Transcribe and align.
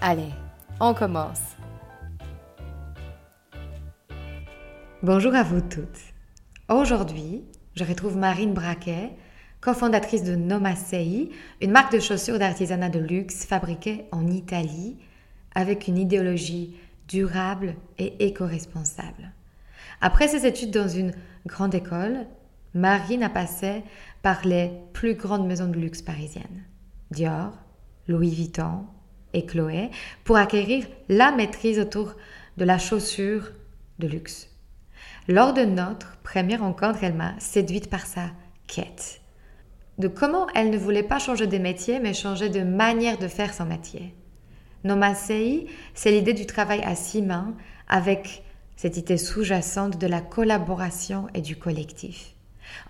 Allez, 0.00 0.30
on 0.78 0.94
commence. 0.94 1.42
Bonjour 5.02 5.34
à 5.34 5.42
vous 5.42 5.60
toutes. 5.60 5.98
Aujourd'hui, 6.68 7.42
je 7.74 7.82
retrouve 7.82 8.16
Marine 8.16 8.54
Braquet, 8.54 9.10
cofondatrice 9.60 10.22
de 10.22 10.36
Nomasei, 10.36 11.30
une 11.60 11.72
marque 11.72 11.92
de 11.92 11.98
chaussures 11.98 12.38
d'artisanat 12.38 12.90
de 12.90 13.00
luxe 13.00 13.44
fabriquée 13.44 14.04
en 14.12 14.28
Italie 14.28 14.98
avec 15.56 15.88
une 15.88 15.98
idéologie 15.98 16.76
durable 17.08 17.74
et 17.98 18.24
éco-responsable. 18.24 19.32
Après 20.00 20.28
ses 20.28 20.46
études 20.46 20.70
dans 20.70 20.88
une 20.88 21.12
grande 21.44 21.74
école, 21.74 22.26
Marine 22.72 23.24
a 23.24 23.30
passé 23.30 23.82
par 24.22 24.46
les 24.46 24.70
plus 24.92 25.14
grandes 25.14 25.48
maisons 25.48 25.68
de 25.68 25.76
luxe 25.78 26.02
parisiennes. 26.02 26.62
Dior, 27.10 27.58
Louis 28.06 28.30
Vuitton, 28.30 28.84
et 29.34 29.46
Chloé 29.46 29.90
pour 30.24 30.36
acquérir 30.36 30.86
la 31.08 31.30
maîtrise 31.30 31.78
autour 31.78 32.14
de 32.56 32.64
la 32.64 32.78
chaussure 32.78 33.52
de 33.98 34.06
luxe. 34.06 34.48
Lors 35.28 35.52
de 35.52 35.62
notre 35.62 36.16
première 36.18 36.60
rencontre, 36.60 37.00
elle 37.02 37.14
m'a 37.14 37.38
séduite 37.38 37.90
par 37.90 38.06
sa 38.06 38.30
quête 38.66 39.20
de 39.98 40.08
comment 40.08 40.46
elle 40.54 40.70
ne 40.70 40.78
voulait 40.78 41.02
pas 41.02 41.18
changer 41.18 41.46
de 41.46 41.58
métier, 41.58 41.98
mais 41.98 42.14
changer 42.14 42.48
de 42.48 42.62
manière 42.62 43.18
de 43.18 43.28
faire 43.28 43.52
son 43.52 43.66
métier. 43.66 44.14
Nomasei, 44.84 45.66
c'est 45.94 46.12
l'idée 46.12 46.34
du 46.34 46.46
travail 46.46 46.80
à 46.84 46.94
six 46.94 47.20
mains 47.20 47.54
avec 47.88 48.44
cette 48.76 48.96
idée 48.96 49.16
sous-jacente 49.16 49.98
de 49.98 50.06
la 50.06 50.20
collaboration 50.20 51.26
et 51.34 51.40
du 51.40 51.56
collectif. 51.56 52.34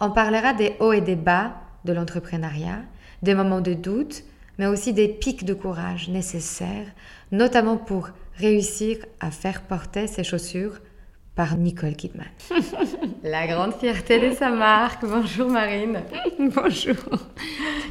On 0.00 0.10
parlera 0.10 0.52
des 0.52 0.76
hauts 0.80 0.92
et 0.92 1.00
des 1.00 1.16
bas 1.16 1.54
de 1.86 1.94
l'entrepreneuriat, 1.94 2.82
des 3.22 3.34
moments 3.34 3.62
de 3.62 3.72
doute, 3.72 4.22
mais 4.58 4.66
aussi 4.66 4.92
des 4.92 5.08
pics 5.08 5.44
de 5.44 5.54
courage 5.54 6.08
nécessaires, 6.08 6.88
notamment 7.32 7.76
pour 7.76 8.10
réussir 8.36 8.98
à 9.20 9.30
faire 9.30 9.62
porter 9.62 10.06
ses 10.06 10.24
chaussures 10.24 10.78
par 11.34 11.56
Nicole 11.56 11.94
Kidman. 11.94 12.26
La 13.22 13.46
grande 13.46 13.74
fierté 13.74 14.18
de 14.18 14.34
sa 14.34 14.50
marque. 14.50 15.04
Bonjour 15.04 15.48
Marine. 15.48 16.02
Bonjour. 16.38 16.96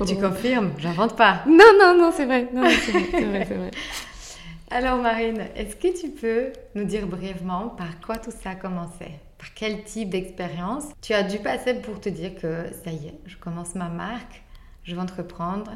Tu 0.05 0.15
confirmes? 0.17 0.71
J'invente 0.77 1.15
pas. 1.15 1.43
Non, 1.47 1.71
non, 1.79 1.97
non, 1.97 2.11
c'est 2.13 2.25
vrai. 2.25 2.49
c'est 2.51 2.91
vrai, 2.91 3.45
c'est 3.47 3.55
vrai, 3.55 3.71
Alors 4.69 4.97
Marine, 4.97 5.45
est-ce 5.55 5.77
que 5.77 5.97
tu 5.97 6.09
peux 6.09 6.51
nous 6.75 6.83
dire 6.83 7.07
brièvement 7.07 7.69
par 7.69 8.01
quoi 8.05 8.17
tout 8.17 8.31
ça 8.31 8.49
a 8.49 8.55
commencé? 8.55 9.05
Par 9.37 9.53
quel 9.55 9.85
type 9.85 10.09
d'expérience? 10.09 10.83
Tu 11.01 11.13
as 11.13 11.23
dû 11.23 11.39
passer 11.39 11.75
pour 11.75 12.01
te 12.01 12.09
dire 12.09 12.35
que 12.35 12.65
ça 12.83 12.91
y 12.91 13.07
est, 13.07 13.19
je 13.27 13.37
commence 13.37 13.75
ma 13.75 13.87
marque, 13.87 14.43
je 14.83 14.93
vais 14.93 15.01
entreprendre 15.01 15.71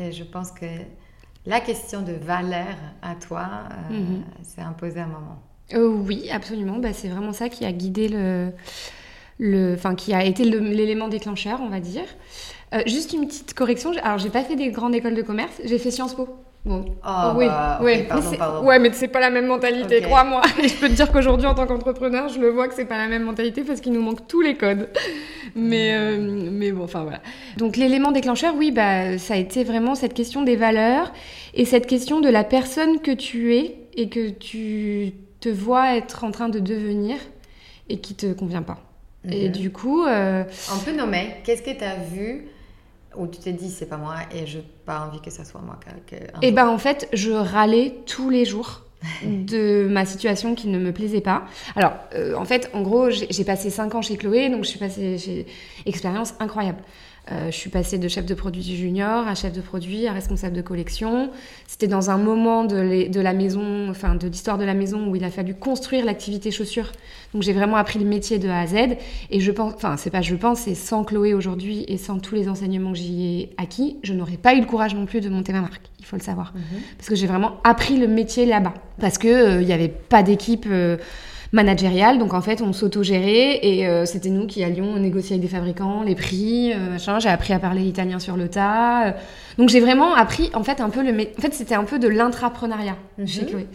et 0.00 0.12
je 0.12 0.24
pense 0.24 0.50
que 0.50 0.66
la 1.46 1.60
question 1.60 2.02
de 2.02 2.12
valeur 2.12 2.76
à 3.02 3.14
toi 3.14 3.48
euh, 3.90 3.94
mhm. 3.94 4.24
s'est 4.42 4.60
imposée 4.60 5.00
à 5.00 5.04
un 5.04 5.08
moment. 5.08 5.42
Euh, 5.74 5.88
oui, 5.88 6.30
absolument. 6.30 6.78
Bah, 6.78 6.92
c'est 6.92 7.08
vraiment 7.08 7.32
ça 7.32 7.48
qui 7.48 7.64
a 7.64 7.72
guidé 7.72 8.08
le, 8.08 8.52
le, 9.38 9.74
enfin, 9.74 9.94
qui 9.94 10.12
a 10.12 10.24
été 10.24 10.44
l'élément 10.44 11.08
déclencheur, 11.08 11.60
on 11.62 11.68
va 11.68 11.80
dire. 11.80 12.04
Euh, 12.74 12.82
juste 12.86 13.12
une 13.12 13.26
petite 13.26 13.54
correction. 13.54 13.92
Alors, 14.02 14.18
j'ai 14.18 14.30
pas 14.30 14.44
fait 14.44 14.56
des 14.56 14.70
grandes 14.70 14.94
écoles 14.94 15.14
de 15.14 15.22
commerce. 15.22 15.60
J'ai 15.64 15.78
fait 15.78 15.90
Sciences 15.90 16.14
Po. 16.14 16.28
Bon. 16.62 16.84
Oh, 17.06 17.32
oui, 17.36 17.46
bah, 17.46 17.80
oui. 17.82 18.04
Ouais, 18.62 18.78
mais 18.78 18.92
c'est 18.92 19.08
pas 19.08 19.20
la 19.20 19.30
même 19.30 19.46
mentalité, 19.46 20.02
crois-moi. 20.02 20.42
je 20.62 20.74
peux 20.74 20.88
te 20.88 20.92
dire 20.92 21.10
qu'aujourd'hui, 21.10 21.46
en 21.46 21.54
tant 21.54 21.66
qu'entrepreneur, 21.66 22.28
je 22.28 22.38
le 22.38 22.50
vois 22.50 22.68
que 22.68 22.74
c'est 22.74 22.84
pas 22.84 22.98
la 22.98 23.06
même 23.06 23.22
mentalité 23.22 23.62
parce 23.62 23.80
qu'il 23.80 23.92
nous 23.92 24.02
manque 24.02 24.26
tous 24.28 24.42
les 24.42 24.56
codes. 24.56 24.90
Mais, 25.56 25.94
euh, 25.94 26.50
mais 26.52 26.70
bon, 26.72 26.84
enfin 26.84 27.02
voilà. 27.02 27.20
Donc 27.56 27.78
l'élément 27.78 28.12
déclencheur, 28.12 28.54
oui, 28.56 28.72
bah, 28.72 29.16
ça 29.16 29.34
a 29.34 29.36
été 29.38 29.64
vraiment 29.64 29.94
cette 29.94 30.12
question 30.12 30.42
des 30.42 30.56
valeurs 30.56 31.12
et 31.54 31.64
cette 31.64 31.86
question 31.86 32.20
de 32.20 32.28
la 32.28 32.44
personne 32.44 33.00
que 33.00 33.12
tu 33.12 33.56
es 33.56 33.78
et 33.94 34.10
que 34.10 34.28
tu 34.28 35.12
te 35.40 35.48
vois 35.48 35.96
être 35.96 36.24
en 36.24 36.30
train 36.30 36.50
de 36.50 36.58
devenir 36.58 37.16
et 37.88 38.00
qui 38.00 38.14
te 38.14 38.32
convient 38.34 38.62
pas. 38.62 38.78
Et 39.30 39.48
du 39.48 39.70
coup... 39.70 40.04
Euh... 40.04 40.44
On 40.74 40.78
peut 40.78 40.96
nommer, 40.96 41.36
qu'est-ce 41.44 41.62
que 41.62 41.76
tu 41.76 41.84
as 41.84 41.96
vu 41.96 42.46
où 43.20 43.26
tu 43.26 43.38
t'es 43.38 43.52
dit 43.52 43.70
c'est 43.70 43.86
pas 43.86 43.96
moi 43.96 44.16
et 44.34 44.46
je 44.46 44.58
n'ai 44.58 44.64
pas 44.84 45.06
envie 45.06 45.20
que 45.20 45.30
ça 45.30 45.44
soit 45.44 45.60
moi 45.60 45.78
que, 46.06 46.16
Et 46.16 46.20
eh 46.42 46.52
ben 46.52 46.68
en 46.68 46.78
fait 46.78 47.08
je 47.12 47.30
râlais 47.30 47.94
tous 48.06 48.30
les 48.30 48.44
jours 48.44 48.82
de 49.24 49.86
ma 49.88 50.04
situation 50.04 50.54
qui 50.54 50.68
ne 50.68 50.78
me 50.78 50.92
plaisait 50.92 51.20
pas. 51.20 51.44
Alors 51.76 51.92
euh, 52.14 52.34
en 52.34 52.44
fait 52.44 52.70
en 52.74 52.82
gros 52.82 53.10
j'ai 53.10 53.44
passé 53.44 53.70
5 53.70 53.94
ans 53.94 54.02
chez 54.02 54.16
Chloé 54.16 54.48
donc 54.48 54.64
je 54.64 54.70
suis 54.70 54.78
passée 54.78 55.18
chez 55.18 55.46
expérience 55.86 56.34
incroyable. 56.40 56.78
Euh, 57.30 57.50
je 57.50 57.56
suis 57.56 57.70
passée 57.70 57.98
de 57.98 58.08
chef 58.08 58.26
de 58.26 58.34
produit 58.34 58.62
junior 58.62 59.28
à 59.28 59.34
chef 59.34 59.52
de 59.52 59.60
produit 59.60 60.06
à 60.06 60.12
responsable 60.12 60.56
de 60.56 60.62
collection. 60.62 61.30
C'était 61.66 61.86
dans 61.86 62.10
un 62.10 62.18
moment 62.18 62.64
de, 62.64 63.08
de 63.08 63.20
la 63.20 63.32
maison, 63.32 63.88
enfin 63.88 64.14
de 64.14 64.26
l'histoire 64.26 64.58
de 64.58 64.64
la 64.64 64.74
maison 64.74 65.06
où 65.06 65.16
il 65.16 65.22
a 65.22 65.30
fallu 65.30 65.54
construire 65.54 66.04
l'activité 66.04 66.50
chaussure. 66.50 66.92
Donc 67.32 67.42
j'ai 67.42 67.52
vraiment 67.52 67.76
appris 67.76 67.98
le 67.98 68.04
métier 68.04 68.38
de 68.38 68.48
A 68.48 68.60
à 68.60 68.66
Z. 68.66 68.96
Et 69.30 69.40
je 69.40 69.52
pense, 69.52 69.74
enfin 69.74 69.96
c'est 69.96 70.10
pas 70.10 70.22
je 70.22 70.34
pense, 70.34 70.60
c'est 70.60 70.74
sans 70.74 71.04
Chloé 71.04 71.34
aujourd'hui 71.34 71.84
et 71.88 71.98
sans 71.98 72.18
tous 72.18 72.34
les 72.34 72.48
enseignements 72.48 72.92
que 72.92 72.98
j'y 72.98 73.24
ai 73.24 73.50
acquis, 73.58 73.98
je 74.02 74.12
n'aurais 74.12 74.36
pas 74.36 74.54
eu 74.54 74.60
le 74.60 74.66
courage 74.66 74.94
non 74.94 75.06
plus 75.06 75.20
de 75.20 75.28
monter 75.28 75.52
ma 75.52 75.60
marque. 75.60 75.90
Il 76.00 76.06
faut 76.06 76.16
le 76.16 76.22
savoir, 76.22 76.52
mhm. 76.54 76.80
parce 76.96 77.08
que 77.08 77.14
j'ai 77.14 77.26
vraiment 77.26 77.60
appris 77.62 77.96
le 77.96 78.08
métier 78.08 78.46
là-bas. 78.46 78.74
Parce 78.98 79.18
que 79.18 79.28
euh, 79.28 79.60
il 79.60 79.66
n'y 79.66 79.72
avait 79.72 79.88
pas 79.88 80.22
d'équipe. 80.22 80.66
Euh, 80.68 80.96
managériale. 81.52 82.18
Donc 82.18 82.34
en 82.34 82.40
fait, 82.40 82.62
on 82.62 82.72
s'auto-gérait 82.72 83.60
et 83.62 83.86
euh, 83.86 84.04
c'était 84.04 84.30
nous 84.30 84.46
qui 84.46 84.62
allions 84.64 84.96
négocier 84.96 85.34
avec 85.34 85.42
des 85.42 85.54
fabricants 85.54 86.02
les 86.02 86.14
prix, 86.14 86.72
euh, 86.72 86.92
machin. 86.92 87.18
J'ai 87.18 87.28
appris 87.28 87.52
à 87.52 87.58
parler 87.58 87.82
italien 87.82 88.18
sur 88.18 88.36
le 88.36 88.48
tas. 88.48 89.14
donc 89.58 89.68
j'ai 89.68 89.80
vraiment 89.80 90.14
appris 90.14 90.50
en 90.54 90.62
fait 90.62 90.80
un 90.80 90.90
peu 90.90 91.02
le. 91.02 91.10
En 91.12 91.40
fait, 91.40 91.54
c'était 91.54 91.74
un 91.74 91.84
peu 91.84 91.98
de 91.98 92.08
l'intrapreneuriat 92.08 92.96
mhm. 93.18 93.26
chez 93.26 93.46
Chloé. 93.46 93.66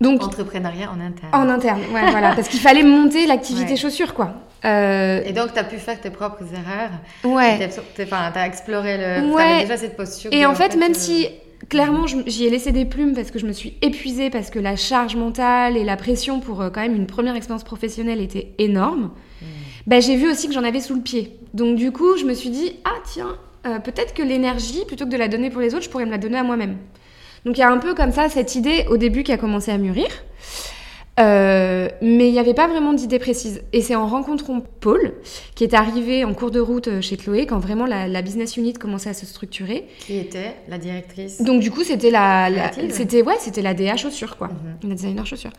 Donc, 0.00 0.22
Entrepreneuriat 0.22 0.90
en 0.90 0.98
interne. 0.98 1.30
En 1.34 1.48
interne, 1.50 1.80
ouais, 1.92 2.10
voilà. 2.10 2.34
Parce 2.34 2.48
qu'il 2.48 2.60
fallait 2.60 2.82
monter 2.82 3.26
l'activité 3.26 3.76
chaussure, 3.76 4.14
quoi. 4.14 4.32
Euh... 4.64 5.20
Et 5.26 5.32
donc, 5.32 5.52
tu 5.52 5.58
as 5.58 5.64
pu 5.64 5.76
faire 5.76 6.00
tes 6.00 6.08
propres 6.08 6.44
erreurs. 6.54 6.90
Ouais. 7.22 7.58
Tu 7.94 8.02
as, 8.14 8.46
exploré 8.46 8.96
le. 8.96 9.30
Ouais. 9.30 9.60
déjà 9.60 9.76
cette 9.76 9.98
posture. 9.98 10.32
Et 10.32 10.46
en 10.46 10.54
fait, 10.54 10.74
même 10.76 10.94
si 10.94 11.28
clairement, 11.68 12.06
j'y 12.06 12.46
ai 12.46 12.50
laissé 12.50 12.72
des 12.72 12.84
plumes 12.84 13.14
parce 13.14 13.30
que 13.30 13.38
je 13.38 13.46
me 13.46 13.52
suis 13.52 13.76
épuisée, 13.82 14.30
parce 14.30 14.50
que 14.50 14.58
la 14.58 14.76
charge 14.76 15.16
mentale 15.16 15.76
et 15.76 15.84
la 15.84 15.96
pression 15.96 16.40
pour 16.40 16.60
euh, 16.60 16.70
quand 16.70 16.80
même 16.80 16.96
une 16.96 17.06
première 17.06 17.36
expérience 17.36 17.64
professionnelle 17.64 18.20
était 18.20 18.52
énorme. 18.58 19.10
Hmm. 19.42 19.46
Bah, 19.86 20.00
j'ai 20.00 20.16
vu 20.16 20.30
aussi 20.30 20.48
que 20.48 20.54
j'en 20.54 20.64
avais 20.64 20.80
sous 20.80 20.94
le 20.94 21.02
pied. 21.02 21.38
Donc 21.54 21.76
du 21.76 21.92
coup, 21.92 22.16
je 22.16 22.24
me 22.24 22.34
suis 22.34 22.50
dit, 22.50 22.72
ah 22.84 22.98
tiens, 23.04 23.36
euh, 23.66 23.78
peut-être 23.78 24.14
que 24.14 24.22
l'énergie, 24.22 24.84
plutôt 24.86 25.04
que 25.04 25.10
de 25.10 25.16
la 25.16 25.28
donner 25.28 25.50
pour 25.50 25.60
les 25.60 25.74
autres, 25.74 25.84
je 25.84 25.90
pourrais 25.90 26.06
me 26.06 26.10
la 26.10 26.18
donner 26.18 26.38
à 26.38 26.42
moi-même. 26.42 26.76
Donc 27.44 27.56
il 27.56 27.60
y 27.60 27.64
a 27.64 27.70
un 27.70 27.78
peu 27.78 27.94
comme 27.94 28.12
ça 28.12 28.28
cette 28.28 28.54
idée 28.54 28.86
au 28.90 28.96
début 28.96 29.22
qui 29.22 29.32
a 29.32 29.38
commencé 29.38 29.70
à 29.70 29.78
mûrir. 29.78 30.08
Euh, 31.20 31.88
mais 32.00 32.28
il 32.28 32.32
n'y 32.32 32.38
avait 32.38 32.54
pas 32.54 32.66
vraiment 32.66 32.92
d'idée 32.92 33.18
précise. 33.18 33.62
Et 33.72 33.82
c'est 33.82 33.94
en 33.94 34.06
rencontrant 34.06 34.62
Paul, 34.80 35.14
qui 35.54 35.64
est 35.64 35.74
arrivé 35.74 36.24
en 36.24 36.34
cours 36.34 36.50
de 36.50 36.60
route 36.60 36.88
euh, 36.88 37.00
chez 37.00 37.16
Chloé, 37.16 37.46
quand 37.46 37.58
vraiment 37.58 37.86
la, 37.86 38.22
business 38.22 38.56
unit 38.56 38.72
commençait 38.72 39.10
à 39.10 39.14
se 39.14 39.26
structurer. 39.26 39.86
Qui 40.00 40.18
était 40.18 40.56
la 40.68 40.78
directrice 40.78 41.42
Donc 41.42 41.60
du 41.60 41.70
coup, 41.70 41.84
c'était 41.84 42.10
la, 42.10 42.70
c'était 42.90 43.22
ouais, 43.22 43.36
c'était 43.38 43.62
la 43.62 43.74
DA 43.74 43.96
chaussures, 43.96 44.36
quoi, 44.36 44.48
mhm. 44.48 44.88
la 44.90 44.94
designer 44.94 45.26
chaussures. 45.26 45.52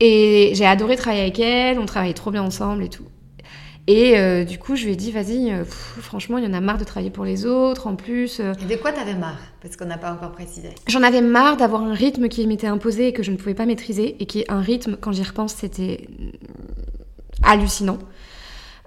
Et 0.00 0.52
j'ai 0.54 0.66
adoré 0.66 0.96
travailler 0.96 1.22
avec 1.22 1.38
elle, 1.40 1.78
on 1.78 1.86
travaillait 1.86 2.14
trop 2.14 2.30
bien 2.30 2.42
ensemble 2.42 2.84
et 2.84 2.88
tout. 2.88 3.04
Et 3.88 4.18
euh, 4.18 4.44
du 4.44 4.58
coup, 4.58 4.76
je 4.76 4.84
lui 4.84 4.92
ai 4.92 4.96
dit, 4.96 5.10
vas-y, 5.10 5.50
euh, 5.50 5.64
franchement, 5.64 6.36
il 6.36 6.44
y 6.44 6.46
en 6.46 6.52
a 6.52 6.60
marre 6.60 6.76
de 6.76 6.84
travailler 6.84 7.10
pour 7.10 7.24
les 7.24 7.46
autres. 7.46 7.86
En 7.86 7.96
plus, 7.96 8.38
euh, 8.38 8.52
Et 8.62 8.66
de 8.66 8.78
quoi 8.78 8.92
t'avais 8.92 9.14
marre? 9.14 9.38
Parce 9.62 9.76
qu'on 9.76 9.86
n'a 9.86 9.96
pas 9.96 10.12
encore 10.12 10.32
précisé. 10.32 10.68
j'en 10.86 11.02
avais 11.02 11.22
marre 11.22 11.56
d'avoir 11.56 11.82
un 11.82 11.94
rythme 11.94 12.28
qui 12.28 12.46
m'était 12.46 12.66
imposé 12.66 13.08
et 13.08 13.12
que 13.14 13.22
je 13.22 13.30
ne 13.30 13.38
pouvais 13.38 13.54
pas 13.54 13.64
maîtriser. 13.64 14.16
Et 14.20 14.26
qui 14.26 14.40
est 14.40 14.50
un 14.50 14.60
rythme, 14.60 14.98
quand 15.00 15.12
j'y 15.12 15.22
repense, 15.22 15.54
c'était 15.54 16.06
hallucinant. 17.42 17.98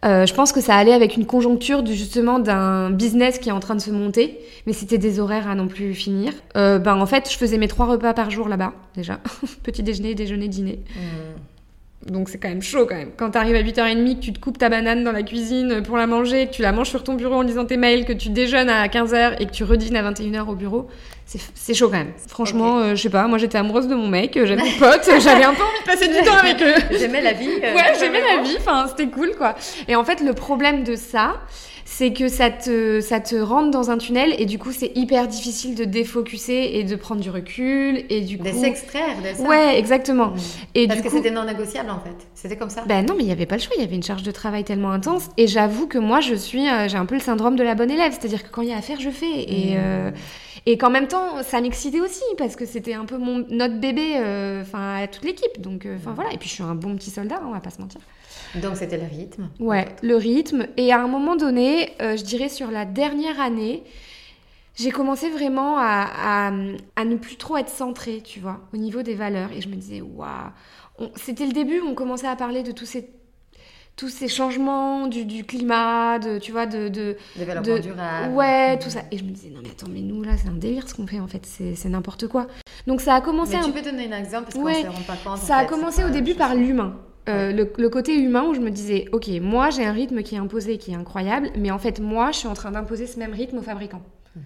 Je 0.04 0.34
pense 0.34 0.52
que 0.52 0.62
ça 0.62 0.76
allait 0.76 0.94
avec 0.94 1.16
une 1.16 1.26
conjoncture 1.26 1.84
du, 1.84 1.94
justement 1.94 2.40
d'un 2.40 2.90
business 2.92 3.38
qui 3.38 3.50
est 3.50 3.52
en 3.52 3.60
train 3.60 3.76
de 3.76 3.82
se 3.82 3.92
monter, 3.92 4.40
mais 4.66 4.74
c'était 4.74 4.98
des 4.98 5.20
horaires 5.20 5.48
à 5.48 5.54
non 5.54 5.68
plus 5.68 5.94
finir. 5.94 6.34
Ben 6.56 6.96
en 6.96 7.06
fait, 7.06 7.30
je 7.32 7.38
faisais 7.38 7.60
mes 7.60 7.68
trois 7.68 7.86
repas 7.86 8.16
par 8.16 8.32
jour 8.32 8.48
là-bas 8.48 8.74
déjà, 8.96 9.20
petit 9.64 9.84
déjeuner, 9.84 10.16
déjeuner, 10.16 10.48
dîner. 10.48 10.80
Donc 12.08 12.30
c'est 12.30 12.40
quand 12.40 12.50
même 12.50 12.64
chaud 12.64 12.88
quand 12.88 12.96
même. 12.96 13.12
Quand 13.16 13.30
t'arrives 13.30 13.56
à 13.56 13.62
8h30, 13.62 14.16
que 14.16 14.22
tu 14.22 14.34
te 14.34 14.40
coupes 14.40 14.58
ta 14.58 14.70
banane 14.70 15.04
dans 15.04 15.12
la 15.12 15.22
cuisine 15.22 15.84
pour 15.84 15.98
la 15.98 16.08
manger, 16.08 16.48
que 16.48 16.52
tu 16.54 16.64
la 16.64 16.72
manges 16.72 16.90
sur 16.90 17.04
ton 17.04 17.14
bureau 17.14 17.36
en 17.36 17.42
lisant 17.44 17.66
tes 17.66 17.78
mails, 17.78 18.06
que 18.06 18.14
tu 18.14 18.30
déjeunes 18.30 18.70
à 18.70 18.88
15h 18.88 19.36
et 19.40 19.46
que 19.46 19.52
tu 19.52 19.64
redînes 19.64 19.96
à 19.96 20.12
21h 20.12 20.48
au 20.48 20.56
bureau, 20.56 20.88
c'est 21.26 21.74
chaud 21.76 21.90
quand 21.90 21.98
même. 21.98 22.12
Franchement, 22.28 22.80
euh, 22.80 22.96
je 22.96 23.04
sais 23.04 23.10
pas, 23.10 23.28
moi 23.28 23.38
j'étais 23.38 23.60
amoureuse 23.60 23.88
de 23.88 23.94
mon 23.96 24.08
mec, 24.08 24.36
euh, 24.36 24.46
j'avais 24.48 24.64
des 24.64 24.78
potes, 24.80 25.08
j'avais 25.22 25.44
un 25.44 25.54
peu 25.54 25.62
envie 25.62 25.80
de 25.82 25.86
passer 25.86 26.08
du 26.08 26.22
temps 26.26 26.38
avec 26.38 26.62
eux. 26.62 26.98
J'aimais 26.98 27.22
la 27.22 27.34
vie. 27.34 27.48
euh, 27.64 27.76
Ouais, 27.76 27.94
j'aimais 28.00 28.20
la 28.36 28.42
vie, 28.42 28.58
enfin 28.60 28.88
c'était 28.90 29.08
cool 29.10 29.36
quoi. 29.38 29.54
Et 29.88 29.96
en 29.96 30.04
fait, 30.04 30.22
le 30.22 30.34
problème 30.34 30.84
de 30.84 30.96
ça, 30.96 31.36
c'est 31.94 32.14
que 32.14 32.30
ça 32.30 32.50
te, 32.50 33.02
ça 33.02 33.20
te 33.20 33.36
rentre 33.36 33.70
dans 33.70 33.92
un 33.92 33.98
tunnel 33.98 34.34
et 34.40 34.46
du 34.46 34.58
coup 34.58 34.72
c'est 34.72 34.94
hyper 34.96 35.28
difficile 35.28 35.76
de 35.76 35.84
défocuser 35.84 36.80
et 36.80 36.86
de 36.86 36.96
prendre 36.96 37.20
du 37.20 37.30
recul 37.30 38.06
et 38.10 38.22
du 38.22 38.38
coup... 38.38 38.46
De 38.46 38.52
s'extraire 38.52 39.18
de 39.22 39.38
ça. 39.38 39.44
Ouais, 39.44 39.78
exactement. 39.78 40.28
Mm. 40.28 40.38
Et 40.76 40.88
Parce 40.88 41.00
du 41.00 41.04
que 41.06 41.10
coup... 41.10 41.18
c'était 41.18 41.32
non 41.32 41.44
négociable 41.44 41.90
en 41.90 42.00
fait. 42.00 42.16
C'était 42.34 42.56
comme 42.56 42.70
ça. 42.70 42.86
Ben 42.88 43.06
non, 43.06 43.14
mais 43.16 43.24
il 43.24 43.26
n'y 43.26 43.34
avait 43.34 43.46
pas 43.46 43.58
le 43.58 43.62
choix, 43.62 43.74
il 43.76 43.82
y 43.82 43.84
avait 43.84 43.96
une 43.96 44.04
charge 44.04 44.24
de 44.24 44.32
travail 44.32 44.64
tellement 44.64 44.92
intense. 44.92 45.30
Et 45.36 45.48
j'avoue 45.48 45.86
que 45.86 45.98
moi, 45.98 46.22
je 46.22 46.34
suis, 46.34 46.68
euh, 46.70 46.88
j'ai 46.88 46.98
un 46.98 47.06
peu 47.06 47.16
le 47.16 47.22
syndrome 47.22 47.58
de 47.58 47.64
la 47.64 47.76
bonne 47.76 47.92
élève, 47.92 48.14
c'est-à-dire 48.18 48.42
que 48.44 48.50
quand 48.50 48.62
il 48.62 48.70
y 48.70 48.74
a 48.74 48.78
à 48.78 48.82
faire, 48.82 49.00
je 49.02 49.10
fais. 49.10 49.42
Et, 49.42 49.76
Mm. 49.76 49.80
euh, 49.80 50.12
et 50.66 50.78
qu'en 50.78 50.90
même 50.90 51.08
temps, 51.08 51.44
ça 51.44 51.60
m'excitait 51.60 52.00
aussi, 52.00 52.24
parce 52.38 52.56
que 52.56 52.66
c'était 52.66 52.94
un 52.94 53.06
peu 53.06 53.18
mon, 53.18 53.46
notre 53.50 53.80
bébé, 53.80 54.14
euh, 54.16 54.62
enfin, 54.62 54.96
à 55.04 55.08
toute 55.08 55.26
l'équipe. 55.26 55.60
Donc, 55.60 55.86
euh, 55.86 55.98
enfin 55.98 56.14
voilà. 56.14 56.32
Et 56.34 56.38
puis, 56.38 56.48
je 56.48 56.54
suis 56.54 56.64
un 56.64 56.76
bon 56.76 56.96
petit 56.96 57.10
soldat, 57.10 57.36
hein, 57.42 57.48
on 57.48 57.52
va 57.52 57.60
pas 57.60 57.70
se 57.72 57.82
mentir. 57.82 58.00
Donc 58.56 58.76
c'était 58.76 58.98
le 58.98 59.06
rythme. 59.06 59.50
Ouais, 59.60 59.88
le 60.02 60.16
rythme. 60.16 60.68
Et 60.78 60.92
à 60.92 61.02
un 61.02 61.08
moment 61.08 61.36
donné, 61.36 61.94
euh, 62.02 62.18
je 62.18 62.24
dirais 62.24 62.50
sur 62.50 62.70
la 62.72 62.86
dernière 62.86 63.40
année, 63.40 63.84
j'ai 64.76 64.92
commencé 64.92 65.30
vraiment 65.30 65.78
à, 65.78 66.08
à, 66.50 66.52
à 66.96 67.06
ne 67.06 67.16
plus 67.16 67.36
trop 67.38 67.58
être 67.58 67.70
centrée, 67.70 68.22
tu 68.24 68.40
vois, 68.40 68.60
au 68.74 68.78
niveau 68.78 69.02
des 69.04 69.16
valeurs. 69.16 69.50
Et 69.56 69.62
je 69.62 69.68
me 69.70 69.76
disais, 69.76 70.02
waouh, 70.02 70.28
On- 71.00 71.12
c'était 71.16 71.46
le 71.46 71.54
début, 71.54 71.82
on 71.82 71.94
commençait 71.94 72.28
à 72.28 72.36
parler 72.36 72.64
de 72.64 72.72
tous 72.72 72.86
ces, 72.86 73.10
tous 73.96 74.10
ces 74.10 74.28
changements 74.28 75.08
du, 75.08 75.26
du 75.26 75.44
climat, 75.44 76.20
de, 76.20 76.38
tu 76.40 76.52
vois, 76.52 76.66
de... 76.66 76.88
de 76.90 77.18
Développement 77.36 77.76
de- 77.76 77.80
durable. 77.80 78.34
Ouais, 78.34 78.76
Mm. 78.76 78.80
tout 78.80 78.90
ça. 78.90 79.02
Et 79.12 79.18
je 79.18 79.24
me 79.24 79.30
disais, 79.32 79.50
non 79.50 79.60
mais 79.64 79.70
attends, 79.72 79.88
mais 79.92 80.02
nous 80.02 80.24
là, 80.24 80.32
c'est 80.38 80.48
un 80.48 80.54
délire 80.54 80.88
ce 80.88 80.94
qu'on 80.96 81.08
fait 81.08 81.20
en 81.20 81.28
fait, 81.28 81.46
c'est 81.46 81.90
n'importe 81.90 82.28
quoi. 82.28 82.48
Donc 82.88 83.02
ça 83.02 83.16
a 83.16 83.22
commencé 83.22 83.54
Mais 83.54 83.64
un 83.64 83.66
tu 83.66 83.72
peux 83.72 83.82
donner 83.82 84.12
un 84.12 84.18
exemple 84.18 84.46
parce 84.46 84.56
qu'on 84.56 84.64
Ouais. 84.64 84.82
se 84.82 84.88
rend 84.88 85.02
pas 85.06 85.16
compte. 85.24 85.34
en 85.34 85.38
ça 85.38 85.58
a 85.58 85.66
commencé 85.66 85.98
c'est 86.02 86.08
au 86.08 86.10
début 86.10 86.36
par 86.36 86.56
l'humain. 86.56 86.96
Euh, 87.30 87.52
le, 87.52 87.72
le 87.78 87.90
côté 87.90 88.16
humain 88.16 88.44
où 88.50 88.54
je 88.56 88.60
me 88.60 88.72
disais, 88.72 89.06
ok, 89.12 89.28
moi 89.42 89.70
j'ai 89.70 89.86
un 89.86 89.92
rythme 89.92 90.24
qui 90.24 90.34
est 90.36 90.40
imposé, 90.40 90.78
qui 90.80 90.92
est 90.92 90.96
incroyable, 90.96 91.50
mais 91.56 91.70
en 91.70 91.78
fait 91.78 92.00
moi 92.00 92.32
je 92.32 92.38
suis 92.40 92.48
en 92.48 92.56
train 92.56 92.72
d'imposer 92.72 93.06
ce 93.06 93.20
même 93.20 93.34
rythme 93.34 93.60
aux 93.60 93.62
fabricants. 93.62 94.02
Mhm. 94.36 94.42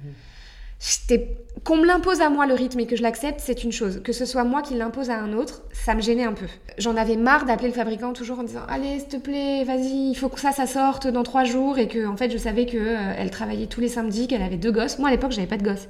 J'étais- 0.78 1.38
Qu'on 1.64 1.78
me 1.78 1.86
l'impose 1.86 2.20
à 2.20 2.30
moi 2.30 2.46
le 2.46 2.54
rythme 2.54 2.82
et 2.82 2.86
que 2.86 2.98
je 2.98 3.02
l'accepte, 3.02 3.40
c'est 3.40 3.64
une 3.64 3.72
chose. 3.72 4.02
Que 4.04 4.12
ce 4.12 4.26
soit 4.26 4.44
moi 4.44 4.62
qui 4.62 4.74
l'impose 4.76 5.10
à 5.10 5.18
un 5.18 5.32
autre, 5.32 5.64
ça 5.72 5.96
me 5.96 6.02
gênait 6.02 6.26
un 6.26 6.34
peu. 6.34 6.46
J'en 6.78 6.98
avais 6.98 7.16
marre 7.16 7.46
d'appeler 7.46 7.70
le 7.70 7.74
fabricant 7.74 8.12
toujours 8.12 8.40
en 8.40 8.44
disant 8.44 8.60
Allez, 8.68 9.00
s'il 9.00 9.08
te 9.08 9.16
plaît, 9.18 9.64
vas-y, 9.64 10.10
il 10.12 10.16
faut 10.16 10.28
que 10.28 10.40
ça, 10.40 10.52
ça 10.52 10.68
sorte 10.68 11.08
dans 11.08 11.24
trois 11.24 11.46
jours. 11.46 11.80
Et 11.80 11.88
que, 11.88 12.06
en 12.06 12.18
fait, 12.18 12.30
je 12.30 12.38
savais 12.38 12.66
qu'elle 12.66 13.32
travaillait 13.32 13.68
tous 13.68 13.80
les 13.80 13.88
samedis, 13.88 14.28
qu'elle 14.28 14.42
avait 14.44 14.58
deux 14.58 14.74
gosses. 14.74 15.00
Moi, 15.00 15.08
à 15.08 15.12
l'époque, 15.14 15.32
j'avais 15.32 15.48
pas 15.48 15.58
de 15.58 15.64
gosses. 15.64 15.88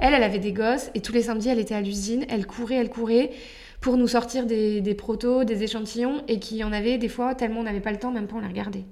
Elle, 0.00 0.12
elle 0.14 0.24
avait 0.24 0.40
des 0.40 0.52
gosses 0.52 0.90
et 0.96 1.00
tous 1.00 1.12
les 1.12 1.22
samedis, 1.22 1.48
elle 1.48 1.60
était 1.60 1.76
à 1.76 1.80
l'usine, 1.80 2.26
elle 2.28 2.44
courait, 2.46 2.74
elle 2.74 2.90
courait 2.90 3.30
pour 3.84 3.98
nous 3.98 4.08
sortir 4.08 4.46
des, 4.46 4.80
des 4.80 4.94
protos, 4.94 5.44
des 5.44 5.62
échantillons 5.62 6.22
et 6.26 6.38
qu'il 6.38 6.56
y 6.56 6.64
en 6.64 6.72
avait 6.72 6.96
des 6.96 7.10
fois 7.10 7.34
tellement 7.34 7.60
on 7.60 7.64
n'avait 7.64 7.80
pas 7.80 7.92
le 7.92 7.98
temps, 7.98 8.10
même 8.10 8.26
pas 8.26 8.36
on 8.36 8.40
les 8.40 8.46
regardait. 8.48 8.84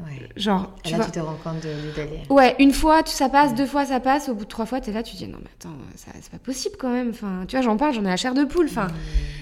Ouais. 0.00 0.28
Genre, 0.34 0.72
Et 0.84 0.88
tu 0.88 0.90
là, 0.90 0.96
vois. 0.96 1.06
tu 1.06 1.12
te 1.12 1.20
rends 1.20 1.36
compte 1.44 1.60
de- 1.62 1.88
du 1.88 1.94
délire. 1.94 2.28
Ouais, 2.30 2.56
une 2.58 2.72
fois 2.72 3.04
tu, 3.04 3.12
ça 3.12 3.28
passe, 3.28 3.54
deux 3.54 3.66
fois 3.66 3.84
ça 3.84 4.00
passe, 4.00 4.28
au 4.28 4.34
bout 4.34 4.42
de 4.44 4.48
trois 4.48 4.66
fois 4.66 4.80
t'es 4.80 4.90
là, 4.90 5.04
tu 5.04 5.14
dis 5.14 5.28
non 5.28 5.38
mais 5.40 5.50
attends, 5.56 5.76
c'est 5.94 6.30
pas 6.32 6.38
possible 6.38 6.74
quand 6.80 6.90
même. 6.90 7.10
Enfin, 7.10 7.44
tu 7.46 7.54
vois, 7.54 7.62
j'en 7.64 7.76
parle, 7.76 7.94
j'en 7.94 8.00
ai 8.02 8.08
la 8.08 8.16
chair 8.16 8.34
de 8.34 8.42
poule. 8.42 8.66
Enfin, 8.66 8.88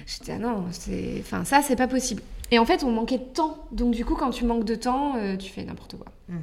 j'étais 0.07 0.33
ah 0.33 0.39
non, 0.39 0.67
c'est, 0.73 1.15
enfin 1.21 1.43
ça 1.45 1.63
c'est 1.63 1.77
pas 1.77 1.89
possible. 1.89 2.23
Et 2.51 2.59
en 2.59 2.67
fait, 2.67 2.85
on 2.85 2.91
manquait 2.91 3.19
de 3.19 3.25
temps. 3.25 3.67
Donc 3.73 3.95
du 3.95 4.05
coup, 4.05 4.15
quand 4.15 4.31
tu 4.31 4.45
manques 4.45 4.65
de 4.65 4.75
temps, 4.75 5.17
euh, 5.17 5.37
tu 5.37 5.51
fais 5.51 5.65
n'importe 5.65 5.97
quoi. 5.97 6.13
Mhm. 6.29 6.39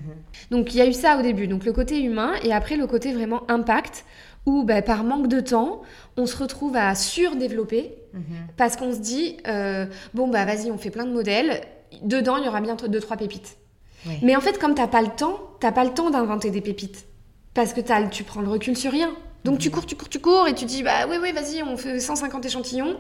Donc 0.50 0.74
il 0.74 0.78
y 0.78 0.82
a 0.82 0.88
eu 0.88 0.94
ça 0.94 1.20
au 1.20 1.22
début, 1.22 1.46
donc 1.48 1.66
le 1.66 1.74
côté 1.74 2.02
humain, 2.02 2.34
et 2.44 2.52
après 2.52 2.78
le 2.78 2.88
côté 2.88 3.14
vraiment 3.14 3.44
impact, 3.48 4.06
où 4.46 4.64
bah, 4.64 4.82
par 4.82 5.04
manque 5.04 5.28
de 5.28 5.40
temps, 5.40 5.82
on 6.18 6.26
se 6.26 6.38
retrouve 6.38 6.76
à 6.76 6.94
surdévelopper 6.96 7.96
Mhm. 8.16 8.24
parce 8.56 8.78
qu'on 8.78 8.94
se 8.94 9.00
dit 9.00 9.38
euh, 9.48 9.86
bon 10.14 10.30
bah 10.30 10.46
vas-y, 10.46 10.72
on 10.72 10.78
fait 10.78 10.90
plein 10.90 11.06
de 11.06 11.12
modèles. 11.12 11.62
Dedans, 12.02 12.38
il 12.38 12.46
y 12.46 12.48
aura 12.48 12.62
bien 12.62 12.76
deux 12.76 13.00
trois 13.00 13.18
pépites. 13.18 13.58
Oui. 14.06 14.14
Mais 14.22 14.36
en 14.36 14.42
fait, 14.42 14.58
comme 14.58 14.74
t'as 14.74 14.88
pas 14.88 15.02
le 15.02 15.10
temps, 15.10 15.40
t'as 15.60 15.72
pas 15.72 15.84
le 15.84 15.92
temps 15.92 16.10
d'inventer 16.10 16.50
des 16.50 16.62
pépites. 16.62 17.06
Parce 17.54 17.74
que 17.74 17.82
tu 18.10 18.24
prends 18.24 18.42
le 18.42 18.50
recul 18.50 18.78
sur 18.78 18.92
rien. 18.92 19.14
Donc 19.44 19.60
tu 19.60 19.70
cours, 19.70 19.86
tu 19.86 19.96
cours, 19.96 20.10
tu 20.10 20.20
cours, 20.20 20.48
et 20.48 20.56
tu 20.56 20.66
dis, 20.66 20.82
bah 20.84 21.08
oui, 21.10 21.18
oui, 21.22 21.32
vas-y, 21.32 21.62
on 21.64 21.78
fait 21.78 22.00
150 22.00 22.46
échantillons. 22.46 22.98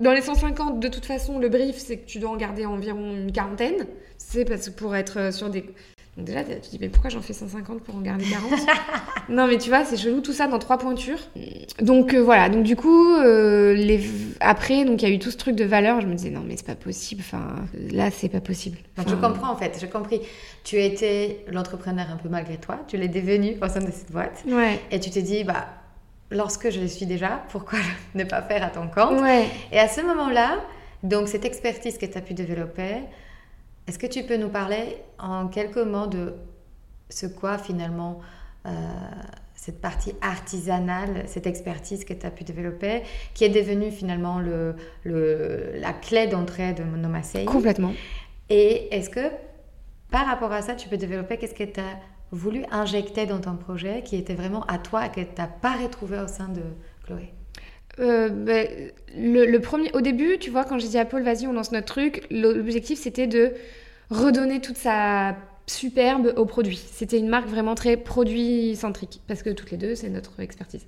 Dans 0.00 0.12
les 0.12 0.22
150, 0.22 0.80
de 0.80 0.88
toute 0.88 1.04
façon, 1.04 1.38
le 1.38 1.48
brief, 1.48 1.76
c'est 1.78 1.98
que 1.98 2.06
tu 2.06 2.18
dois 2.18 2.30
en 2.30 2.36
garder 2.36 2.66
environ 2.66 3.14
une 3.14 3.30
quarantaine. 3.30 3.86
C'est 4.18 4.44
parce 4.44 4.68
que 4.68 4.74
pour 4.74 4.96
être 4.96 5.18
euh, 5.18 5.30
sur 5.30 5.50
des... 5.50 5.64
Donc 6.16 6.26
déjà, 6.26 6.44
tu 6.44 6.52
te 6.60 6.70
dis, 6.70 6.78
mais 6.80 6.88
pourquoi 6.88 7.10
j'en 7.10 7.20
fais 7.20 7.32
150 7.32 7.80
pour 7.82 7.96
en 7.96 8.00
garder 8.00 8.24
40 8.24 8.52
Non, 9.28 9.48
mais 9.48 9.58
tu 9.58 9.68
vois, 9.68 9.84
c'est 9.84 9.96
chelou 9.96 10.20
tout 10.20 10.32
ça 10.32 10.46
dans 10.46 10.60
trois 10.60 10.78
pointures. 10.78 11.18
Donc 11.80 12.14
euh, 12.14 12.22
voilà, 12.22 12.48
donc 12.48 12.62
du 12.62 12.76
coup, 12.76 13.14
euh, 13.16 13.74
les... 13.74 14.08
après, 14.38 14.84
donc 14.84 15.02
il 15.02 15.08
y 15.08 15.10
a 15.10 15.14
eu 15.14 15.18
tout 15.18 15.32
ce 15.32 15.36
truc 15.36 15.56
de 15.56 15.64
valeur. 15.64 16.00
Je 16.00 16.06
me 16.06 16.14
disais, 16.14 16.30
non, 16.30 16.42
mais 16.46 16.56
c'est 16.56 16.66
pas 16.66 16.76
possible. 16.76 17.20
Enfin, 17.24 17.56
là, 17.90 18.10
c'est 18.12 18.28
pas 18.28 18.40
possible. 18.40 18.78
Donc 18.96 19.08
je 19.08 19.14
Enfin, 19.14 19.28
comprends 19.28 19.50
en 19.52 19.56
fait, 19.56 19.76
j'ai 19.80 19.88
compris. 19.88 20.20
Tu 20.62 20.80
étais 20.80 21.44
l'entrepreneur 21.48 22.06
un 22.12 22.16
peu 22.16 22.28
malgré 22.28 22.58
toi, 22.58 22.78
tu 22.86 22.96
l'es 22.96 23.08
devenu 23.08 23.56
au 23.60 23.68
sein 23.68 23.80
de 23.80 23.90
cette 23.90 24.12
boîte. 24.12 24.44
Ouais. 24.46 24.78
Et 24.92 25.00
tu 25.00 25.10
te 25.10 25.18
dis, 25.18 25.42
bah, 25.42 25.66
lorsque 26.30 26.70
je 26.70 26.80
le 26.80 26.86
suis 26.86 27.06
déjà, 27.06 27.42
pourquoi 27.48 27.80
ne 28.14 28.22
pas 28.22 28.40
faire 28.42 28.62
à 28.62 28.68
ton 28.68 28.86
compte? 28.86 29.20
Ouais. 29.20 29.46
Et 29.72 29.80
à 29.80 29.88
ce 29.88 30.00
moment-là, 30.02 30.60
donc 31.02 31.26
cette 31.26 31.44
expertise 31.44 31.98
que 31.98 32.06
tu 32.06 32.16
as 32.16 32.20
pu 32.20 32.34
développer, 32.34 32.98
est-ce 33.86 33.98
que 33.98 34.06
tu 34.06 34.22
peux 34.24 34.36
nous 34.36 34.48
parler 34.48 34.96
en 35.18 35.48
quelques 35.48 35.76
mots 35.78 36.06
de 36.06 36.34
ce 37.10 37.26
quoi 37.26 37.58
finalement 37.58 38.20
euh, 38.66 38.70
cette 39.54 39.80
partie 39.80 40.14
artisanale, 40.20 41.24
cette 41.26 41.46
expertise 41.46 42.04
que 42.04 42.12
tu 42.14 42.26
as 42.26 42.30
pu 42.30 42.44
développer, 42.44 43.02
qui 43.34 43.44
est 43.44 43.48
devenue 43.50 43.90
finalement 43.90 44.38
le, 44.40 44.74
le- 45.04 45.72
la 45.76 45.92
clé 45.92 46.26
d'entrée 46.26 46.72
de 46.72 46.82
Monomasei 46.82 47.44
Complètement. 47.44 47.92
Et 48.50 48.94
est-ce 48.94 49.10
que 49.10 49.30
par 50.10 50.26
rapport 50.26 50.52
à 50.52 50.62
ça, 50.62 50.74
tu 50.74 50.88
peux 50.88 50.96
développer 50.96 51.36
qu'est-ce 51.38 51.54
que 51.54 51.64
tu 51.64 51.80
as 51.80 51.98
voulu 52.30 52.64
injecter 52.70 53.26
dans 53.26 53.40
ton 53.40 53.56
projet 53.56 54.02
qui 54.02 54.16
était 54.16 54.34
vraiment 54.34 54.64
à 54.64 54.78
toi 54.78 55.06
et 55.06 55.10
que 55.10 55.20
tu 55.20 55.34
n'as 55.38 55.46
pas 55.46 55.76
retrouvé 55.76 56.18
au 56.20 56.28
sein 56.28 56.48
de 56.48 56.62
Chloé? 57.06 57.32
Euh, 58.00 58.28
ben, 58.28 58.68
le, 59.16 59.58
premier, 59.58 59.90
au 59.92 60.00
début, 60.00 60.38
tu 60.38 60.50
vois, 60.50 60.64
quand 60.64 60.78
j'ai 60.78 60.88
dit 60.88 60.98
à 60.98 61.04
Paul, 61.04 61.22
vas-y, 61.22 61.46
on 61.46 61.52
lance 61.52 61.72
notre 61.72 61.86
truc, 61.86 62.26
l'objectif 62.30 62.98
c'était 62.98 63.26
de 63.26 63.52
redonner 64.10 64.60
toute 64.60 64.76
sa 64.76 65.36
superbe 65.66 66.34
au 66.36 66.44
produit. 66.44 66.80
C'était 66.92 67.18
une 67.18 67.28
marque 67.28 67.48
vraiment 67.48 67.74
très 67.74 67.96
produit-centrique, 67.96 69.20
parce 69.26 69.42
que 69.42 69.50
toutes 69.50 69.70
les 69.70 69.76
deux, 69.76 69.94
c'est 69.94 70.10
notre 70.10 70.40
expertise. 70.40 70.86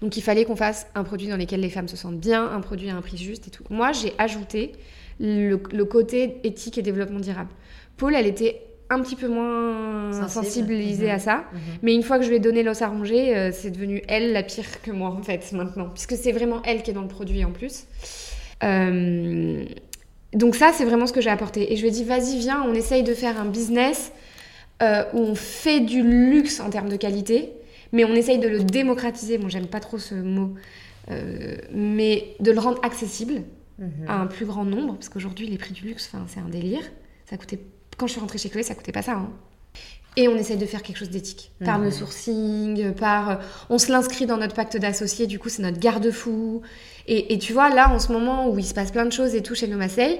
Donc 0.00 0.16
il 0.16 0.22
fallait 0.22 0.44
qu'on 0.44 0.56
fasse 0.56 0.86
un 0.94 1.04
produit 1.04 1.28
dans 1.28 1.36
lequel 1.36 1.60
les 1.60 1.70
femmes 1.70 1.88
se 1.88 1.96
sentent 1.96 2.20
bien, 2.20 2.50
un 2.50 2.60
produit 2.60 2.88
à 2.90 2.96
un 2.96 3.02
prix 3.02 3.18
juste 3.18 3.48
et 3.48 3.50
tout. 3.50 3.64
Moi, 3.68 3.92
j'ai 3.92 4.14
ajouté 4.18 4.72
le, 5.20 5.60
le 5.72 5.84
côté 5.84 6.40
éthique 6.44 6.78
et 6.78 6.82
développement 6.82 7.20
durable. 7.20 7.50
Paul, 7.96 8.14
elle 8.14 8.26
était 8.26 8.62
un 8.90 9.00
petit 9.02 9.16
peu 9.16 9.28
moins 9.28 10.12
Sensible. 10.12 10.30
sensibilisée 10.46 11.06
Mhm. 11.06 11.10
à 11.14 11.18
ça. 11.18 11.44
Mais 11.82 11.94
une 11.94 12.02
fois 12.02 12.18
que 12.18 12.24
je 12.24 12.28
lui 12.30 12.36
ai 12.36 12.40
donné 12.40 12.62
l'os 12.62 12.82
à 12.82 12.88
ronger, 12.88 13.36
euh, 13.36 13.50
c'est 13.52 13.70
devenu 13.70 14.02
elle 14.08 14.32
la 14.32 14.42
pire 14.42 14.80
que 14.82 14.90
moi 14.92 15.10
en 15.10 15.22
fait 15.22 15.50
maintenant, 15.52 15.88
puisque 15.88 16.14
c'est 16.16 16.32
vraiment 16.32 16.62
elle 16.64 16.82
qui 16.82 16.90
est 16.90 16.94
dans 16.94 17.02
le 17.02 17.08
produit 17.08 17.44
en 17.44 17.50
plus. 17.50 17.84
Euh, 18.62 19.64
donc 20.32 20.54
ça, 20.56 20.70
c'est 20.72 20.84
vraiment 20.84 21.06
ce 21.06 21.12
que 21.12 21.20
j'ai 21.20 21.30
apporté. 21.30 21.72
Et 21.72 21.76
je 21.76 21.82
lui 21.82 21.88
ai 21.88 21.92
dit, 21.92 22.04
vas-y, 22.04 22.38
viens, 22.38 22.62
on 22.66 22.74
essaye 22.74 23.02
de 23.02 23.14
faire 23.14 23.40
un 23.40 23.46
business 23.46 24.12
euh, 24.82 25.02
où 25.14 25.18
on 25.20 25.34
fait 25.34 25.80
du 25.80 26.02
luxe 26.02 26.60
en 26.60 26.70
termes 26.70 26.88
de 26.88 26.96
qualité, 26.96 27.52
mais 27.92 28.04
on 28.04 28.14
essaye 28.14 28.38
de 28.38 28.48
le 28.48 28.60
démocratiser. 28.62 29.38
Bon, 29.38 29.48
j'aime 29.48 29.66
pas 29.68 29.80
trop 29.80 29.98
ce 29.98 30.14
mot, 30.14 30.54
mais 31.72 32.34
de 32.40 32.50
le 32.52 32.58
rendre 32.58 32.78
accessible 32.84 33.42
Mhm. 33.78 34.06
à 34.08 34.14
un 34.20 34.26
plus 34.26 34.46
grand 34.46 34.64
nombre, 34.64 34.94
parce 34.94 35.08
qu'aujourd'hui, 35.10 35.46
les 35.48 35.58
prix 35.58 35.72
du 35.74 35.84
luxe, 35.86 36.10
c'est 36.28 36.40
un 36.40 36.48
délire. 36.48 36.80
Ça 37.28 37.36
coûtait... 37.36 37.58
Quand 37.96 38.06
je 38.06 38.12
suis 38.12 38.20
rentrée 38.20 38.38
chez 38.38 38.48
Chloé, 38.50 38.62
ça 38.62 38.74
coûtait 38.74 38.92
pas 38.92 39.02
ça. 39.02 39.12
hein. 39.12 39.30
Et 40.18 40.28
on 40.28 40.36
essaye 40.36 40.56
de 40.56 40.64
faire 40.64 40.82
quelque 40.82 40.96
chose 40.96 41.10
d'éthique. 41.10 41.50
Par 41.64 41.78
Mhm. 41.78 41.84
le 41.84 41.90
sourcing, 41.90 42.92
par... 42.94 43.30
euh, 43.30 43.34
On 43.68 43.76
se 43.78 43.92
l'inscrit 43.92 44.24
dans 44.24 44.38
notre 44.38 44.54
pacte 44.54 44.76
d'associés, 44.78 45.26
du 45.26 45.38
coup, 45.38 45.50
c'est 45.50 45.60
notre 45.62 45.78
garde-fou. 45.78 46.62
Et, 47.06 47.34
et 47.34 47.38
tu 47.38 47.52
vois, 47.52 47.68
là, 47.68 47.90
en 47.92 47.98
ce 47.98 48.10
moment 48.12 48.48
où 48.48 48.58
il 48.58 48.64
se 48.64 48.72
passe 48.72 48.90
plein 48.92 49.04
de 49.04 49.12
choses 49.12 49.34
et 49.34 49.42
tout 49.42 49.54
chez 49.54 49.66
Nomasei, 49.68 50.18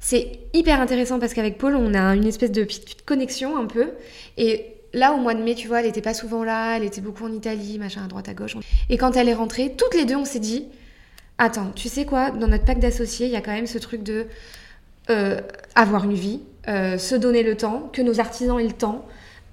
c'est 0.00 0.38
hyper 0.54 0.80
intéressant 0.80 1.18
parce 1.18 1.34
qu'avec 1.34 1.58
Paul, 1.58 1.74
on 1.76 1.92
a 1.92 2.14
une 2.16 2.26
espèce 2.26 2.50
de 2.50 2.64
petite 2.64 3.04
connexion 3.04 3.58
un 3.58 3.66
peu. 3.66 3.90
Et 4.38 4.66
là, 4.94 5.12
au 5.12 5.18
mois 5.18 5.34
de 5.34 5.42
mai, 5.42 5.54
tu 5.54 5.68
vois, 5.68 5.80
elle 5.80 5.86
était 5.86 6.00
pas 6.02 6.14
souvent 6.14 6.42
là, 6.42 6.76
elle 6.78 6.84
était 6.84 7.02
beaucoup 7.02 7.24
en 7.24 7.32
Italie, 7.32 7.78
machin, 7.78 8.04
à 8.04 8.08
droite, 8.08 8.28
à 8.30 8.34
gauche. 8.34 8.56
Et 8.88 8.96
quand 8.96 9.16
elle 9.16 9.28
est 9.28 9.34
rentrée, 9.34 9.74
toutes 9.76 9.94
les 9.94 10.06
deux, 10.06 10.16
on 10.16 10.24
s'est 10.24 10.38
dit, 10.40 10.64
attends, 11.36 11.72
tu 11.74 11.90
sais 11.90 12.06
quoi, 12.06 12.30
dans 12.30 12.48
notre 12.48 12.64
pack 12.64 12.78
d'associés, 12.78 13.26
il 13.26 13.32
y 13.32 13.36
a 13.36 13.42
quand 13.42 13.52
même 13.52 13.66
ce 13.66 13.76
truc 13.78 14.02
de 14.02 14.26
euh, 15.10 15.40
avoir 15.74 16.04
une 16.04 16.14
vie, 16.14 16.42
euh, 16.68 16.98
se 16.98 17.14
donner 17.14 17.42
le 17.42 17.56
temps, 17.56 17.88
que 17.92 18.02
nos 18.02 18.20
artisans 18.20 18.58
aient 18.58 18.64
le 18.66 18.72
temps. 18.72 19.04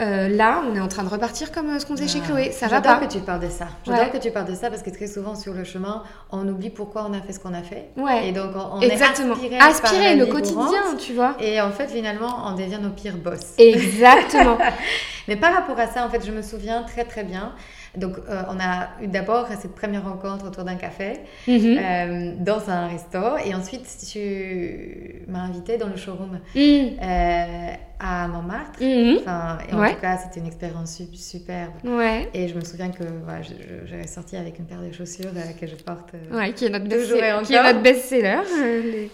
Euh, 0.02 0.28
là, 0.28 0.64
on 0.70 0.76
est 0.76 0.80
en 0.80 0.88
train 0.88 1.04
de 1.04 1.08
repartir 1.10 1.52
comme 1.52 1.80
ce 1.80 1.86
qu'on 1.86 1.96
faisait 1.96 2.08
chez 2.08 2.20
Ah. 2.24 2.28
Chloé. 2.28 2.52
Ça 2.52 2.68
va 2.68 2.82
pas 2.82 2.96
que 2.98 3.06
tu 3.06 3.20
parles 3.20 3.42
de 3.42 3.48
ça. 3.50 3.68
J'adore 3.86 4.02
Ouais. 4.02 4.10
que 4.10 4.18
tu 4.18 4.32
parles 4.32 4.48
de 4.50 4.56
ça 4.56 4.70
parce 4.72 4.82
que 4.82 4.90
très 4.90 5.06
souvent 5.06 5.36
sur 5.36 5.54
le 5.54 5.64
chemin, 5.64 6.02
on 6.32 6.48
oublie 6.48 6.72
pourquoi 6.72 7.06
on 7.08 7.14
a 7.14 7.22
fait 7.22 7.32
ce 7.32 7.40
qu'on 7.40 7.54
a 7.54 7.62
fait. 7.62 7.90
Ouais. 7.96 8.28
Et 8.28 8.32
donc 8.32 8.52
on, 8.56 8.78
on 8.78 8.80
Exactement. 8.82 9.36
est 9.36 9.38
aspiré, 9.56 9.58
par 9.60 9.68
Aspirer 9.70 10.16
la 10.16 10.26
le 10.26 10.26
quotidien, 10.26 10.82
tu 11.00 11.14
vois. 11.14 11.36
Et 11.40 11.62
en 11.62 11.70
fait, 11.72 11.88
finalement, 11.90 12.36
on 12.48 12.54
devient 12.56 12.80
nos 12.82 12.90
pires 12.90 13.18
boss. 13.18 13.54
Exactement. 13.60 14.58
Mais 15.28 15.36
par 15.36 15.54
rapport 15.54 15.80
à 15.80 15.86
ça, 15.88 16.04
en 16.06 16.10
fait, 16.10 16.26
je 16.26 16.32
me 16.32 16.42
souviens 16.42 16.82
très 16.84 17.06
très 17.06 17.24
bien. 17.24 17.54
Donc, 17.96 18.18
euh, 18.28 18.42
on 18.50 18.60
a 18.60 18.90
eu 19.04 19.08
d'abord 19.08 19.48
cette 19.62 19.76
première 19.76 20.04
rencontre 20.04 20.48
autour 20.48 20.64
d'un 20.64 20.76
café 20.76 21.20
Mhm. 21.48 21.78
euh, 21.78 22.34
dans 22.40 22.68
un 22.70 22.88
resto, 22.88 23.20
et 23.46 23.54
ensuite 23.54 23.86
tu 24.12 25.22
m'as 25.28 25.42
invité 25.42 25.78
dans 25.78 25.88
le 25.90 25.96
showroom 25.96 26.40
Mhm. 26.56 26.98
euh, 27.02 27.74
à 28.00 28.28
Montmartre. 28.28 28.82
Mhm. 28.82 29.18
Enfin, 29.20 29.60
et 29.70 29.74
en 29.74 29.80
Ouais. 29.80 29.94
tout 29.94 30.02
cas, 30.02 30.18
c'était 30.18 30.40
une 30.40 30.48
expérience 30.48 30.96
su- 30.98 31.16
superbe. 31.16 31.72
Ouais. 31.84 32.30
Et 32.34 32.48
je 32.48 32.56
me 32.56 32.62
souviens 32.66 32.90
que 32.90 33.04
voilà, 33.24 33.42
j'avais 33.86 34.08
sorti 34.08 34.36
avec 34.38 34.58
une 34.60 34.66
paire 34.66 34.82
de 34.82 34.92
chaussures 34.92 35.30
que 35.62 35.68
je 35.68 35.76
porte. 35.76 36.10
Ouais, 36.32 36.52
qui 36.54 36.66
est 36.66 36.70
notre 36.70 36.86
Toujours 36.90 37.18
et 37.18 37.22
best- 37.22 37.44
qui 37.46 37.54
est 37.54 37.60
encore. 37.60 37.72
notre 37.74 37.84
best-seller. 37.84 38.40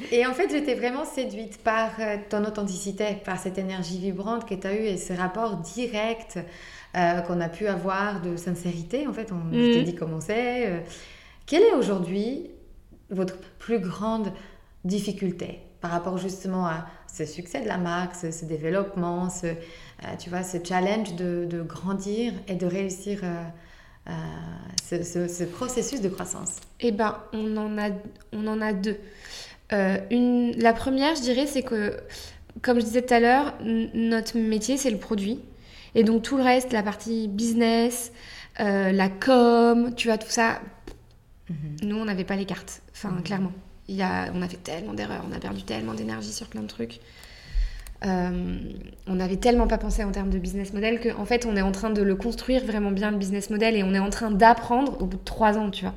les- 0.10 0.18
Et 0.18 0.26
en 0.26 0.34
fait, 0.34 0.48
j'étais 0.50 0.74
vraiment 0.76 1.04
séduite 1.06 1.62
par 1.64 1.90
ton 2.30 2.44
authenticité, 2.46 3.06
par 3.26 3.38
cette 3.38 3.58
énergie 3.58 4.00
vibrante 4.00 4.48
que 4.48 4.56
tu 4.56 4.66
as 4.66 4.74
eue 4.74 4.86
et 4.86 4.98
ce 4.98 5.14
rapport 5.14 5.58
direct 5.58 6.40
euh, 6.96 7.22
qu'on 7.22 7.40
a 7.42 7.50
pu 7.50 7.68
avoir 7.68 8.22
de 8.22 8.36
sincérité. 8.36 9.08
En 9.08 9.14
fait, 9.14 9.32
on 9.32 9.52
je 9.54 9.72
t'ai 9.72 9.84
dit 9.84 9.96
comment 9.96 10.22
c'est. 10.22 10.68
euh. 10.68 10.80
Quelle 11.46 11.64
est 11.64 11.74
aujourd'hui 11.74 12.50
votre 13.10 13.38
plus 13.58 13.80
grande 13.80 14.32
difficulté 14.84 15.60
par 15.82 15.92
rapport 15.92 16.18
justement 16.18 16.66
à 16.68 16.86
ce 17.12 17.26
succès 17.26 17.62
de 17.62 17.68
la 17.68 17.78
marque, 17.78 18.16
ce, 18.16 18.32
ce 18.32 18.46
développement, 18.46 19.30
ce, 19.30 19.48
euh, 19.48 19.54
tu 20.20 20.30
vois, 20.30 20.44
ce 20.44 20.58
challenge 20.64 21.16
de, 21.16 21.46
de 21.50 21.62
grandir 21.62 22.34
et 22.48 22.56
de 22.56 22.66
réussir 22.68 23.22
ce, 24.84 25.04
ce- 25.04 25.28
ce 25.28 25.44
processus 25.44 26.02
de 26.02 26.10
croissance? 26.10 26.56
Eh 26.80 26.92
ben, 26.92 27.18
on 27.34 27.56
en 27.58 27.78
a, 27.78 27.90
on 28.34 28.48
en 28.48 28.62
a 28.62 28.74
deux. 28.74 28.98
Une, 29.72 30.54
la 30.58 30.74
première, 30.74 31.16
je 31.16 31.22
dirais, 31.22 31.46
c'est 31.46 31.62
que, 31.62 31.96
comme 32.62 32.80
je 32.80 32.86
disais 32.86 33.02
tout 33.04 33.14
à 33.14 33.20
l'heure, 33.20 33.54
notre 33.64 34.38
métier, 34.38 34.78
c'est 34.78 34.90
le 34.90 34.98
produit. 34.98 35.40
Et 35.96 36.04
donc, 36.04 36.22
tout 36.24 36.38
le 36.38 36.44
reste, 36.44 36.72
la 36.74 36.84
partie 36.84 37.28
business, 37.28 38.12
euh, 38.60 38.92
la 38.92 39.10
com, 39.10 39.94
tu 39.96 40.08
vois, 40.08 40.18
tout 40.18 40.30
ça, 40.30 40.60
nous, 41.82 41.96
on 41.98 42.06
n'avait 42.06 42.24
pas 42.26 42.36
les 42.36 42.46
cartes. 42.46 42.82
Enfin, 42.92 43.10
Mhm. 43.10 43.24
clairement. 43.24 43.52
Il 43.88 43.96
y 43.96 44.04
a, 44.04 44.32
on 44.36 44.42
a 44.44 44.48
fait 44.48 44.58
tellement 44.64 44.94
d'erreurs, 44.94 45.26
on 45.30 45.36
a 45.36 45.40
perdu 45.40 45.64
tellement 45.64 45.96
d'énergie 45.96 46.32
sur 46.32 46.48
plein 46.48 46.62
de 46.62 46.68
trucs. 46.68 47.00
Euh, 48.06 48.58
on 49.08 49.16
n'avait 49.16 49.38
tellement 49.38 49.68
pas 49.68 49.78
pensé 49.78 50.04
en 50.04 50.12
termes 50.12 50.30
de 50.30 50.38
business 50.38 50.74
model 50.74 51.02
qu'en 51.02 51.26
fait, 51.26 51.46
on 51.46 51.56
est 51.58 51.62
en 51.62 51.72
train 51.72 51.90
de 51.90 52.02
le 52.02 52.16
construire 52.16 52.64
vraiment 52.66 52.92
bien, 52.92 53.12
le 53.12 53.18
business 53.18 53.50
model, 53.50 53.76
et 53.76 53.84
on 53.84 53.94
est 53.94 54.00
en 54.00 54.10
train 54.10 54.32
d'apprendre 54.32 55.02
au 55.02 55.06
bout 55.06 55.18
de 55.18 55.24
trois 55.26 55.58
ans, 55.58 55.70
tu 55.72 55.84
vois. 55.84 55.94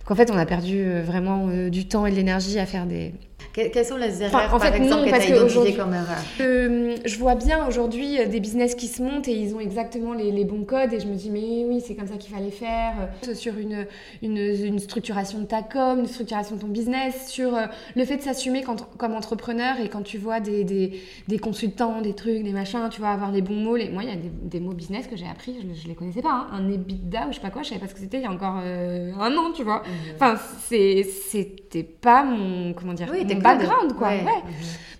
Donc 0.00 0.10
en 0.10 0.14
fait, 0.14 0.30
on 0.30 0.38
a 0.38 0.46
perdu 0.46 0.78
euh, 0.84 1.02
vraiment 1.02 1.48
euh, 1.48 1.70
du 1.70 1.86
temps 1.88 2.06
et 2.06 2.10
de 2.10 2.16
l'énergie 2.16 2.58
à 2.58 2.66
faire 2.66 2.86
des. 2.86 3.12
Que- 3.54 3.68
Quelles 3.68 3.84
sont 3.86 3.96
les 3.96 4.20
erreurs, 4.20 4.52
en 4.52 4.58
par 4.58 4.62
fait, 4.62 4.76
exemple, 4.76 5.04
non, 5.04 5.04
que 5.04 5.08
tu 5.10 5.14
as 5.14 5.28
identifiées 5.36 5.74
comme 5.74 5.94
erreurs 5.94 6.24
Euh, 6.40 6.96
je 7.04 7.16
vois 7.18 7.36
bien 7.36 7.66
aujourd'hui 7.68 8.18
euh, 8.20 8.26
des 8.26 8.40
business 8.40 8.74
qui 8.74 8.88
se 8.88 9.00
montent 9.00 9.28
et 9.28 9.32
ils 9.32 9.54
ont 9.54 9.60
exactement 9.60 10.12
les, 10.12 10.32
les 10.32 10.44
bons 10.44 10.64
codes 10.64 10.92
et 10.92 10.98
je 10.98 11.06
me 11.06 11.14
dis 11.14 11.30
mais 11.30 11.64
oui 11.68 11.80
c'est 11.86 11.94
comme 11.94 12.08
ça 12.08 12.16
qu'il 12.16 12.34
fallait 12.34 12.50
faire 12.50 12.94
euh, 13.28 13.34
sur 13.34 13.56
une, 13.56 13.86
une, 14.22 14.36
une 14.38 14.78
structuration 14.80 15.38
de 15.38 15.44
ta 15.44 15.62
com, 15.62 16.00
une 16.00 16.06
structuration 16.08 16.56
de 16.56 16.60
ton 16.62 16.66
business, 16.66 17.28
sur 17.28 17.52
le 17.94 18.04
fait 18.04 18.16
de 18.16 18.22
s'assumer 18.22 18.64
comme 18.98 19.14
entrepreneur 19.14 19.76
et 19.80 19.88
quand 19.88 20.02
tu 20.02 20.18
vois 20.18 20.40
des, 20.40 20.64
des, 20.64 21.00
des 21.28 21.38
consultants, 21.38 22.00
des 22.00 22.14
trucs, 22.14 22.42
des 22.42 22.52
machins, 22.52 22.88
tu 22.90 23.00
vas 23.00 23.12
avoir 23.12 23.30
les 23.30 23.40
bons 23.42 23.54
mots. 23.54 23.76
Les... 23.76 23.88
Moi 23.88 24.02
il 24.02 24.08
y 24.08 24.12
a 24.12 24.16
des, 24.16 24.30
des 24.42 24.58
mots 24.60 24.72
business 24.72 25.06
que 25.06 25.16
j'ai 25.16 25.26
appris, 25.28 25.54
je, 25.62 25.80
je 25.80 25.86
les 25.86 25.94
connaissais 25.94 26.22
pas, 26.22 26.48
hein. 26.50 26.58
un 26.58 26.68
EBITDA 26.72 27.26
ou 27.28 27.30
je 27.30 27.36
sais 27.36 27.40
pas 27.40 27.50
quoi, 27.50 27.62
je 27.62 27.68
savais 27.68 27.80
pas 27.80 27.86
ce 27.86 27.94
que 27.94 28.00
c'était 28.00 28.16
il 28.18 28.24
y 28.24 28.26
a 28.26 28.32
encore 28.32 28.58
euh, 28.64 29.12
un 29.20 29.32
an 29.36 29.52
tu 29.54 29.62
vois. 29.62 29.84
Enfin 30.16 30.36
c'est 30.66 31.04
c'était 31.30 31.84
pas 31.84 32.24
mon 32.24 32.72
comment 32.72 32.94
dire 32.94 33.08
Oui, 33.12 33.20
mon 33.22 33.28
t'es 33.28 33.34
background 33.44 33.94
quoi. 33.96 34.08
Ouais. 34.08 34.24
ouais. 34.24 34.42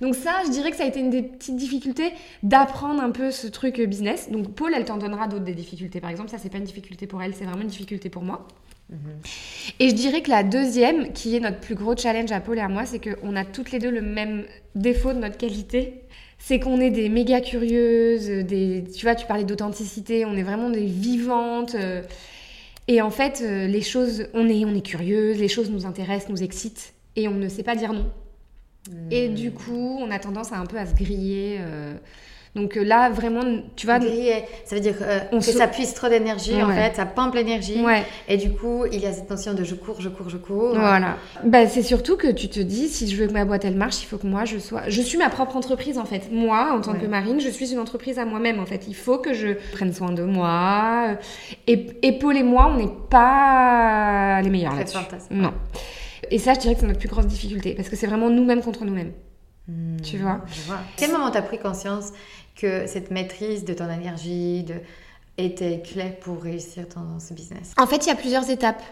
Donc 0.00 0.14
ça, 0.14 0.42
je 0.44 0.50
dirais 0.50 0.70
que 0.70 0.76
ça 0.76 0.84
a 0.84 0.86
été 0.86 1.00
une 1.00 1.10
des 1.10 1.22
petites 1.22 1.56
difficultés 1.56 2.12
d'apprendre 2.42 3.02
un 3.02 3.10
peu 3.10 3.30
ce 3.30 3.46
truc 3.46 3.78
euh, 3.78 3.86
business. 3.86 4.30
Donc 4.30 4.54
Paul, 4.54 4.72
elle 4.74 4.84
t'en 4.84 4.98
donnera 4.98 5.28
d'autres 5.28 5.44
des 5.44 5.54
difficultés. 5.54 6.00
Par 6.00 6.10
exemple, 6.10 6.30
ça, 6.30 6.38
c'est 6.38 6.50
pas 6.50 6.58
une 6.58 6.64
difficulté 6.64 7.06
pour 7.06 7.22
elle, 7.22 7.34
c'est 7.34 7.44
vraiment 7.44 7.62
une 7.62 7.68
difficulté 7.68 8.10
pour 8.10 8.22
moi. 8.22 8.46
Et 9.80 9.88
je 9.88 9.94
dirais 9.94 10.20
que 10.20 10.30
la 10.30 10.42
deuxième, 10.42 11.12
qui 11.12 11.34
est 11.34 11.40
notre 11.40 11.58
plus 11.58 11.74
gros 11.74 11.96
challenge 11.96 12.30
à 12.32 12.40
Paul 12.40 12.58
et 12.58 12.60
à 12.60 12.68
moi, 12.68 12.84
c'est 12.84 13.00
qu'on 13.00 13.34
a 13.34 13.44
toutes 13.44 13.72
les 13.72 13.78
deux 13.78 13.90
le 13.90 14.02
même 14.02 14.44
défaut 14.74 15.12
de 15.12 15.18
notre 15.18 15.38
qualité. 15.38 16.02
C'est 16.38 16.60
qu'on 16.60 16.78
est 16.80 16.90
des 16.90 17.08
méga 17.08 17.40
curieuses, 17.40 18.28
des, 18.28 18.84
tu 18.94 19.06
vois, 19.06 19.14
tu 19.14 19.26
parlais 19.26 19.44
d'authenticité, 19.44 20.26
on 20.26 20.36
est 20.36 20.42
vraiment 20.42 20.68
des 20.68 20.84
vivantes. 20.84 21.74
euh, 21.74 22.02
et 22.86 23.00
en 23.00 23.10
fait, 23.10 23.42
euh, 23.42 23.66
les 23.66 23.80
choses, 23.80 24.26
on 24.34 24.48
est, 24.48 24.64
on 24.66 24.74
est 24.74 24.84
curieuse, 24.84 25.38
les 25.38 25.48
choses 25.48 25.70
nous 25.70 25.86
intéressent, 25.86 26.28
nous 26.28 26.42
excitent, 26.42 26.92
et 27.16 27.28
on 27.28 27.34
ne 27.34 27.48
sait 27.48 27.62
pas 27.62 27.76
dire 27.76 27.94
non. 27.94 28.10
Et 29.10 29.28
Hmm. 29.28 29.34
du 29.34 29.50
coup, 29.52 29.98
on 30.00 30.10
a 30.10 30.18
tendance 30.18 30.52
à 30.52 30.56
un 30.58 30.66
peu 30.66 30.76
à 30.78 30.86
se 30.86 30.94
griller. 30.94 31.58
euh. 31.60 31.94
Donc 32.54 32.76
euh, 32.76 32.84
là, 32.84 33.10
vraiment, 33.10 33.40
tu 33.74 33.84
vois. 33.86 33.98
Griller, 33.98 34.44
ça 34.64 34.76
veut 34.76 34.80
dire 34.80 34.94
euh, 35.02 35.18
On 35.32 35.38
que 35.38 35.44
se- 35.44 35.50
ça 35.58 35.66
puise 35.66 35.92
trop 35.92 36.08
d'énergie, 36.08 36.62
en 36.62 36.68
fait, 36.70 36.94
ça 36.94 37.04
pompe 37.04 37.34
l'énergie. 37.34 37.82
Ouais, 37.82 38.04
Et 38.28 38.36
du 38.36 38.52
coup, 38.52 38.84
il 38.92 39.00
y 39.00 39.06
a 39.06 39.12
cette 39.12 39.28
notion 39.28 39.54
de 39.54 39.64
je 39.64 39.74
cours, 39.74 40.00
je 40.00 40.08
cours, 40.08 40.28
je 40.28 40.36
cours. 40.36 40.72
voilà. 40.78 41.16
Bah, 41.42 41.66
c'est 41.66 41.82
surtout 41.82 42.16
que 42.16 42.30
tu 42.30 42.48
te 42.48 42.60
dis, 42.60 42.86
si 42.88 43.08
je 43.10 43.16
veux 43.20 43.26
que 43.26 43.32
ma 43.32 43.44
boîte 43.44 43.64
elle 43.64 43.74
marche, 43.74 44.00
il 44.02 44.06
faut 44.06 44.18
que 44.18 44.26
moi 44.28 44.44
je 44.44 44.58
sois. 44.58 44.82
Je 44.86 45.00
suis 45.02 45.18
ma 45.18 45.30
propre 45.30 45.56
entreprise 45.56 45.98
en 45.98 46.04
fait. 46.04 46.30
Moi, 46.30 46.72
en 46.72 46.80
tant 46.80 46.92
Ouais. 46.92 47.00
que 47.00 47.06
Marine, 47.06 47.40
je 47.40 47.48
suis 47.48 47.72
une 47.72 47.80
entreprise 47.80 48.20
à 48.20 48.24
moi-même 48.24 48.60
en 48.60 48.66
fait. 48.66 48.84
Il 48.86 48.94
faut 48.94 49.18
que 49.18 49.32
je 49.34 49.48
prenne 49.72 49.92
soin 49.92 50.12
de 50.12 50.22
moi. 50.22 51.16
Et, 51.66 51.86
et 52.02 52.12
Paul 52.12 52.36
et 52.36 52.44
moi, 52.44 52.70
on 52.72 52.76
n'est 52.78 52.92
pas 53.10 54.40
les 54.42 54.50
meilleurs 54.50 54.76
là-dessus. 54.76 54.98
Non. 55.32 55.52
Et 56.30 56.38
ça, 56.38 56.54
je 56.54 56.60
dirais 56.60 56.74
que 56.74 56.80
c'est 56.80 56.86
notre 56.86 56.98
plus 56.98 57.08
grosse 57.08 57.26
difficulté 57.26 57.74
parce 57.74 57.88
que 57.88 57.96
c'est 57.96 58.06
vraiment 58.06 58.30
nous-mêmes 58.30 58.62
contre 58.62 58.84
nous-mêmes. 58.84 59.12
Hmm, 59.68 59.96
Tu 60.02 60.18
vois. 60.18 60.40
je 60.46 60.60
vois. 60.62 60.76
À 60.76 60.84
quel 60.96 61.10
moment 61.12 61.30
tu 61.30 61.38
as 61.38 61.42
pris 61.42 61.58
conscience 61.58 62.12
que 62.56 62.86
cette 62.86 63.10
maîtrise 63.10 63.64
de 63.64 63.72
ton 63.74 63.90
énergie 63.90 64.62
de... 64.62 64.74
était 65.38 65.82
clé 65.82 66.16
pour 66.20 66.42
réussir 66.42 66.88
ton, 66.88 67.00
dans 67.00 67.20
ce 67.20 67.32
business? 67.34 67.72
En 67.78 67.86
fait, 67.86 68.04
il 68.04 68.08
y 68.08 68.12
a 68.12 68.14
plusieurs 68.14 68.48
étapes. 68.50 68.82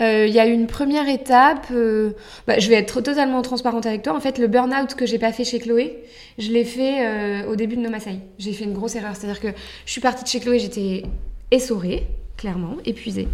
Euh, 0.00 0.26
Il 0.26 0.32
y 0.34 0.40
a 0.40 0.46
une 0.46 0.66
première 0.66 1.08
étape, 1.08 1.66
euh, 1.72 2.12
bah, 2.46 2.58
je 2.58 2.68
vais 2.68 2.76
être 2.76 3.00
totalement 3.02 3.42
transparente 3.42 3.84
avec 3.86 4.02
toi. 4.02 4.14
En 4.14 4.20
fait, 4.20 4.38
le 4.38 4.46
burn-out 4.46 4.94
que 4.94 5.04
j'ai 5.04 5.18
pas 5.18 5.32
fait 5.32 5.44
chez 5.44 5.58
Chloé, 5.58 6.02
je 6.38 6.50
l'ai 6.50 6.64
fait 6.64 7.06
euh, 7.06 7.50
au 7.50 7.56
début 7.56 7.76
de 7.76 7.82
Nomasai. 7.82 8.20
J'ai 8.38 8.52
fait 8.52 8.64
une 8.64 8.72
grosse 8.72 8.94
erreur, 8.96 9.14
c'est-à-dire 9.14 9.40
que 9.40 9.48
je 9.84 9.90
suis 9.92 10.00
partie 10.00 10.24
de 10.24 10.28
chez 10.28 10.40
Chloé, 10.40 10.58
j'étais 10.58 11.02
essorée, 11.50 12.06
clairement, 12.38 12.76
épuisée. 12.86 13.28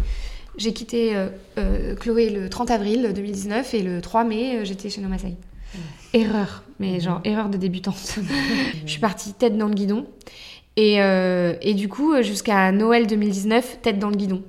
J'ai 0.57 0.73
quitté 0.73 1.15
euh, 1.15 1.29
euh, 1.57 1.95
Chloé 1.95 2.29
le 2.29 2.49
30 2.49 2.71
avril 2.71 3.11
2019 3.13 3.73
et 3.73 3.83
le 3.83 4.01
3 4.01 4.23
mai, 4.23 4.57
euh, 4.57 4.65
j'étais 4.65 4.89
chez 4.89 5.01
Nomasai. 5.01 5.35
Erreur, 6.13 6.63
mais 6.79 6.99
genre 6.99 7.21
erreur 7.23 7.49
de 7.49 7.57
débutante. 7.57 8.19
je 8.85 8.89
suis 8.91 8.99
partie 8.99 9.33
tête 9.33 9.57
dans 9.57 9.67
le 9.67 9.75
guidon. 9.75 10.05
Et, 10.77 11.01
euh, 11.01 11.55
et 11.61 11.73
du 11.73 11.89
coup, 11.89 12.21
jusqu'à 12.21 12.71
Noël 12.71 13.07
2019, 13.07 13.79
tête 13.81 13.99
dans 13.99 14.09
le 14.09 14.15
guidon. 14.15 14.43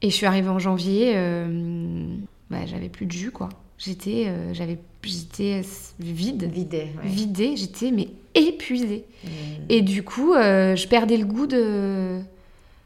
Et 0.00 0.08
je 0.08 0.14
suis 0.14 0.26
arrivée 0.26 0.48
en 0.48 0.60
janvier, 0.60 1.12
euh, 1.16 2.16
bah, 2.48 2.64
j'avais 2.64 2.88
plus 2.88 3.06
de 3.06 3.12
jus, 3.12 3.32
quoi. 3.32 3.48
J'étais 3.76 4.26
euh, 4.28 4.54
j'avais 4.54 4.78
j'étais 5.02 5.62
vide, 5.98 6.44
Vidé, 6.44 6.86
ouais. 7.02 7.08
vidée, 7.08 7.56
j'étais 7.56 7.90
mais 7.90 8.08
épuisée. 8.36 9.04
Hmm. 9.24 9.28
Et 9.68 9.82
du 9.82 10.04
coup, 10.04 10.34
je 10.34 10.86
perdais 10.86 11.16
le 11.16 11.24
goût 11.24 11.48
de... 11.48 12.20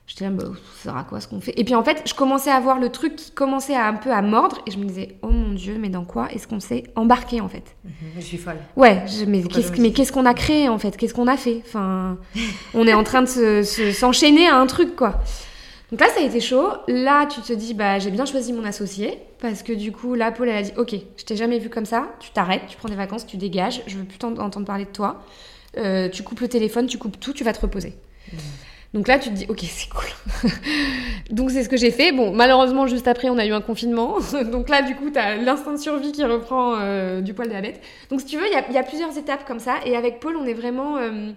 J'étais 0.06 0.25
là, 0.25 0.30
bah, 0.30 0.44
ça 0.76 0.82
sert 0.84 0.96
à 0.96 1.02
quoi 1.02 1.20
ce 1.20 1.26
qu'on 1.26 1.40
fait 1.40 1.52
Et 1.58 1.64
puis 1.64 1.75
en 1.75 1.82
fait, 1.82 2.02
je 2.06 2.14
commençais 2.14 2.50
à 2.50 2.60
voir 2.60 2.78
le 2.78 2.90
truc 2.90 3.16
qui 3.16 3.32
commençait 3.32 3.75
à 3.75 3.86
un 3.88 3.94
peu 3.94 4.12
à 4.12 4.22
mordre, 4.22 4.58
et 4.66 4.70
je 4.70 4.78
me 4.78 4.84
disais, 4.84 5.16
oh 5.22 5.28
mon 5.30 5.52
dieu, 5.52 5.78
mais 5.80 5.88
dans 5.88 6.04
quoi 6.04 6.30
est-ce 6.32 6.46
qu'on 6.46 6.60
s'est 6.60 6.84
embarqué 6.94 7.40
en 7.40 7.48
fait? 7.48 7.75
Mhm, 7.84 7.92
Je 8.16 8.20
suis 8.20 8.36
folle. 8.38 8.58
Ouais, 8.76 9.02
je- 9.06 9.25
mais 9.25 9.42
qu'est-ce 9.42 9.72
dis- 9.72 9.92
qu'est-ce 9.92 10.12
qu'on 10.12 10.25
a 10.26 10.34
créé 10.34 10.68
en 10.68 10.78
fait? 10.78 10.96
Qu'est-ce 10.96 11.12
qu'on 11.14 11.26
a 11.26 11.36
fait? 11.36 11.60
Enfin, 11.66 12.18
on 12.75 12.86
est 12.86 12.94
en 12.94 13.02
train 13.02 13.22
de 13.22 13.26
se- 13.26 13.62
se- 13.64 13.90
s'enchaîner 13.92 14.46
à 14.46 14.56
un 14.56 14.66
truc 14.66 14.94
quoi. 14.94 15.20
Donc 15.90 16.00
là, 16.00 16.06
ça 16.14 16.20
a 16.20 16.25
été 16.25 16.40
chaud. 16.40 16.68
Là, 16.88 17.26
tu 17.26 17.40
te 17.40 17.52
dis, 17.52 17.72
bah, 17.75 17.98
j'ai 18.00 18.10
bien 18.10 18.26
choisi 18.26 18.52
mon 18.52 18.64
associé 18.64 19.18
parce 19.40 19.62
que 19.62 19.72
du 19.72 19.90
coup, 19.92 20.14
là, 20.14 20.30
Paul, 20.32 20.48
elle 20.48 20.56
a 20.56 20.62
dit, 20.62 20.72
ok, 20.76 20.94
je 21.16 21.25
t'ai 21.25 21.36
jamais 21.36 21.58
vu 21.60 21.68
comme 21.70 21.84
ça. 21.86 22.08
Tu 22.20 22.30
t'arrêtes, 22.30 22.62
tu 22.68 22.76
prends 22.76 22.88
des 22.88 22.96
vacances, 22.96 23.25
tu 23.26 23.36
dégages. 23.36 23.82
Je 23.86 23.96
veux 23.96 24.04
plus 24.04 24.18
t'en- 24.18 24.36
entendre 24.38 24.66
parler 24.66 24.84
de 24.84 24.90
toi. 24.90 25.22
Euh, 25.78 26.08
tu 26.08 26.22
coupes 26.25 26.40
le 26.40 26.48
téléphone, 26.48 26.86
tu 26.86 26.98
coupes 26.98 27.18
tout, 27.20 27.32
tu 27.32 27.44
vas 27.44 27.52
te 27.52 27.60
reposer. 27.60 27.94
Donc 28.96 29.08
là, 29.08 29.18
tu 29.18 29.28
te 29.28 29.34
dis, 29.34 29.44
ok, 29.50 29.60
c'est 29.60 29.90
cool. 29.90 30.50
donc 31.30 31.50
c'est 31.50 31.62
ce 31.62 31.68
que 31.68 31.76
j'ai 31.76 31.90
fait. 31.90 32.12
Bon, 32.12 32.32
malheureusement, 32.32 32.86
juste 32.86 33.06
après, 33.06 33.28
on 33.28 33.36
a 33.36 33.44
eu 33.44 33.52
un 33.52 33.60
confinement. 33.60 34.16
donc 34.50 34.70
là, 34.70 34.80
du 34.80 34.96
coup, 34.96 35.10
tu 35.10 35.18
as 35.18 35.36
l'instinct 35.36 35.74
de 35.74 35.76
survie 35.76 36.12
qui 36.12 36.24
reprend 36.24 36.76
euh, 36.80 37.20
du 37.20 37.34
poil 37.34 37.48
de 37.48 37.52
la 37.52 37.60
bête. 37.60 37.78
Donc 38.08 38.20
si 38.22 38.26
tu 38.26 38.38
veux, 38.38 38.46
il 38.46 38.74
y, 38.74 38.78
a 38.78 38.82
plusieurs 38.82 39.16
étapes 39.18 39.46
comme 39.46 39.58
ça. 39.58 39.74
Et 39.84 39.96
avec 39.96 40.18
Paul, 40.18 40.34
on 40.36 40.46
est 40.46 40.54
vraiment... 40.54 40.96
Euh, 40.96 41.32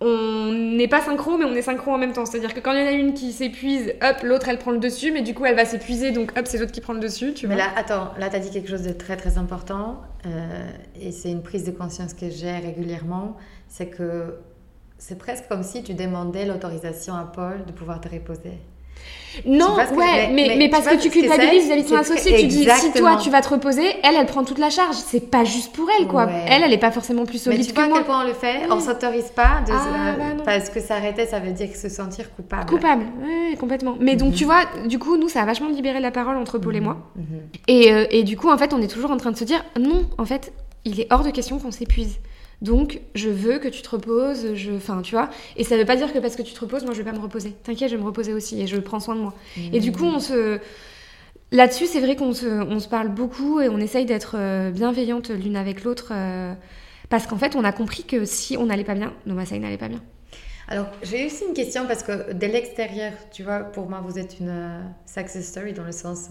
on 0.00 0.52
n'est 0.52 0.86
pas 0.86 1.00
synchro, 1.00 1.36
mais 1.36 1.46
on 1.46 1.54
est 1.54 1.62
synchro 1.62 1.90
en 1.90 1.98
même 1.98 2.12
temps. 2.12 2.26
C'est-à-dire 2.26 2.54
que 2.54 2.60
quand 2.60 2.72
il 2.72 2.78
y 2.78 2.82
en 2.82 2.86
a 2.86 2.92
une 2.92 3.12
qui 3.12 3.32
s'épuise, 3.32 3.92
hop, 4.00 4.22
l'autre 4.22 4.48
elle 4.48 4.58
prend 4.58 4.70
le 4.70 4.78
dessus, 4.78 5.10
mais 5.10 5.20
du 5.20 5.34
coup 5.34 5.44
elle 5.44 5.56
va 5.56 5.66
s'épuiser, 5.66 6.10
donc 6.10 6.32
hop, 6.38 6.46
c'est 6.46 6.56
l'autre 6.56 6.72
qui 6.72 6.80
prend 6.80 6.94
le 6.94 7.00
dessus. 7.00 7.34
Tu 7.34 7.46
mais 7.46 7.56
là, 7.56 7.66
attends, 7.76 8.12
là 8.18 8.30
tu 8.30 8.36
as 8.36 8.38
dit 8.38 8.50
quelque 8.50 8.70
chose 8.70 8.80
de 8.80 8.94
très 8.94 9.18
très 9.18 9.36
important, 9.36 10.00
euh, 10.24 10.70
et 10.98 11.12
c'est 11.12 11.30
une 11.30 11.42
prise 11.42 11.64
de 11.64 11.70
conscience 11.70 12.14
que 12.14 12.30
j'ai 12.30 12.50
régulièrement, 12.50 13.36
c'est 13.68 13.88
que 13.88 14.36
c'est 15.00 15.18
presque 15.18 15.48
comme 15.48 15.62
si 15.62 15.82
tu 15.82 15.94
demandais 15.94 16.44
l'autorisation 16.44 17.14
à 17.14 17.24
Paul 17.24 17.64
de 17.66 17.72
pouvoir 17.72 18.00
te 18.00 18.08
reposer. 18.08 18.52
Non, 19.46 19.76
ouais, 19.76 20.28
mais, 20.32 20.56
mais, 20.58 20.68
parce 20.68 20.86
que 20.86 21.00
tu 21.00 21.08
culpabilises 21.08 21.64
vis-à-vis 21.64 21.84
de 21.84 21.88
ton 21.88 21.96
associé, 21.96 22.36
tu 22.40 22.46
dis 22.48 22.68
si 22.68 22.92
toi 22.92 23.16
tu 23.16 23.30
vas 23.30 23.40
te 23.40 23.48
reposer, 23.48 23.86
elle, 24.02 24.16
elle 24.18 24.26
prend 24.26 24.44
toute 24.44 24.58
la 24.58 24.68
charge. 24.68 24.96
C'est 24.96 25.30
pas 25.30 25.44
juste 25.44 25.72
pour 25.72 25.88
elle, 25.98 26.06
quoi. 26.06 26.28
Elle, 26.46 26.64
elle 26.64 26.72
est 26.72 26.78
pas 26.78 26.90
forcément 26.90 27.24
plus 27.24 27.38
solide 27.38 27.60
mais 27.60 27.64
tu 27.64 27.72
vois 27.72 27.86
que 27.86 27.92
à 27.92 27.94
quel 27.94 28.04
point 28.04 28.24
on 28.24 28.26
le 28.26 28.34
fait, 28.34 28.70
on 28.70 28.80
s'autorise 28.80 29.30
pas 29.30 29.62
de, 29.66 29.72
ah, 29.72 30.16
bah 30.18 30.42
parce 30.44 30.68
que 30.68 30.80
s'arrêter, 30.80 31.26
ça 31.26 31.38
veut 31.38 31.52
dire 31.52 31.74
se 31.74 31.88
sentir 31.88 32.34
coupable. 32.34 32.68
Coupable, 32.68 33.04
oui, 33.22 33.56
complètement. 33.56 33.96
Mais 34.00 34.16
donc 34.16 34.34
tu 34.34 34.44
mhm. 34.44 34.50
vois, 34.50 34.86
du 34.86 34.98
coup, 34.98 35.16
nous, 35.16 35.28
ça 35.28 35.42
a 35.42 35.46
vachement 35.46 35.68
libéré 35.68 36.00
la 36.00 36.10
parole 36.10 36.36
entre 36.36 36.58
Paul 36.58 36.76
et 36.76 36.80
moi. 36.80 36.98
Mhm. 37.16 37.22
Mhm. 37.22 37.40
Et, 37.68 37.92
euh, 37.92 38.04
et 38.10 38.22
du 38.24 38.36
coup, 38.36 38.50
en 38.50 38.58
fait, 38.58 38.74
on 38.74 38.82
est 38.82 38.88
toujours 38.88 39.12
en 39.12 39.16
train 39.16 39.30
de 39.30 39.38
se 39.38 39.44
dire 39.44 39.64
non, 39.78 40.06
en 40.18 40.26
fait, 40.26 40.52
il 40.84 41.00
est 41.00 41.06
hors 41.10 41.22
de 41.22 41.30
question 41.30 41.58
qu'on 41.58 41.70
s'épuise. 41.70 42.18
Donc, 42.62 43.00
je 43.14 43.30
veux 43.30 43.58
que 43.58 43.68
tu 43.68 43.80
te 43.80 43.88
reposes, 43.88 44.54
je... 44.54 44.72
enfin, 44.72 45.00
tu 45.02 45.14
vois. 45.14 45.30
Et 45.56 45.64
ça 45.64 45.76
veut 45.78 45.86
pas 45.86 45.96
dire 45.96 46.12
que 46.12 46.18
parce 46.18 46.36
que 46.36 46.42
tu 46.42 46.52
te 46.52 46.60
reposes, 46.60 46.84
moi, 46.84 46.92
je 46.92 46.98
vais 46.98 47.10
pas 47.10 47.16
me 47.16 47.22
reposer. 47.22 47.52
T'inquiète, 47.62 47.90
je 47.90 47.96
vais 47.96 48.02
me 48.02 48.06
reposer 48.06 48.34
aussi 48.34 48.60
et 48.60 48.66
je 48.66 48.76
prends 48.76 49.00
soin 49.00 49.14
de 49.16 49.20
moi. 49.20 49.34
Et 49.72 49.80
du 49.80 49.92
coup, 49.92 50.04
on 50.04 50.20
se... 50.20 50.58
Là-dessus, 51.52 51.86
c'est 51.86 52.00
vrai 52.00 52.16
qu'on 52.16 52.32
se... 52.32 52.46
On 52.46 52.78
se 52.78 52.88
parle 52.88 53.08
beaucoup 53.08 53.60
et 53.60 53.68
on 53.68 53.78
essaye 53.78 54.04
d'être 54.04 54.36
euh, 54.36 54.70
bienveillante 54.70 55.30
l'une 55.30 55.56
avec 55.56 55.84
l'autre. 55.84 56.12
Euh, 56.12 56.52
parce 57.08 57.26
qu'en 57.26 57.38
fait, 57.38 57.56
on 57.56 57.64
a 57.64 57.72
compris 57.72 58.04
que 58.04 58.24
si 58.26 58.56
on 58.58 58.66
n'allait 58.66 58.84
pas 58.84 58.94
bien, 58.94 59.14
nos 59.24 59.34
massailles 59.34 59.60
n'allaient 59.60 59.78
pas 59.78 59.88
bien. 59.88 60.02
Alors, 60.68 60.86
j'ai 61.02 61.26
aussi 61.26 61.44
une 61.48 61.54
question 61.54 61.86
parce 61.86 62.02
que 62.02 62.32
de 62.32 62.46
l'extérieur, 62.46 63.12
tu 63.32 63.42
vois, 63.42 63.60
pour 63.60 63.88
moi, 63.88 64.02
vous 64.06 64.18
êtes 64.18 64.38
une 64.38 64.50
euh, 64.50 64.80
success 65.06 65.46
story 65.46 65.72
dans 65.72 65.84
le 65.84 65.92
sens... 65.92 66.28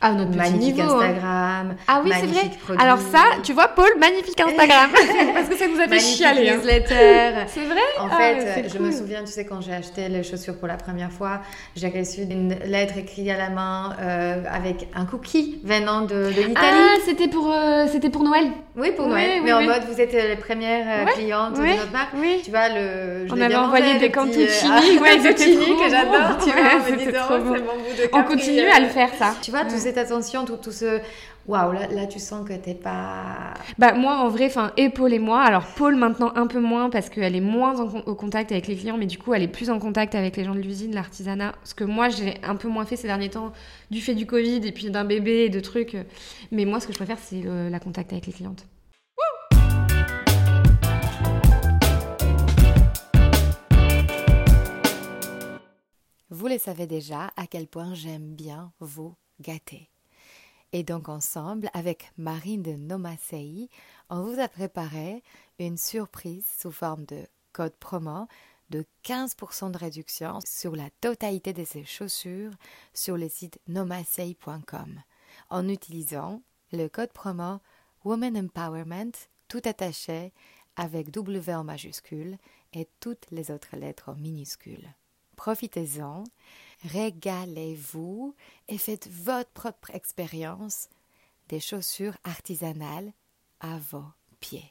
Ah, 0.00 0.12
notre 0.12 0.36
magnifique 0.36 0.74
niveau, 0.74 0.90
hein. 0.90 1.00
Instagram. 1.00 1.76
Ah 1.88 2.02
oui, 2.04 2.10
c'est 2.20 2.26
vrai. 2.26 2.50
Alors 2.78 2.98
ça, 2.98 3.22
tu 3.42 3.52
vois, 3.52 3.68
Paul, 3.68 3.90
magnifique 3.98 4.38
Instagram. 4.40 4.90
Parce 5.34 5.48
que 5.48 5.56
ça 5.56 5.66
nous 5.66 5.80
a 5.80 5.88
fait 5.88 6.00
chialer. 6.00 6.50
Hein. 6.50 6.56
newsletter. 6.56 7.30
c'est 7.46 7.64
vrai? 7.64 7.80
En 7.98 8.08
ah, 8.10 8.16
fait, 8.16 8.68
je 8.72 8.78
me 8.78 8.90
souviens, 8.90 9.20
tu 9.20 9.32
sais, 9.32 9.46
quand 9.46 9.60
j'ai 9.60 9.72
acheté 9.72 10.08
les 10.08 10.22
chaussures 10.22 10.56
pour 10.56 10.68
la 10.68 10.76
première 10.76 11.12
fois, 11.12 11.40
j'ai 11.76 11.88
reçu 11.88 12.22
une 12.22 12.54
lettre 12.64 12.98
écrite 12.98 13.30
à 13.30 13.36
la 13.36 13.50
main 13.50 13.96
euh, 14.00 14.42
avec 14.50 14.88
un 14.94 15.06
cookie 15.06 15.60
venant 15.64 16.02
de, 16.02 16.28
l'Italie. 16.28 16.54
Ah, 16.56 16.96
c'était 17.04 17.28
pour, 17.28 17.50
euh, 17.50 17.86
c'était 17.90 18.10
pour 18.10 18.22
Noël. 18.22 18.50
Oui, 18.76 18.90
pour 18.96 19.06
Noël. 19.06 19.40
mais 19.44 19.52
en 19.52 19.62
mode, 19.62 19.84
vous 19.88 20.00
êtes 20.00 20.12
les 20.12 20.36
premières 20.36 21.06
euh, 21.06 21.12
clientes 21.12 21.54
de 21.54 21.60
notre 21.60 21.92
marque. 21.92 22.14
Tu 22.42 22.50
vois, 22.50 22.68
le, 22.68 23.26
je 23.28 23.32
On 23.32 23.40
avait 23.40 23.54
envoyé 23.54 23.98
des 23.98 24.10
cantuccini. 24.10 24.98
Euh, 24.98 25.00
ouais, 25.00 25.16
des 25.18 25.32
que 25.32 25.90
j'adore. 25.90 26.38
Tu 26.42 26.50
vois, 26.50 26.90
me 26.90 26.96
disant, 26.96 27.18
c'est 27.28 27.38
mon 27.38 27.52
bout 27.52 27.94
de 27.96 28.08
On 28.12 28.22
continue 28.24 28.68
à 28.68 28.80
le 28.80 28.88
faire, 28.88 29.10
ça. 29.16 29.34
Tu 29.40 29.52
vois, 29.52 29.64
cette 29.84 29.98
attention, 29.98 30.46
tout, 30.46 30.56
tout 30.56 30.72
ce 30.72 31.00
waouh, 31.46 31.72
là, 31.72 31.86
là, 31.88 32.06
tu 32.06 32.18
sens 32.18 32.48
que 32.48 32.54
t'es 32.54 32.74
pas. 32.74 33.52
Bah, 33.76 33.92
moi, 33.92 34.16
en 34.16 34.28
vrai, 34.28 34.46
enfin, 34.46 34.72
et 34.78 34.88
Paul 34.88 35.12
et 35.12 35.18
moi. 35.18 35.42
Alors, 35.42 35.66
Paul, 35.76 35.94
maintenant, 35.94 36.32
un 36.36 36.46
peu 36.46 36.58
moins 36.58 36.88
parce 36.88 37.10
qu'elle 37.10 37.36
est 37.36 37.40
moins 37.42 37.78
en, 37.80 38.00
au 38.00 38.14
contact 38.14 38.50
avec 38.50 38.66
les 38.66 38.76
clients, 38.76 38.96
mais 38.96 39.04
du 39.04 39.18
coup, 39.18 39.34
elle 39.34 39.42
est 39.42 39.48
plus 39.48 39.68
en 39.68 39.78
contact 39.78 40.14
avec 40.14 40.38
les 40.38 40.44
gens 40.44 40.54
de 40.54 40.60
l'usine, 40.60 40.94
l'artisanat. 40.94 41.52
Ce 41.64 41.74
que 41.74 41.84
moi, 41.84 42.08
j'ai 42.08 42.40
un 42.42 42.56
peu 42.56 42.68
moins 42.68 42.86
fait 42.86 42.96
ces 42.96 43.08
derniers 43.08 43.28
temps 43.28 43.52
du 43.90 44.00
fait 44.00 44.14
du 44.14 44.26
Covid 44.26 44.66
et 44.66 44.72
puis 44.72 44.90
d'un 44.90 45.04
bébé 45.04 45.44
et 45.44 45.50
de 45.50 45.60
trucs. 45.60 45.98
Mais 46.50 46.64
moi, 46.64 46.80
ce 46.80 46.86
que 46.86 46.94
je 46.94 46.98
préfère, 46.98 47.18
c'est 47.18 47.42
la 47.44 47.78
contact 47.78 48.12
avec 48.12 48.26
les 48.26 48.32
clientes. 48.32 48.66
Vous 56.30 56.48
le 56.48 56.58
savez 56.58 56.86
déjà 56.86 57.30
à 57.36 57.46
quel 57.46 57.66
point 57.66 57.92
j'aime 57.92 58.34
bien 58.34 58.72
vous 58.80 59.14
gâter. 59.40 59.90
Et 60.72 60.82
donc 60.82 61.08
ensemble, 61.08 61.70
avec 61.72 62.10
Marine 62.16 62.62
de 62.62 62.72
Nomasei, 62.72 63.70
on 64.10 64.22
vous 64.22 64.40
a 64.40 64.48
préparé 64.48 65.22
une 65.58 65.76
surprise 65.76 66.46
sous 66.58 66.72
forme 66.72 67.04
de 67.04 67.26
code 67.52 67.76
promo 67.76 68.26
de 68.70 68.84
15% 69.04 69.70
de 69.70 69.78
réduction 69.78 70.40
sur 70.44 70.74
la 70.74 70.90
totalité 71.00 71.52
de 71.52 71.64
ces 71.64 71.84
chaussures 71.84 72.52
sur 72.92 73.16
le 73.16 73.28
site 73.28 73.60
nomasei.com 73.68 75.00
en 75.50 75.68
utilisant 75.68 76.42
le 76.72 76.88
code 76.88 77.12
promo 77.12 77.60
Woman 78.04 78.36
Empowerment 78.36 79.12
tout 79.48 79.62
attaché 79.64 80.32
avec 80.76 81.10
W 81.10 81.54
en 81.54 81.64
majuscule 81.64 82.36
et 82.72 82.88
toutes 83.00 83.30
les 83.30 83.50
autres 83.50 83.76
lettres 83.76 84.08
en 84.08 84.16
minuscules. 84.16 84.92
Profitez-en 85.36 86.24
régalez-vous 86.92 88.34
et 88.68 88.78
faites 88.78 89.08
votre 89.10 89.50
propre 89.52 89.90
expérience 89.94 90.88
des 91.48 91.60
chaussures 91.60 92.16
artisanales 92.24 93.12
à 93.60 93.78
vos 93.90 94.04
pieds. 94.40 94.70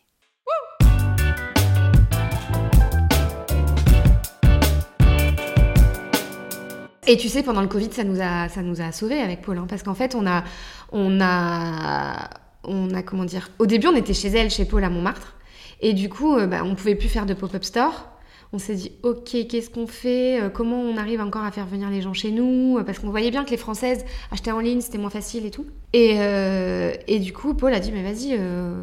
Et 7.05 7.17
tu 7.17 7.27
sais, 7.27 7.43
pendant 7.43 7.61
le 7.61 7.67
Covid, 7.67 7.91
ça 7.91 8.05
nous 8.05 8.21
a, 8.21 8.47
ça 8.47 8.61
nous 8.61 8.79
a 8.79 8.93
sauvés 8.93 9.19
avec 9.19 9.41
Paul, 9.41 9.57
hein, 9.57 9.65
parce 9.67 9.83
qu'en 9.83 9.93
fait, 9.93 10.15
on 10.15 10.25
a, 10.25 10.45
on 10.93 11.19
a, 11.19 12.29
on 12.63 12.93
a, 12.93 13.03
comment 13.03 13.25
dire, 13.25 13.49
au 13.59 13.65
début, 13.65 13.87
on 13.87 13.95
était 13.95 14.13
chez 14.13 14.29
elle, 14.29 14.49
chez 14.49 14.63
Paul 14.63 14.85
à 14.85 14.89
Montmartre, 14.89 15.35
et 15.81 15.93
du 15.93 16.07
coup, 16.07 16.37
euh, 16.37 16.47
bah, 16.47 16.61
on 16.63 16.75
pouvait 16.75 16.95
plus 16.95 17.09
faire 17.09 17.25
de 17.25 17.33
pop-up 17.33 17.65
store 17.65 18.12
on 18.53 18.59
s'est 18.59 18.75
dit 18.75 18.91
ok 19.01 19.47
qu'est-ce 19.49 19.69
qu'on 19.69 19.87
fait? 19.87 20.39
Euh, 20.39 20.49
comment 20.49 20.79
on 20.79 20.95
arrive 20.95 21.19
encore 21.19 21.43
à 21.43 21.51
faire 21.51 21.65
venir 21.65 21.89
les 21.89 22.01
gens 22.01 22.13
chez 22.13 22.31
nous? 22.31 22.79
Parce 22.85 22.99
qu'on 22.99 23.09
voyait 23.09 23.31
bien 23.31 23.43
que 23.43 23.49
les 23.49 23.57
françaises 23.57 24.05
achetaient 24.31 24.51
en 24.51 24.59
ligne 24.59 24.79
c'était 24.79 24.99
moins 24.99 25.09
facile 25.09 25.45
et 25.45 25.51
tout. 25.51 25.65
Et, 25.91 26.15
euh, 26.19 26.93
du 27.07 27.33
coup 27.33 27.55
Paul 27.55 27.73
a 27.73 27.79
dit 27.79 27.91
mais 27.91 28.03
vas-y 28.03 28.35
euh, 28.39 28.73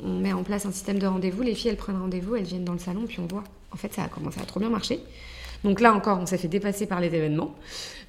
on 0.00 0.18
met 0.20 0.32
en 0.32 0.42
place 0.42 0.66
un 0.66 0.70
système 0.70 0.98
de 0.98 1.06
rendez-vous. 1.06 1.42
Les 1.42 1.54
filles 1.54 1.70
elles 1.70 1.76
prennent 1.76 1.98
rendez-vous 1.98 2.36
elles 2.36 2.44
viennent 2.44 2.64
dans 2.64 2.74
le 2.74 2.78
salon 2.78 3.04
puis 3.08 3.18
on 3.20 3.26
voit. 3.26 3.44
En 3.72 3.76
fait 3.76 3.92
ça 3.92 4.04
a 4.04 4.08
commencé 4.08 4.40
à 4.40 4.44
trop 4.44 4.60
bien 4.60 4.70
marcher 4.70 5.00
donc 5.64 5.80
là 5.80 5.94
encore, 5.94 6.18
on 6.20 6.26
s'est 6.26 6.38
fait 6.38 6.48
dépasser 6.48 6.86
par 6.86 7.00
les 7.00 7.08
événements. 7.08 7.54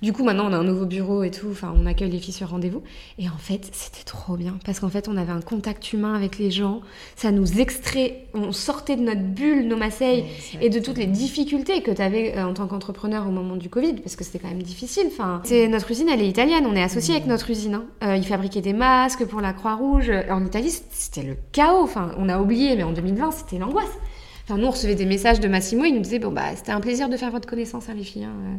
Du 0.01 0.11
coup, 0.11 0.23
maintenant, 0.25 0.49
on 0.49 0.53
a 0.53 0.57
un 0.57 0.63
nouveau 0.63 0.85
bureau 0.85 1.23
et 1.23 1.31
tout. 1.31 1.47
Enfin, 1.49 1.73
on 1.75 1.85
accueille 1.85 2.11
les 2.11 2.19
filles 2.19 2.33
sur 2.33 2.49
rendez-vous. 2.49 2.83
Et 3.17 3.29
en 3.29 3.37
fait, 3.37 3.69
c'était 3.71 4.03
trop 4.03 4.35
bien 4.35 4.57
parce 4.65 4.81
qu'en 4.81 4.89
fait, 4.89 5.07
on 5.07 5.15
avait 5.15 5.31
un 5.31 5.41
contact 5.41 5.93
humain 5.93 6.13
avec 6.13 6.37
les 6.37 6.51
gens. 6.51 6.81
Ça 7.15 7.31
nous 7.31 7.61
extrait. 7.61 8.25
On 8.33 8.51
sortait 8.51 8.97
de 8.97 9.01
notre 9.01 9.21
bulle, 9.21 9.67
nos 9.67 9.77
masseilles 9.77 10.25
et 10.61 10.69
de 10.69 10.79
toutes 10.79 10.97
les 10.97 11.05
difficultés 11.05 11.81
que 11.81 11.91
tu 11.91 12.01
avais 12.01 12.37
euh, 12.37 12.45
en 12.45 12.53
tant 12.53 12.67
qu'entrepreneur 12.67 13.25
au 13.25 13.31
moment 13.31 13.55
du 13.55 13.69
Covid 13.69 13.93
parce 13.93 14.17
que 14.17 14.25
c'était 14.25 14.39
quand 14.39 14.49
même 14.49 14.61
difficile. 14.61 15.05
Enfin, 15.07 15.41
c'est 15.45 15.69
notre 15.69 15.89
usine, 15.89 16.09
elle 16.09 16.21
est 16.21 16.27
italienne. 16.27 16.65
On 16.69 16.75
est 16.75 16.83
associé 16.83 17.15
avec 17.15 17.25
notre 17.25 17.49
usine. 17.49 17.75
Hein. 17.75 17.85
Euh, 18.03 18.17
ils 18.17 18.25
fabriquaient 18.25 18.61
des 18.61 18.73
masques 18.73 19.25
pour 19.25 19.39
la 19.39 19.53
Croix-Rouge. 19.53 20.11
En 20.29 20.45
Italie, 20.45 20.77
c'était 20.91 21.23
le 21.23 21.37
chaos. 21.53 21.81
Enfin, 21.81 22.11
on 22.17 22.27
a 22.27 22.37
oublié, 22.39 22.75
mais 22.75 22.83
en 22.83 22.91
2020, 22.91 23.31
c'était 23.31 23.59
l'angoisse. 23.59 23.97
Enfin, 24.45 24.59
nous, 24.59 24.67
on 24.67 24.71
recevait 24.71 24.95
des 24.95 25.07
messages 25.07 25.39
de 25.39 25.47
Massimo, 25.47 25.85
il 25.85 25.95
nous 25.95 26.01
disait 26.01 26.19
Bon, 26.19 26.31
bah, 26.31 26.55
c'était 26.55 26.71
un 26.71 26.79
plaisir 26.79 27.09
de 27.09 27.17
faire 27.17 27.31
votre 27.31 27.47
connaissance, 27.47 27.89
hein, 27.89 27.95
les 27.95 28.03
filles. 28.03 28.25
Hein. 28.25 28.35
Euh, 28.43 28.57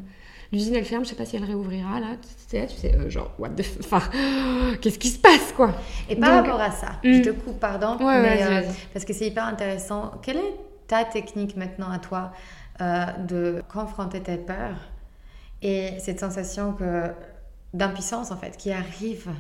l'usine, 0.53 0.75
elle 0.75 0.85
ferme, 0.85 1.05
je 1.05 1.11
sais 1.11 1.17
pas 1.17 1.25
si 1.25 1.37
elle 1.37 1.45
réouvrira, 1.45 2.01
là. 2.01 2.17
Tu 2.21 2.29
sais, 2.49 2.67
tu 2.67 2.77
sais 2.77 2.95
euh, 2.97 3.09
genre, 3.09 3.33
what 3.39 3.51
the 3.51 3.65
Enfin, 3.79 4.03
qu'est-ce 4.81 4.99
qui 4.99 5.11
se 5.11 5.19
passe, 5.19 5.53
quoi? 5.55 5.73
Et 6.09 6.17
par 6.17 6.35
rapport 6.35 6.61
à 6.61 6.73
ça, 6.73 6.99
je 7.05 7.23
te 7.23 7.31
hmm. 7.31 7.35
coupe, 7.37 7.61
pardon, 7.61 7.97
mais, 8.01 8.43
euh, 8.43 8.63
parce 8.93 9.05
que 9.05 9.13
c'est 9.13 9.29
hyper 9.29 9.45
intéressant. 9.45 10.13
Quelle 10.23 10.39
est 10.39 10.57
ta 10.89 11.05
technique 11.05 11.57
maintenant 11.57 11.91
à 11.91 11.99
toi 11.99 12.33
de 13.27 13.63
confronter 13.73 14.21
tes 14.21 14.37
peurs 14.37 14.77
et 15.63 15.93
cette 15.99 16.21
sensation 16.21 16.73
que 16.73 17.05
d'impuissance, 17.73 18.31
en 18.31 18.37
fait, 18.37 18.57
qui 18.57 18.71
arrive 18.71 19.31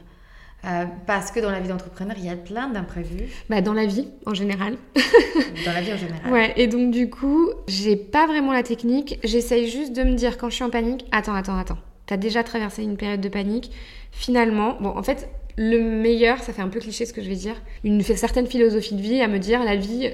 euh, 0.66 0.84
parce 1.06 1.30
que 1.30 1.40
dans 1.40 1.50
la 1.50 1.60
vie 1.60 1.68
d'entrepreneur, 1.68 2.16
il 2.18 2.24
y 2.24 2.28
a 2.28 2.36
plein 2.36 2.68
d'imprévus. 2.68 3.30
Bah, 3.48 3.60
dans 3.60 3.72
la 3.72 3.86
vie, 3.86 4.08
en 4.26 4.34
général. 4.34 4.76
dans 5.64 5.72
la 5.72 5.80
vie 5.80 5.92
en 5.92 5.96
général. 5.96 6.32
Ouais, 6.32 6.52
et 6.56 6.66
donc 6.66 6.90
du 6.90 7.08
coup, 7.08 7.50
j'ai 7.68 7.96
pas 7.96 8.26
vraiment 8.26 8.52
la 8.52 8.62
technique. 8.62 9.18
J'essaye 9.22 9.68
juste 9.68 9.94
de 9.94 10.02
me 10.02 10.14
dire 10.14 10.38
quand 10.38 10.50
je 10.50 10.56
suis 10.56 10.64
en 10.64 10.70
panique, 10.70 11.06
attends, 11.12 11.34
attends, 11.34 11.56
attends. 11.56 11.78
T'as 12.06 12.16
déjà 12.16 12.42
traversé 12.42 12.82
une 12.82 12.96
période 12.96 13.20
de 13.20 13.28
panique. 13.28 13.70
Finalement, 14.12 14.76
bon, 14.80 14.90
en 14.90 15.02
fait, 15.02 15.28
le 15.56 15.80
meilleur, 15.80 16.42
ça 16.42 16.52
fait 16.52 16.62
un 16.62 16.68
peu 16.68 16.80
cliché 16.80 17.06
ce 17.06 17.12
que 17.12 17.22
je 17.22 17.28
vais 17.28 17.36
dire, 17.36 17.56
une 17.84 18.02
certaine 18.02 18.46
philosophie 18.46 18.94
de 18.94 19.02
vie 19.02 19.20
à 19.20 19.28
me 19.28 19.38
dire 19.38 19.62
la 19.64 19.76
vie, 19.76 20.10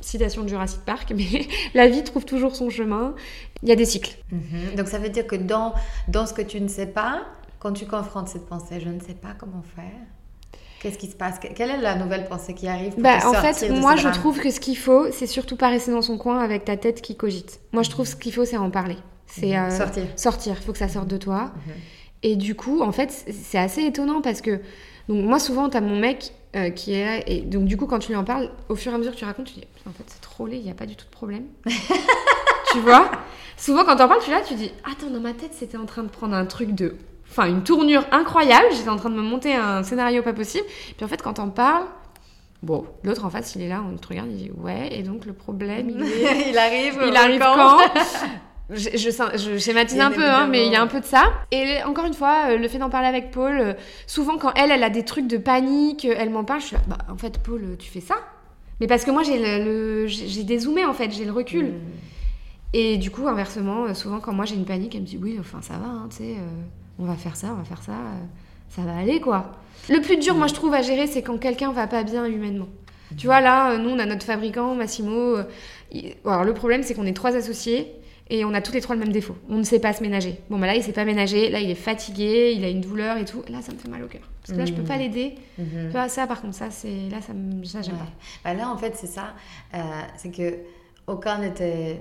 citation 0.00 0.42
de 0.42 0.48
Jurassic 0.48 0.80
Park, 0.84 1.12
mais 1.16 1.46
la 1.74 1.88
vie 1.88 2.02
trouve 2.02 2.24
toujours 2.24 2.56
son 2.56 2.70
chemin. 2.70 3.14
Il 3.62 3.68
y 3.68 3.72
a 3.72 3.76
des 3.76 3.84
cycles. 3.84 4.16
Mhm. 4.30 4.76
Donc 4.76 4.88
ça 4.88 4.98
veut 4.98 5.08
dire 5.08 5.26
que 5.26 5.36
dans, 5.36 5.74
dans 6.08 6.26
ce 6.26 6.34
que 6.34 6.42
tu 6.42 6.60
ne 6.60 6.68
sais 6.68 6.86
pas, 6.86 7.24
quand 7.62 7.72
tu 7.72 7.86
confrontes 7.86 8.26
cette 8.26 8.46
pensée, 8.46 8.80
je 8.80 8.88
ne 8.88 8.98
sais 8.98 9.14
pas 9.14 9.34
comment 9.38 9.62
faire, 9.76 9.84
Qu'est-ce 10.80 10.98
qui 10.98 11.06
se 11.06 11.14
passe? 11.14 11.38
Quelle 11.38 11.70
est 11.70 11.80
la 11.80 11.94
nouvelle 11.94 12.24
pensée 12.24 12.54
qui 12.54 12.66
arrive 12.66 12.94
pour 12.94 13.04
bah, 13.04 13.20
te 13.20 13.26
En 13.26 13.34
fait, 13.34 13.70
moi, 13.70 13.94
je 13.94 14.02
drame? 14.02 14.14
trouve 14.14 14.40
que 14.40 14.50
ce 14.50 14.58
qu'il 14.58 14.76
faut, 14.76 15.12
c'est 15.12 15.28
surtout 15.28 15.54
pas 15.54 15.68
rester 15.68 15.92
dans 15.92 16.02
son 16.02 16.18
coin 16.18 16.40
avec 16.40 16.64
ta 16.64 16.76
tête 16.76 17.02
qui 17.02 17.14
cogite. 17.14 17.60
Moi, 17.70 17.84
je 17.84 17.90
trouve 17.90 18.04
ce 18.04 18.16
qu'il 18.16 18.32
faut, 18.32 18.44
c'est 18.44 18.56
en 18.56 18.68
parler. 18.68 18.96
C'est 19.26 19.56
euh, 19.56 19.70
Sortir. 19.70 20.06
Sortir. 20.16 20.56
Il 20.58 20.64
faut 20.64 20.72
que 20.72 20.78
ça 20.78 20.88
sorte 20.88 21.06
de 21.06 21.18
toi. 21.18 21.52
Mhm. 21.54 21.72
Et 22.24 22.34
du 22.34 22.56
coup, 22.56 22.80
en 22.82 22.90
fait, 22.90 23.12
c'est 23.12 23.58
assez 23.58 23.82
étonnant 23.82 24.22
parce 24.22 24.40
que 24.40 24.60
donc 25.08 25.24
moi, 25.24 25.38
souvent, 25.38 25.68
t'as 25.68 25.80
mon 25.80 26.00
mec 26.00 26.32
euh, 26.56 26.70
qui 26.70 26.94
est 26.94 27.04
là. 27.04 27.22
Et 27.28 27.42
donc, 27.42 27.66
du 27.66 27.76
coup, 27.76 27.86
quand 27.86 28.00
tu 28.00 28.08
lui 28.08 28.16
en 28.16 28.24
parles, 28.24 28.50
au 28.68 28.74
fur 28.74 28.90
et 28.90 28.94
à 28.96 28.98
mesure 28.98 29.12
que 29.12 29.18
tu 29.18 29.24
racontes, 29.24 29.46
tu 29.46 29.54
dis 29.54 29.66
en 29.86 29.92
fait, 29.92 30.04
c'est 30.08 30.20
trop 30.20 30.48
laid, 30.48 30.58
il 30.58 30.64
n'y 30.64 30.70
a 30.70 30.74
pas 30.74 30.86
du 30.86 30.96
tout 30.96 31.06
de 31.06 31.10
problème. 31.10 31.44
tu 32.72 32.80
vois? 32.80 33.08
Souvent, 33.56 33.84
quand 33.84 33.94
t'en 33.94 34.08
parles, 34.08 34.22
tu 34.24 34.30
là, 34.30 34.40
tu 34.40 34.54
dis 34.54 34.72
attends, 34.82 35.10
dans 35.10 35.20
ma 35.20 35.32
tête, 35.32 35.52
c'était 35.54 35.76
en 35.76 35.86
train 35.86 36.02
de 36.02 36.08
prendre 36.08 36.34
un 36.34 36.46
truc 36.46 36.74
de. 36.74 36.96
Enfin, 37.32 37.48
une 37.48 37.62
tournure 37.64 38.04
incroyable. 38.12 38.66
J'étais 38.72 38.90
en 38.90 38.96
train 38.96 39.08
de 39.08 39.14
me 39.14 39.22
monter 39.22 39.54
un 39.54 39.82
scénario 39.82 40.22
pas 40.22 40.34
possible. 40.34 40.66
Puis 40.96 41.04
en 41.04 41.08
fait, 41.08 41.22
quand 41.22 41.32
t'en 41.34 41.48
parles. 41.48 41.86
Bon, 42.62 42.84
l'autre 43.02 43.24
en 43.24 43.30
face, 43.30 43.56
il 43.56 43.62
est 43.62 43.68
là, 43.68 43.82
on 43.90 43.96
te 43.96 44.06
regarde, 44.06 44.28
il 44.30 44.36
dit 44.36 44.50
ouais, 44.56 44.88
et 44.96 45.02
donc 45.02 45.24
le 45.24 45.32
problème, 45.32 45.90
il 45.90 46.00
est 46.02 46.50
il 46.50 46.58
arrive. 46.58 47.02
il 47.08 47.16
arrive 47.16 47.40
quand 47.40 47.78
je, 48.70 48.90
je, 48.96 49.10
je 49.36 49.58
schématise 49.58 49.96
Bien 49.96 50.08
un 50.08 50.10
peu, 50.12 50.24
hein, 50.24 50.46
mais 50.46 50.66
il 50.66 50.72
y 50.72 50.76
a 50.76 50.82
un 50.82 50.86
peu 50.86 51.00
de 51.00 51.04
ça. 51.04 51.24
Et 51.50 51.82
encore 51.82 52.04
une 52.04 52.14
fois, 52.14 52.50
euh, 52.50 52.58
le 52.58 52.68
fait 52.68 52.78
d'en 52.78 52.88
parler 52.90 53.08
avec 53.08 53.32
Paul, 53.32 53.58
euh, 53.58 53.72
souvent 54.06 54.36
quand 54.38 54.52
elle, 54.54 54.70
elle 54.70 54.84
a 54.84 54.90
des 54.90 55.04
trucs 55.04 55.26
de 55.26 55.38
panique, 55.38 56.04
euh, 56.04 56.14
elle 56.16 56.30
m'en 56.30 56.44
parle, 56.44 56.60
je 56.60 56.66
suis 56.66 56.76
là, 56.76 56.82
bah 56.86 56.98
en 57.10 57.16
fait, 57.16 57.38
Paul, 57.42 57.76
tu 57.80 57.90
fais 57.90 58.00
ça 58.00 58.14
Mais 58.80 58.86
parce 58.86 59.04
que 59.04 59.10
moi, 59.10 59.22
j'ai 59.24 59.38
le, 59.38 60.04
le- 60.06 60.44
dézoomé 60.44 60.84
en 60.84 60.92
fait, 60.92 61.10
j'ai 61.10 61.24
le 61.24 61.32
recul. 61.32 61.64
Mm. 61.64 61.80
Et 62.74 62.96
du 62.96 63.10
coup, 63.10 63.26
inversement, 63.26 63.92
souvent 63.94 64.20
quand 64.20 64.32
moi 64.32 64.44
j'ai 64.44 64.54
une 64.54 64.64
panique, 64.66 64.94
elle 64.94 65.00
me 65.00 65.06
dit 65.06 65.18
oui, 65.20 65.36
enfin 65.40 65.60
ça 65.62 65.74
va, 65.74 65.88
hein, 65.88 66.06
tu 66.10 66.18
sais, 66.18 66.32
euh, 66.38 66.62
on 66.98 67.04
va 67.04 67.14
faire 67.16 67.36
ça, 67.36 67.48
on 67.52 67.56
va 67.56 67.64
faire 67.64 67.82
ça, 67.82 67.92
euh, 67.92 68.24
ça 68.70 68.82
va 68.82 68.96
aller 68.96 69.20
quoi. 69.20 69.52
Le 69.88 70.00
plus 70.00 70.16
dur, 70.18 70.34
moi 70.34 70.46
je 70.46 70.54
trouve 70.54 70.74
à 70.74 70.82
gérer, 70.82 71.06
c'est 71.06 71.22
quand 71.22 71.38
quelqu'un 71.38 71.72
va 71.72 71.86
pas 71.86 72.02
bien 72.04 72.24
humainement. 72.26 72.68
Tu 73.18 73.26
vois, 73.26 73.40
là, 73.40 73.72
euh, 73.72 73.78
nous 73.78 73.90
on 73.90 73.98
a 73.98 74.06
notre 74.06 74.24
fabricant, 74.24 74.74
Massimo. 74.74 75.10
euh, 75.36 75.44
il- 75.90 76.14
Alors 76.24 76.44
le 76.44 76.54
problème, 76.54 76.82
c'est 76.82 76.94
qu'on 76.94 77.06
est 77.06 77.12
trois 77.12 77.36
associés. 77.36 77.92
Et 78.30 78.46
on 78.46 78.54
a 78.54 78.62
tous 78.62 78.72
les 78.72 78.80
trois 78.80 78.94
le 78.94 79.00
même 79.00 79.12
défaut. 79.12 79.36
On 79.50 79.58
ne 79.58 79.62
sait 79.62 79.80
pas 79.80 79.92
se 79.92 80.00
ménager. 80.02 80.38
Bon, 80.48 80.58
bah 80.58 80.66
là, 80.66 80.74
il 80.74 80.82
s'est 80.82 80.92
pas 80.92 81.04
ménagé. 81.04 81.50
Là, 81.50 81.58
il 81.60 81.68
est 81.68 81.74
fatigué. 81.74 82.54
Il 82.56 82.64
a 82.64 82.68
une 82.70 82.80
douleur 82.80 83.18
et 83.18 83.26
tout. 83.26 83.42
Là, 83.50 83.60
ça 83.60 83.72
me 83.72 83.76
fait 83.78 83.88
mal 83.88 84.02
au 84.02 84.06
cœur. 84.06 84.22
Parce 84.40 84.54
que 84.54 84.58
là, 84.58 84.64
je 84.64 84.72
peux 84.72 84.84
pas 84.84 84.96
l'aider. 84.96 85.34
Mhm. 85.58 85.66
Tu 85.86 85.88
vois, 85.90 86.08
ça, 86.08 86.26
par 86.26 86.40
contre, 86.40 86.54
ça, 86.54 86.70
c'est 86.70 87.10
là, 87.10 87.20
ça, 87.20 87.34
me... 87.34 87.62
ça 87.64 87.82
j'aime 87.82 87.94
Ouais. 87.94 88.00
pas. 88.00 88.08
Bah 88.44 88.54
là, 88.54 88.70
en 88.70 88.78
fait, 88.78 88.94
c'est 88.96 89.08
ça. 89.08 89.34
Euh, 89.74 89.78
c'est 90.16 90.30
que 90.30 90.54
aucun 91.08 91.40
de 91.40 91.48
tes 91.48 92.00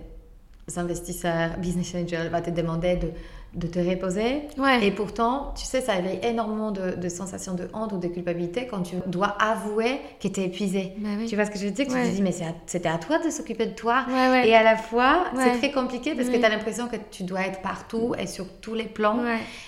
investisseurs, 0.78 1.58
business 1.58 1.94
angels, 1.96 2.30
va 2.30 2.42
te 2.42 2.50
demander 2.50 2.96
de, 2.96 3.08
de 3.54 3.68
te 3.68 3.80
reposer. 3.80 4.44
Ouais. 4.58 4.86
Et 4.86 4.92
pourtant, 4.92 5.54
tu 5.58 5.66
sais, 5.66 5.82
ça 5.82 5.98
éveille 6.00 6.20
énormément 6.24 6.72
de, 6.72 6.92
de 6.92 7.10
sensations 7.10 7.54
de 7.54 7.68
honte 7.74 7.92
ou 7.92 7.98
de 7.98 8.08
culpabilité 8.08 8.66
quand 8.66 8.82
tu 8.82 8.96
dois 9.08 9.36
avouer 9.42 10.00
que 10.22 10.30
tu 10.30 10.40
es 10.40 10.46
épuisé. 10.46 10.94
Bah 11.00 11.10
oui. 11.18 11.26
Tu 11.28 11.36
vois 11.36 11.44
ce 11.46 11.52
que 11.52 11.60
je 11.60 11.66
veux 11.66 11.72
dire? 11.72 11.86
Que 11.86 11.92
Ouais. 11.92 12.04
Tu 12.06 12.10
te 12.12 12.16
dis, 12.16 12.22
mais 12.22 12.42
à- 12.44 12.54
c'était 12.66 12.88
à 12.88 12.98
toi 12.98 13.20
de 13.20 13.30
s'occuper 13.30 13.66
de 13.66 13.74
toi. 13.74 14.06
Ouais. 14.08 14.48
Et 14.48 14.56
à 14.56 14.64
la 14.64 14.78
fois, 14.78 15.26
c'est 15.36 15.58
très 15.58 15.72
compliqué 15.72 16.16
parce 16.16 16.30
que 16.30 16.38
tu 16.38 16.46
as 16.46 16.50
l'impression 16.50 16.88
que 16.88 16.96
tu 17.12 17.24
dois 17.24 17.42
être 17.42 17.62
partout 17.62 18.16
et 18.18 18.26
sur 18.28 18.46
tous 18.62 18.74
les 18.74 18.86
plans. 18.86 19.18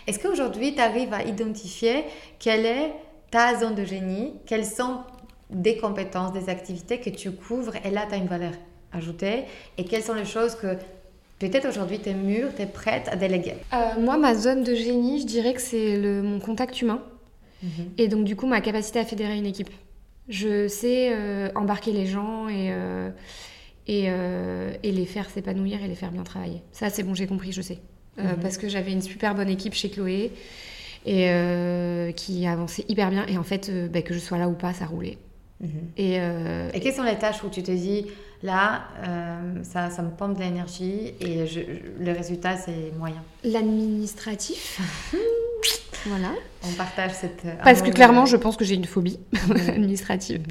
Est-ce 0.07 0.17
qu'aujourd'hui, 0.19 0.73
tu 0.75 0.81
arrives 0.81 1.13
à 1.13 1.23
identifier 1.23 2.05
quelle 2.39 2.65
est 2.65 2.93
ta 3.31 3.59
zone 3.59 3.75
de 3.75 3.83
génie? 3.83 4.33
Quelles 4.45 4.65
sont 4.65 4.99
des 5.49 5.75
compétences, 5.77 6.31
des 6.31 6.47
activités 6.49 6.99
que 7.01 7.09
tu 7.09 7.31
couvres? 7.31 7.73
Et 7.85 7.89
là, 7.91 8.05
tu 8.07 8.15
as 8.15 8.17
une 8.17 8.27
valeur 8.27 8.53
ajoutée 8.93 9.43
Et 9.77 9.85
quelles 9.85 10.03
sont 10.03 10.13
les 10.13 10.23
choses 10.25 10.55
que 10.55 10.77
peut-être 11.49 11.67
aujourd'hui, 11.67 11.99
tu 11.99 12.09
es 12.09 12.13
mûre, 12.13 12.49
tu 12.55 12.61
es 12.61 12.65
prête 12.65 13.07
à 13.11 13.15
déléguer 13.15 13.53
Euh, 13.73 13.99
moi, 13.99 14.17
ma 14.17 14.35
zone 14.35 14.63
de 14.63 14.73
génie, 14.75 15.21
je 15.21 15.25
dirais 15.25 15.53
que 15.53 15.61
c'est 15.61 15.97
le- 15.97 16.21
mon 16.21 16.39
contact 16.39 16.81
humain. 16.81 17.01
Et 17.97 18.09
donc, 18.09 18.25
du 18.25 18.35
coup, 18.35 18.45
ma 18.45 18.59
capacité 18.59 18.99
à 18.99 19.05
fédérer 19.05 19.37
une 19.37 19.45
équipe. 19.45 19.69
Je 20.27 20.67
sais 20.67 21.09
euh, 21.13 21.49
embarquer 21.55 21.91
les 21.93 22.05
gens 22.05 22.49
et, 22.49 22.71
euh, 22.71 23.09
et, 23.87 24.05
euh, 24.09 24.73
et 24.83 24.91
les 24.91 25.05
faire 25.05 25.29
s'épanouir 25.29 25.81
et 25.81 25.87
les 25.87 25.95
faire 25.95 26.11
bien 26.11 26.23
travailler. 26.23 26.61
Ça, 26.73 26.89
c'est 26.89 27.03
bon, 27.03 27.13
j'ai 27.13 27.25
compris, 27.27 27.51
je 27.53 27.61
sais. 27.61 27.79
Mhm. 28.17 28.35
Parce 28.41 28.57
que 28.57 28.67
j'avais 28.67 28.91
une 28.91 29.01
super 29.01 29.33
bonne 29.33 29.49
équipe 29.49 29.73
chez 29.73 29.89
Chloé 29.89 30.31
et 31.05 32.13
qui 32.15 32.45
avançait 32.47 32.85
hyper 32.89 33.09
bien. 33.11 33.25
Et 33.27 33.37
en 33.37 33.43
fait, 33.43 33.71
bah, 33.91 34.01
que 34.01 34.13
je 34.13 34.19
sois 34.19 34.37
là 34.37 34.47
ou 34.49 34.53
pas, 34.53 34.73
ça 34.73 34.85
roulait. 34.85 35.17
Et, 35.97 36.17
euh, 36.19 36.69
Et 36.73 36.81
quelles 36.81 36.93
sont 36.93 37.03
les 37.03 37.15
tâches 37.17 37.41
où 37.43 37.49
tu 37.49 37.63
te 37.63 37.71
dis, 37.71 38.07
là, 38.43 38.83
euh, 39.07 39.63
ça, 39.63 39.89
ça 39.89 40.01
me 40.03 40.09
pompe 40.11 40.35
de 40.35 40.41
l'énergie 40.41 41.13
et 41.19 41.47
je- 41.47 41.61
je- 41.61 42.03
le 42.03 42.11
résultat, 42.11 42.57
c'est 42.57 42.91
moyen 42.99 43.23
l'administratif. 43.43 44.79
voilà. 46.05 46.29
On 46.65 46.71
partage 46.73 47.11
cette. 47.13 47.43
euh, 47.45 47.53
Parce 47.63 47.81
que 47.81 47.89
clairement, 47.89 48.25
je 48.25 48.35
pense 48.37 48.55
que 48.57 48.65
j'ai 48.65 48.75
une 48.75 48.85
phobie 48.85 49.19
administrative. 49.67 50.43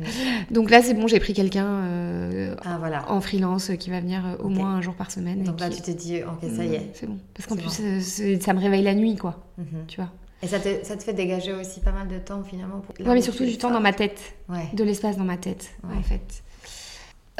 Donc 0.50 0.70
là, 0.70 0.82
c'est 0.82 0.94
bon, 0.94 1.06
j'ai 1.06 1.20
pris 1.20 1.32
quelqu'un 1.34 1.66
euh, 1.66 2.54
Ah, 2.64 2.76
voilà. 2.78 3.10
en 3.10 3.20
freelance 3.20 3.70
qui 3.78 3.90
va 3.90 4.00
venir 4.00 4.22
au 4.42 4.48
moins 4.48 4.74
un 4.74 4.80
jour 4.82 4.94
par 4.94 5.10
semaine. 5.10 5.40
et 5.40 5.44
Donc 5.44 5.60
là, 5.60 5.70
tu 5.70 5.80
te 5.82 5.90
dis, 5.90 6.22
ok, 6.22 6.50
ça 6.54 6.64
y 6.64 6.74
est. 6.74 6.80
Mm, 6.80 6.90
C'est 6.94 7.06
bon. 7.06 7.18
Parce 7.34 7.46
qu'en 7.48 7.56
plus, 7.56 8.40
ça 8.40 8.52
me 8.54 8.60
réveille 8.60 8.82
la 8.82 8.94
nuit, 8.94 9.16
quoi. 9.16 9.42
Mhm. 9.58 9.64
Tu 9.88 9.96
vois. 10.00 10.10
Et 10.42 10.48
ça 10.48 10.58
te, 10.58 10.68
ça 10.84 10.96
te 10.96 11.02
fait 11.04 11.12
dégager 11.12 11.52
aussi 11.52 11.78
pas 11.80 11.92
mal 11.92 12.08
de 12.08 12.18
temps 12.18 12.42
finalement 12.42 12.80
pour. 12.80 12.94
Ouais, 13.06 13.14
mais 13.14 13.22
surtout 13.22 13.44
du 13.44 13.56
temps 13.58 13.70
dans 13.70 13.80
ma 13.80 13.92
tête. 13.92 14.20
Ouais. 14.48 14.68
De 14.72 14.82
l'espace 14.82 15.16
dans 15.16 15.24
ma 15.24 15.36
tête, 15.36 15.70
Ouais. 15.84 15.96
en 15.96 16.02
fait. 16.02 16.42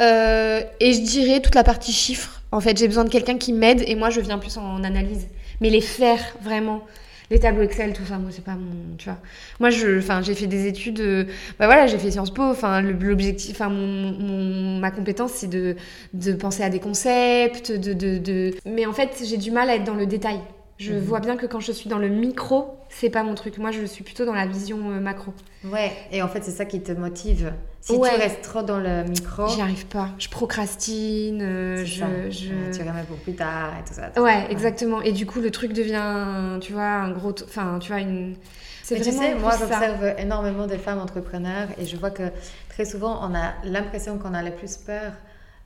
Euh, 0.00 0.62
et 0.80 0.92
je 0.94 1.00
dirais 1.02 1.40
toute 1.40 1.54
la 1.54 1.64
partie 1.64 1.92
chiffres. 1.92 2.40
En 2.50 2.60
fait, 2.60 2.76
j'ai 2.78 2.88
besoin 2.88 3.04
de 3.04 3.10
quelqu'un 3.10 3.38
qui 3.38 3.52
m'aide 3.52 3.82
et 3.86 3.94
moi, 3.94 4.10
je 4.10 4.20
viens 4.20 4.38
plus 4.38 4.56
en 4.58 4.82
analyse. 4.84 5.26
Mais 5.60 5.70
les 5.70 5.80
faire, 5.80 6.20
vraiment. 6.42 6.82
Les 7.30 7.38
tableaux 7.38 7.62
Excel, 7.62 7.94
tout 7.94 8.04
ça, 8.04 8.18
moi, 8.18 8.30
c'est 8.30 8.44
pas 8.44 8.56
mon. 8.56 8.96
Tu 8.98 9.08
vois. 9.08 9.18
Moi, 9.58 9.70
je, 9.70 10.00
j'ai 10.22 10.34
fait 10.34 10.46
des 10.46 10.66
études. 10.66 11.00
euh, 11.00 11.24
bah 11.58 11.64
voilà, 11.66 11.86
j'ai 11.86 11.98
fait 11.98 12.10
Sciences 12.10 12.32
Po. 12.34 12.42
Enfin, 12.42 12.82
l'objectif, 12.82 13.52
enfin, 13.52 13.70
mon- 13.70 14.78
ma 14.78 14.90
compétence, 14.90 15.32
c'est 15.32 15.46
de, 15.48 15.76
de 16.12 16.32
penser 16.34 16.62
à 16.62 16.68
des 16.68 16.80
concepts, 16.80 17.72
de, 17.72 17.94
de, 17.94 18.18
de- 18.18 18.54
Mais 18.66 18.84
en 18.86 18.92
fait, 18.92 19.22
j'ai 19.24 19.38
du 19.38 19.50
mal 19.50 19.70
à 19.70 19.76
être 19.76 19.84
dans 19.84 19.94
le 19.94 20.04
détail. 20.06 20.40
Je 20.78 20.92
Mhm. 20.94 20.98
vois 21.00 21.20
bien 21.20 21.36
que 21.36 21.46
quand 21.46 21.60
je 21.60 21.70
suis 21.70 21.88
dans 21.88 21.98
le 21.98 22.08
micro, 22.08 22.76
c'est 22.88 23.10
pas 23.10 23.22
mon 23.22 23.34
truc. 23.34 23.58
Moi, 23.58 23.70
je 23.70 23.84
suis 23.84 24.02
plutôt 24.02 24.24
dans 24.24 24.34
la 24.34 24.46
vision 24.46 24.78
euh, 24.90 25.00
macro. 25.00 25.32
Ouais, 25.64 25.92
et 26.10 26.22
en 26.22 26.28
fait, 26.28 26.42
c'est 26.42 26.50
ça 26.50 26.64
qui 26.64 26.80
te 26.82 26.90
motive. 26.92 27.52
Si 27.80 27.92
Ouais. 27.92 28.08
tu 28.10 28.16
restes 28.20 28.42
trop 28.42 28.62
dans 28.62 28.78
le 28.78 29.04
micro, 29.04 29.46
J'y 29.48 29.60
arrive 29.60 29.86
pas. 29.86 30.08
Je 30.18 30.28
procrastine. 30.28 31.40
euh, 31.42 31.84
je, 31.84 32.00
ça. 32.00 32.06
je- 32.30 32.76
tu 32.76 32.80
remets 32.82 33.02
pour 33.06 33.16
plus 33.18 33.34
tard 33.34 33.72
et 33.80 33.84
tout 33.88 33.94
ça. 33.94 34.08
tout 34.14 34.22
Ouais, 34.22 34.42
ça. 34.44 34.50
exactement. 34.50 35.02
Et 35.02 35.12
du 35.12 35.26
coup, 35.26 35.40
le 35.40 35.50
truc 35.50 35.72
devient, 35.72 36.58
tu 36.60 36.72
vois, 36.72 36.82
un 36.84 37.10
gros. 37.12 37.34
Enfin, 37.44 37.78
tu 37.80 37.92
vois, 37.92 38.00
une. 38.00 38.36
C'est 38.82 38.96
tu 39.00 39.12
sais, 39.12 39.34
moi, 39.36 39.52
j'observe 39.58 40.14
énormément 40.18 40.66
de 40.66 40.76
femmes 40.76 40.98
entrepreneurs 40.98 41.68
et 41.78 41.86
je 41.86 41.96
vois 41.96 42.10
que 42.10 42.24
très 42.68 42.84
souvent, 42.84 43.20
on 43.28 43.34
a 43.34 43.52
l'impression 43.64 44.18
qu'on 44.18 44.34
a 44.34 44.42
le 44.42 44.50
plus 44.50 44.76
peur 44.76 45.12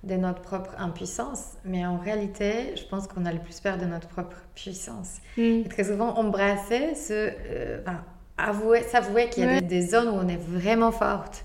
de 0.04 0.14
notre 0.14 0.40
propre 0.42 0.70
impuissance, 0.78 1.54
mais 1.64 1.84
en 1.84 1.96
réalité, 1.98 2.74
je 2.76 2.84
pense 2.84 3.06
qu'on 3.08 3.24
a 3.26 3.32
le 3.32 3.40
plus 3.40 3.58
peur 3.60 3.76
de 3.78 3.86
notre 3.86 4.08
propre 4.08 4.36
puissance. 4.54 5.16
Mm. 5.36 5.42
Et 5.64 5.68
très 5.68 5.84
souvent, 5.84 6.16
embrasser, 6.18 6.94
se, 6.94 7.12
euh, 7.12 7.80
enfin, 7.82 8.04
avouer, 8.38 8.82
s'avouer 8.82 9.28
qu'il 9.30 9.44
y 9.44 9.46
a 9.46 9.50
Ouais. 9.50 9.60
des, 9.62 9.80
des 9.80 9.86
zones 9.86 10.08
où 10.08 10.12
on 10.12 10.28
est 10.28 10.36
vraiment 10.40 10.92
forte 10.92 11.44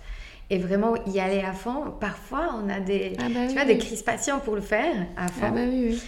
et 0.50 0.58
vraiment 0.60 0.96
y 1.08 1.20
aller 1.20 1.42
à 1.42 1.54
fond. 1.54 1.92
Parfois, 2.00 2.54
on 2.62 2.70
a 2.70 2.80
des, 2.80 3.14
Ah 3.20 3.24
bah 3.30 3.30
tu 3.34 3.48
oui, 3.48 3.54
vois, 3.54 3.62
oui. 3.64 3.68
des 3.68 3.78
crispations 3.78 4.40
pour 4.42 4.56
le 4.56 4.62
faire 4.62 5.08
à 5.18 5.28
fond. 5.30 5.46
Ah 5.48 5.52
bah 5.52 5.62
oui, 5.68 5.88
oui. 5.92 6.02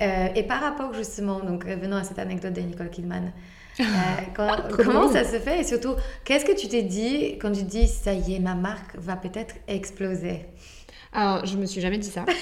Euh, 0.00 0.28
et 0.36 0.44
par 0.44 0.60
rapport 0.60 0.94
justement, 0.94 1.40
donc 1.40 1.64
revenons 1.64 1.96
à 1.96 2.04
cette 2.04 2.20
anecdote 2.20 2.52
de 2.52 2.60
Nicole 2.60 2.88
Kidman, 2.88 3.32
euh, 3.80 3.84
quand- 4.34 4.56
comment 4.76 5.10
ça 5.10 5.24
se 5.24 5.40
fait 5.40 5.60
et 5.60 5.64
surtout, 5.64 5.94
qu'est-ce 6.24 6.44
que 6.44 6.56
tu 6.56 6.68
t'es 6.68 6.82
dit 6.82 7.36
quand 7.40 7.50
tu 7.50 7.64
dis 7.64 7.88
ça 7.88 8.12
y 8.12 8.36
est, 8.36 8.38
ma 8.38 8.54
marque 8.54 8.96
va 8.96 9.16
peut-être 9.16 9.56
exploser? 9.66 10.46
Alors, 11.12 11.46
je 11.46 11.56
me 11.56 11.66
suis 11.66 11.80
jamais 11.80 11.98
dit 11.98 12.10
ça. 12.10 12.24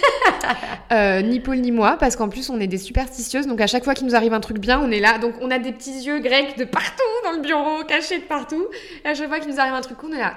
Euh, 0.93 1.21
ni 1.21 1.41
Paul 1.41 1.57
ni 1.57 1.73
moi, 1.73 1.97
parce 1.99 2.15
qu'en 2.15 2.29
plus, 2.29 2.49
on 2.49 2.61
est 2.61 2.69
des 2.69 2.79
superstitieuses. 2.79 3.49
Donc, 3.49 3.61
à 3.61 3.67
chaque 3.67 3.83
fois 3.83 3.95
qu'il 3.95 4.07
nous 4.07 4.15
arrive 4.15 4.33
un 4.33 4.39
truc 4.39 4.59
bien, 4.59 4.81
on 4.81 4.93
est 4.93 5.01
là. 5.01 5.19
Donc, 5.19 5.35
on 5.41 5.51
a 5.51 5.59
des 5.59 5.73
petits 5.73 6.05
yeux 6.05 6.21
grecs 6.21 6.57
de 6.57 6.65
partout 6.65 7.03
dans 7.25 7.33
le 7.33 7.41
bureau, 7.41 7.83
cachés 7.83 8.21
de 8.21 8.25
partout. 8.25 8.65
Et 9.05 9.09
à 9.09 9.15
chaque 9.15 9.27
fois 9.29 9.41
qu'il 9.41 9.51
nous 9.51 9.59
arrive 9.59 9.75
un 9.75 9.81
truc 9.81 9.99
cool, 9.99 10.11
on 10.13 10.15
est 10.17 10.21
là. 10.21 10.37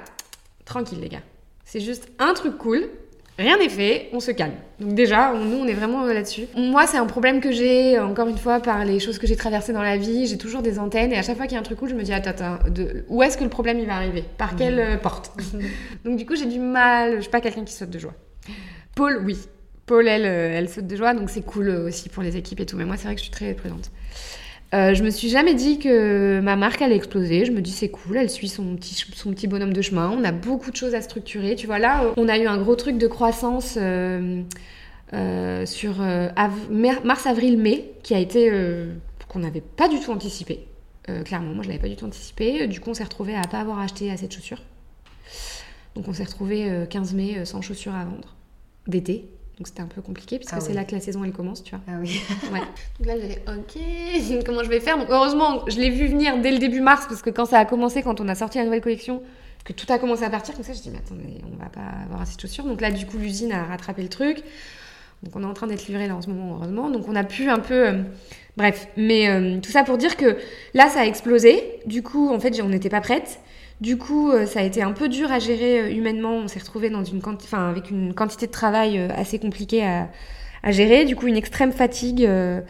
Tranquille, 0.65 1.00
les 1.00 1.10
gars. 1.10 1.22
C'est 1.65 1.80
juste 1.80 2.10
un 2.18 2.34
truc 2.34 2.58
cool. 2.58 2.89
Rien 3.39 3.58
n'est 3.58 3.69
fait, 3.69 4.10
on 4.12 4.19
se 4.19 4.32
calme. 4.32 4.52
Donc 4.82 4.95
déjà, 4.95 5.32
on- 5.34 5.45
nous, 5.45 5.58
on 5.60 5.65
est 5.65 5.73
vraiment 5.73 6.04
euh, 6.04 6.13
là-dessus. 6.13 6.47
Moi, 6.58 6.86
c'est 6.88 6.97
un 6.97 7.06
problème 7.06 7.39
que 7.39 7.54
j'ai, 7.54 7.97
euh, 7.97 8.06
encore 8.06 8.28
une 8.28 8.38
fois, 8.38 8.60
par 8.60 8.84
les 8.84 8.99
choses 8.99 9.17
que 9.17 9.25
j'ai 9.28 9.38
traversées 9.38 9.71
dans 9.71 9.82
la 9.82 9.95
vie. 9.95 10.28
J'ai 10.28 10.38
toujours 10.38 10.62
des 10.62 10.78
antennes 10.78 11.13
et 11.13 11.17
à 11.17 11.21
chaque 11.23 11.38
fois 11.38 11.45
qu'il 11.45 11.54
y 11.54 11.58
a 11.58 11.60
un 11.62 11.63
truc 11.63 11.80
cool, 11.80 11.88
je 11.89 11.95
me 11.95 12.04
dis, 12.04 12.12
attends, 12.12 12.32
attends, 12.32 12.69
de... 12.69 13.06
où 13.08 13.23
est-ce 13.23 13.38
que 13.38 13.45
le 13.45 13.49
problème 13.49 13.80
il 13.80 13.88
va 13.88 13.95
arriver? 13.95 14.25
Par 14.38 14.58
quelle 14.58 14.78
euh, 14.80 14.97
porte? 14.97 15.32
Donc 16.04 16.17
du 16.17 16.25
coup, 16.25 16.36
j'ai 16.36 16.47
du 16.47 16.60
mal. 16.60 17.15
Je 17.15 17.21
suis 17.21 17.32
pas 17.32 17.39
quelqu'un 17.39 17.63
qui 17.63 17.73
saute 17.73 17.89
de 17.89 17.97
joie. 17.99 18.13
Paul, 18.93 19.21
oui. 19.25 19.38
Paul, 19.86 20.06
elle, 20.08 20.25
elle 20.25 20.69
saute 20.69 20.86
de 20.86 20.95
joie, 20.95 21.15
donc 21.15 21.32
c'est 21.32 21.41
cool 21.41 21.69
aussi 21.69 22.10
pour 22.10 22.21
les 22.21 22.38
équipes 22.38 22.60
et 22.60 22.65
tout. 22.67 22.75
Mais 22.78 22.86
moi, 22.86 22.95
c'est 22.97 23.06
vrai 23.06 23.15
que 23.15 23.19
je 23.19 23.23
suis 23.23 23.32
très 23.32 23.54
prudente. 23.56 23.89
Euh, 24.74 24.94
je 24.94 25.04
me 25.04 25.10
suis 25.10 25.30
jamais 25.30 25.56
dit 25.56 25.80
que 25.80 26.40
ma 26.42 26.56
marque 26.56 26.82
allait 26.82 26.96
exploser. 26.96 27.46
Je 27.46 27.52
me 27.52 27.62
dis 27.62 27.72
c'est 27.72 27.90
cool, 27.90 28.18
elle 28.18 28.30
suit 28.30 28.50
son 28.50 28.76
petit, 28.76 29.48
bonhomme 29.48 29.74
de 29.74 29.82
chemin. 29.82 30.10
On 30.16 30.24
a 30.24 30.32
beaucoup 30.32 30.72
de 30.72 30.76
choses 30.76 30.96
à 30.96 31.02
structurer. 31.02 31.56
Tu 31.56 31.66
vois, 31.66 31.80
là, 31.80 32.14
on 32.18 32.28
a 32.28 32.38
eu 32.38 32.46
un 32.46 32.58
gros 32.58 32.76
truc 32.76 32.98
de 32.98 33.08
croissance 33.08 33.78
euh, 33.78 34.42
euh, 35.14 35.66
sur 35.66 35.98
mars, 36.70 37.26
avril, 37.26 37.58
mai 37.58 37.92
qui 38.04 38.14
a 38.14 38.20
été 38.20 38.52
qu'on 39.28 39.40
n'avait 39.40 39.62
pas 39.62 39.88
du 39.88 40.00
tout 40.00 40.12
anticipé. 40.12 40.66
Clairement, 41.26 41.56
moi 41.56 41.64
je 41.64 41.70
l'avais 41.70 41.82
pas 41.82 41.88
du 41.90 41.96
tout 41.96 42.06
anticipé. 42.06 42.68
Du 42.68 42.80
coup, 42.80 42.92
on 42.92 42.94
s'est 42.94 43.04
retrouvé 43.04 43.36
à 43.36 43.42
pas 43.42 43.60
avoir 43.60 43.80
acheté 43.80 44.12
assez 44.12 44.28
de 44.28 44.32
chaussures. 44.32 44.62
Donc 45.96 46.08
on 46.08 46.14
s'est 46.14 46.24
retrouvé 46.24 46.70
euh, 46.70 46.86
15 46.86 47.14
mai 47.14 47.46
sans 47.46 47.62
chaussures 47.62 47.94
à 47.94 48.06
vendre 48.06 48.36
d'été. 48.88 49.30
Donc 49.60 49.67
c'était 49.67 49.82
un 49.82 49.88
peu 49.88 50.02
compliqué 50.02 50.38
puisque 50.38 50.54
Ah 50.56 50.62
c'est 50.62 50.69
oui. 50.69 50.76
là 50.76 50.86
que 50.86 50.95
la 50.95 51.02
saison 51.02 51.24
elle 51.26 51.34
commence, 51.34 51.63
tu 51.63 51.72
vois. 51.76 51.82
Ah 51.88 51.98
oui. 52.02 52.22
Ouais. 52.54 52.62
Donc 53.00 53.08
là, 53.08 53.13
j'avais 53.19 53.41
ok, 53.48 54.43
comment 54.45 54.63
je 54.63 54.69
vais 54.69 54.80
faire? 54.80 54.98
Donc 54.98 55.08
heureusement, 55.10 55.65
je 55.67 55.78
l'ai 55.80 55.89
vu 55.89 56.08
venir 56.08 56.38
dès 56.39 56.52
le 56.52 56.60
début 56.60 56.80
mars 56.82 57.06
parce 57.10 57.22
que 57.22 57.30
quand 57.30 57.45
ça 57.45 57.60
a 57.60 57.65
commencé, 57.65 58.02
quand 58.02 58.22
on 58.22 58.28
a 58.30 58.36
sorti 58.36 58.58
la 58.58 58.63
nouvelle 58.63 58.82
collection, 58.82 59.22
que 59.65 59.74
tout 59.74 59.86
a 59.91 60.00
commencé 60.00 60.24
à 60.24 60.30
partir 60.30 60.56
comme 60.56 60.63
ça, 60.63 60.72
je 60.74 60.80
dis 60.82 60.89
mais 60.89 61.00
attendez, 61.00 61.41
on 61.54 61.62
va 61.62 61.69
pas 61.69 61.82
avoir 62.06 62.22
assez 62.22 62.36
de 62.38 62.41
chaussures. 62.41 62.63
Donc 62.63 62.80
là, 62.80 62.89
du 62.89 63.06
coup, 63.06 63.17
l'usine 63.17 63.52
a 63.52 63.65
rattrapé 63.65 64.02
le 64.02 64.10
truc. 64.10 64.38
Donc 65.24 65.36
on 65.36 65.43
est 65.43 65.45
en 65.45 65.54
train 65.54 65.67
d'être 65.67 65.86
livré 65.88 66.08
là 66.08 66.15
en 66.15 66.22
ce 66.22 66.30
moment, 66.30 66.56
heureusement. 66.56 66.89
Donc 66.89 67.10
on 67.10 67.15
a 67.15 67.26
pu 67.26 67.50
un 67.50 67.60
peu. 67.60 67.88
euh, 67.89 68.02
Bref, 68.56 68.88
mais 68.98 69.30
euh, 69.30 69.60
tout 69.62 69.72
ça 69.72 69.84
pour 69.84 69.98
dire 69.98 70.15
que 70.17 70.38
là, 70.74 70.89
ça 70.89 71.02
a 71.02 71.06
explosé. 71.06 71.82
Du 71.86 72.02
coup, 72.04 72.30
en 72.34 72.39
fait, 72.39 72.60
on 72.62 72.69
n'était 72.69 72.89
pas 72.89 73.02
prête. 73.02 73.39
Du 73.82 73.98
coup, 73.98 74.32
euh, 74.32 74.46
ça 74.46 74.60
a 74.60 74.63
été 74.63 74.82
un 74.82 74.92
peu 74.92 75.08
dur 75.08 75.32
à 75.32 75.39
gérer 75.39 75.80
euh, 75.82 75.89
humainement. 75.92 76.34
On 76.34 76.48
s'est 76.48 76.60
retrouvé 76.60 76.89
dans 76.89 77.04
une 77.04 77.22
enfin, 77.26 77.70
avec 77.70 77.89
une 77.92 78.13
quantité 78.13 78.46
de 78.48 78.52
travail 78.52 78.98
euh, 79.00 79.08
assez 79.15 79.39
compliquée 79.39 79.86
à, 79.86 80.10
à 80.63 80.72
gérer. 80.72 81.06
Du 81.06 81.15
coup, 81.15 81.28
une 81.28 81.38
extrême 81.38 81.72
fatigue. 81.72 82.26
euh, 82.26 82.62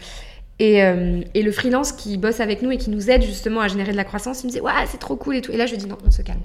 et, 0.61 0.83
euh, 0.83 1.21
et 1.33 1.41
le 1.41 1.51
freelance 1.53 1.93
qui 1.93 2.17
bosse 2.17 2.41
avec 2.41 2.61
nous 2.61 2.69
et 2.71 2.77
qui 2.77 2.89
nous 2.89 3.09
aide 3.09 3.21
justement 3.23 3.61
à 3.61 3.69
générer 3.69 3.91
de 3.93 3.97
la 3.97 4.03
croissance, 4.03 4.43
il 4.43 4.47
me 4.47 4.49
disait 4.51 4.61
Ouais, 4.61 4.71
c'est 4.87 4.97
trop 4.99 5.15
cool 5.15 5.37
et 5.37 5.41
tout. 5.41 5.51
Et 5.53 5.57
là, 5.57 5.65
je 5.65 5.71
lui 5.71 5.77
dis 5.77 5.87
Non, 5.87 5.97
on 6.05 6.11
se 6.11 6.21
calme. 6.21 6.41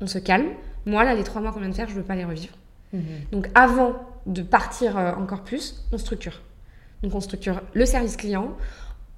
On 0.00 0.06
se 0.06 0.18
calme. 0.18 0.46
Moi, 0.86 1.04
là, 1.04 1.14
les 1.14 1.22
trois 1.22 1.40
mois 1.42 1.52
qu'on 1.52 1.60
vient 1.60 1.68
de 1.68 1.74
faire, 1.74 1.88
je 1.88 1.94
veux 1.94 2.02
pas 2.02 2.14
les 2.16 2.24
revivre. 2.24 2.54
Donc 3.30 3.48
avant 3.54 3.92
de 4.24 4.40
partir 4.40 4.96
encore 5.18 5.42
plus, 5.42 5.84
on 5.92 5.98
structure. 5.98 6.40
Donc 7.02 7.14
on 7.14 7.20
structure 7.20 7.60
le 7.74 7.84
service 7.84 8.16
client, 8.16 8.56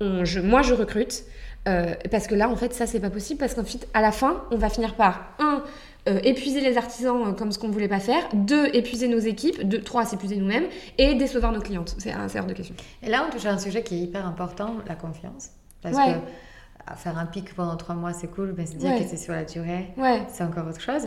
on- 0.00 0.24
je- 0.24 0.40
moi 0.40 0.62
je 0.62 0.74
recrute, 0.74 1.22
euh, 1.68 1.94
parce 2.10 2.26
que 2.26 2.34
là 2.34 2.48
en 2.48 2.56
fait 2.56 2.72
ça 2.74 2.86
c'est 2.86 2.98
pas 3.00 3.10
possible, 3.10 3.38
parce 3.38 3.54
qu'en 3.54 3.62
fait 3.64 3.86
à 3.94 4.00
la 4.00 4.10
fin 4.12 4.42
on 4.50 4.56
va 4.56 4.68
finir 4.70 4.94
par 4.96 5.34
un 5.38 5.62
euh, 6.08 6.20
épuiser 6.24 6.60
les 6.62 6.76
artisans 6.78 7.22
euh, 7.28 7.32
comme 7.32 7.52
ce 7.52 7.58
qu'on 7.58 7.68
voulait 7.68 7.88
pas 7.88 8.00
faire, 8.00 8.26
deux 8.32 8.66
épuiser 8.72 9.08
nos 9.08 9.18
équipes, 9.18 9.62
deux, 9.68 9.82
trois 9.82 10.06
s'épuiser 10.06 10.36
nous-mêmes, 10.36 10.64
et 10.96 11.14
décevoir 11.14 11.52
nos 11.52 11.60
clientes. 11.60 11.94
C'est 11.98 12.12
un 12.12 12.26
hors 12.34 12.46
de 12.46 12.54
question. 12.54 12.74
Et 13.02 13.10
là, 13.10 13.26
on 13.28 13.30
touche 13.30 13.44
à 13.44 13.50
un 13.52 13.58
sujet 13.58 13.82
qui 13.82 13.96
est 13.96 13.98
hyper 13.98 14.26
important, 14.26 14.76
la 14.86 14.94
confiance. 14.94 15.50
Parce 15.82 15.96
Ouais. 15.96 16.14
que 16.14 16.94
faire 16.96 17.18
un 17.18 17.26
pic 17.26 17.54
pendant 17.54 17.76
trois 17.76 17.94
mois, 17.94 18.14
c'est 18.14 18.28
cool, 18.28 18.54
mais 18.56 18.64
se 18.64 18.76
dire 18.76 18.90
Ouais. 18.92 19.02
que 19.02 19.08
c'est 19.08 19.18
sur 19.18 19.34
la 19.34 19.44
durée, 19.44 19.88
Ouais, 19.98 20.22
c'est 20.32 20.44
encore 20.44 20.66
autre 20.66 20.80
chose. 20.80 21.02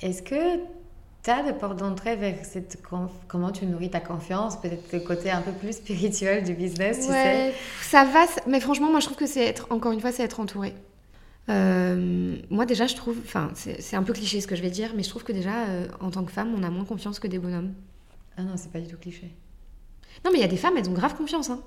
Est-ce 0.00 0.22
que 0.22 0.60
tu 1.22 1.30
as 1.30 1.42
des 1.42 1.52
portes 1.52 1.78
d'entrée 1.78 2.16
vers 2.16 2.44
cette 2.44 2.82
comment 3.28 3.52
tu 3.52 3.66
nourris 3.66 3.90
ta 3.90 4.00
confiance, 4.00 4.56
peut-être 4.60 4.92
le 4.92 5.00
côté 5.00 5.30
un 5.30 5.40
peu 5.40 5.52
plus 5.52 5.74
spirituel 5.76 6.42
du 6.44 6.54
business, 6.54 6.98
tu 7.00 7.06
sais 7.12 7.52
ça 7.82 8.04
va, 8.04 8.24
mais 8.46 8.60
franchement, 8.60 8.90
moi 8.90 9.00
je 9.00 9.06
trouve 9.06 9.18
que 9.18 9.26
c'est 9.26 9.44
être, 9.44 9.66
encore 9.70 9.92
une 9.92 10.00
fois, 10.00 10.10
c'est 10.12 10.22
être 10.24 10.40
entouré. 10.40 10.74
Euh, 11.48 12.36
moi 12.50 12.66
déjà, 12.66 12.86
je 12.86 12.94
trouve, 12.94 13.16
enfin, 13.24 13.50
c'est 13.54 13.96
un 13.96 14.02
peu 14.02 14.12
cliché 14.12 14.40
ce 14.40 14.46
que 14.46 14.56
je 14.56 14.62
vais 14.62 14.70
dire, 14.70 14.92
mais 14.96 15.02
je 15.02 15.08
trouve 15.08 15.24
que 15.24 15.32
déjà, 15.32 15.64
euh, 15.68 15.86
en 16.00 16.10
tant 16.10 16.24
que 16.24 16.32
femme, 16.32 16.54
on 16.56 16.62
a 16.62 16.70
moins 16.70 16.84
confiance 16.84 17.18
que 17.18 17.26
des 17.26 17.38
bonhommes. 17.38 17.72
Ah 18.36 18.42
non, 18.42 18.52
c'est 18.56 18.70
pas 18.72 18.80
du 18.80 18.86
tout 18.86 18.96
cliché. 18.96 19.34
Non, 20.24 20.30
mais 20.32 20.38
il 20.38 20.42
y 20.42 20.44
a 20.44 20.48
des 20.48 20.56
femmes, 20.56 20.76
elles 20.76 20.88
ont 20.88 20.92
grave 20.94 21.14
confiance, 21.16 21.50
hein. 21.50 21.60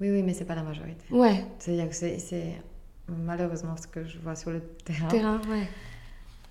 Oui, 0.00 0.10
oui, 0.10 0.22
mais 0.22 0.32
c'est 0.32 0.44
pas 0.44 0.54
la 0.54 0.62
majorité. 0.62 1.04
Ouais, 1.10 1.44
C'est-à-dire 1.58 1.88
que 1.88 1.94
c'est- 1.94 2.18
c'est 2.18 2.60
malheureusement 3.08 3.76
ce 3.76 3.86
que 3.86 4.04
je 4.04 4.18
vois 4.18 4.36
sur 4.36 4.50
le 4.50 4.60
terrain. 4.84 5.08
terrain, 5.08 5.40
ouais. 5.50 5.68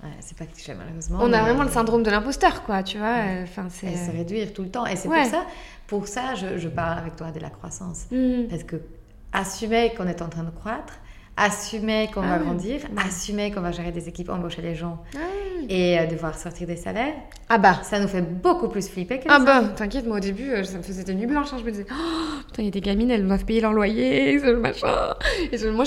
Ouais, 0.04 0.10
c'est 0.20 0.38
pas 0.38 0.46
malheureusement. 0.76 1.20
On 1.22 1.34
a 1.34 1.42
vraiment 1.42 1.64
le 1.64 1.72
syndrome 1.72 2.04
de 2.04 2.12
l'imposteur, 2.12 2.64
quoi, 2.64 2.84
tu 2.84 2.98
vois. 3.00 3.16
euh, 3.18 3.44
Enfin, 3.44 3.68
c'est. 3.70 3.88
Et 3.88 3.98
se 3.98 4.12
réduire 4.12 4.54
tout 4.54 4.62
le 4.62 4.70
temps. 4.70 4.86
Et 4.86 4.96
c'est 4.96 5.08
Ouais. 5.08 5.22
pour 5.24 5.32
ça, 5.32 5.46
pour 5.88 6.08
ça 6.08 6.36
je, 6.36 6.58
je 6.60 6.68
parle 6.70 7.00
avec 7.00 7.16
toi 7.16 7.32
de 7.32 7.40
la 7.40 7.50
croissance. 7.50 8.06
Mhm. 8.12 8.48
Parce 8.50 8.64
que 8.64 8.76
assumer 9.34 9.94
qu'on 9.98 10.08
est 10.08 10.22
en 10.22 10.30
train 10.30 10.44
de 10.44 10.52
croître, 10.52 10.94
assumer 11.38 12.10
qu'on 12.13 12.21
Ah 12.23 12.28
va 12.30 12.38
ouais. 12.38 12.43
grandir, 12.43 12.80
assumer 12.97 13.52
qu'on 13.52 13.62
va 13.62 13.71
gérer 13.71 13.91
des 13.91 14.10
équipes, 14.10 14.30
embaucher 14.30 14.62
les 14.63 14.73
gens 14.76 14.97
Ah. 15.15 15.19
et 15.69 16.00
euh, 16.00 16.08
devoir 16.08 16.38
sortir 16.38 16.65
des 16.67 16.76
salaires, 16.76 17.13
Ah 17.47 17.60
bah. 17.60 17.80
ça 17.84 18.00
nous 18.00 18.08
fait 18.08 18.21
beaucoup 18.23 18.67
plus 18.67 18.89
flipper 18.89 19.19
que 19.19 19.26
Ah 19.30 19.38
ça. 19.38 19.45
bah, 19.45 19.63
t'inquiète, 19.76 20.08
moi 20.08 20.17
au 20.17 20.19
début, 20.19 20.50
euh, 20.50 20.63
ça 20.63 20.78
me 20.80 20.84
faisait 20.84 21.04
des 21.04 21.13
nuits 21.13 21.28
blanches. 21.28 21.54
hein, 21.54 21.58
je 21.60 21.63
me 21.63 21.69
disais, 21.71 21.86
oh, 21.91 21.93
putain, 22.47 22.63
il 22.63 22.65
y 22.65 22.67
a 22.69 22.71
des 22.71 22.82
gamines, 22.82 23.12
elles 23.12 23.26
doivent 23.26 23.45
payer 23.45 23.62
leur 23.62 23.73
loyer, 23.73 24.39
ce 24.39 24.47
machin. 24.56 24.88
Et 25.52 25.58
je- 25.58 25.69
moi, 25.69 25.86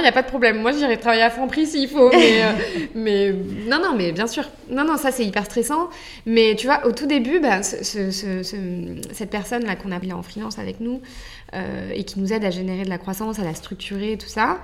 il 0.00 0.02
n'y 0.02 0.08
a 0.08 0.12
pas 0.12 0.22
de 0.22 0.28
problème. 0.28 0.60
Moi, 0.60 0.72
j'irai 0.72 0.98
travailler 0.98 1.22
à 1.22 1.30
fond 1.30 1.46
prix 1.46 1.66
s'il 1.66 1.88
faut. 1.88 2.10
Mais, 2.10 2.42
euh, 2.42 2.52
mais 2.96 3.32
non, 3.68 3.78
non, 3.80 3.94
mais 3.96 4.10
bien 4.12 4.26
sûr. 4.26 4.44
Non, 4.68 4.84
non, 4.84 4.96
ça, 4.96 5.12
c'est 5.12 5.24
hyper 5.24 5.44
stressant. 5.44 5.88
Mais 6.26 6.56
tu 6.56 6.66
vois, 6.66 6.84
au 6.86 6.92
tout 6.92 7.06
début, 7.06 7.38
bah, 7.38 7.62
ce- 7.62 7.84
ce- 7.84 8.10
ce- 8.10 8.42
ce- 8.42 8.56
cette 9.12 9.30
personne-là 9.30 9.76
qu'on 9.76 9.92
a 9.92 9.98
en 10.14 10.22
freelance 10.22 10.58
avec 10.58 10.80
nous 10.80 11.00
et 11.94 12.04
qui 12.04 12.18
nous 12.20 12.32
aide 12.32 12.44
à 12.44 12.50
générer 12.50 12.82
de 12.84 12.88
la 12.90 12.98
croissance, 12.98 13.38
à 13.38 13.44
la 13.44 13.54
structurer, 13.54 14.16
tout 14.18 14.26
ça. 14.28 14.58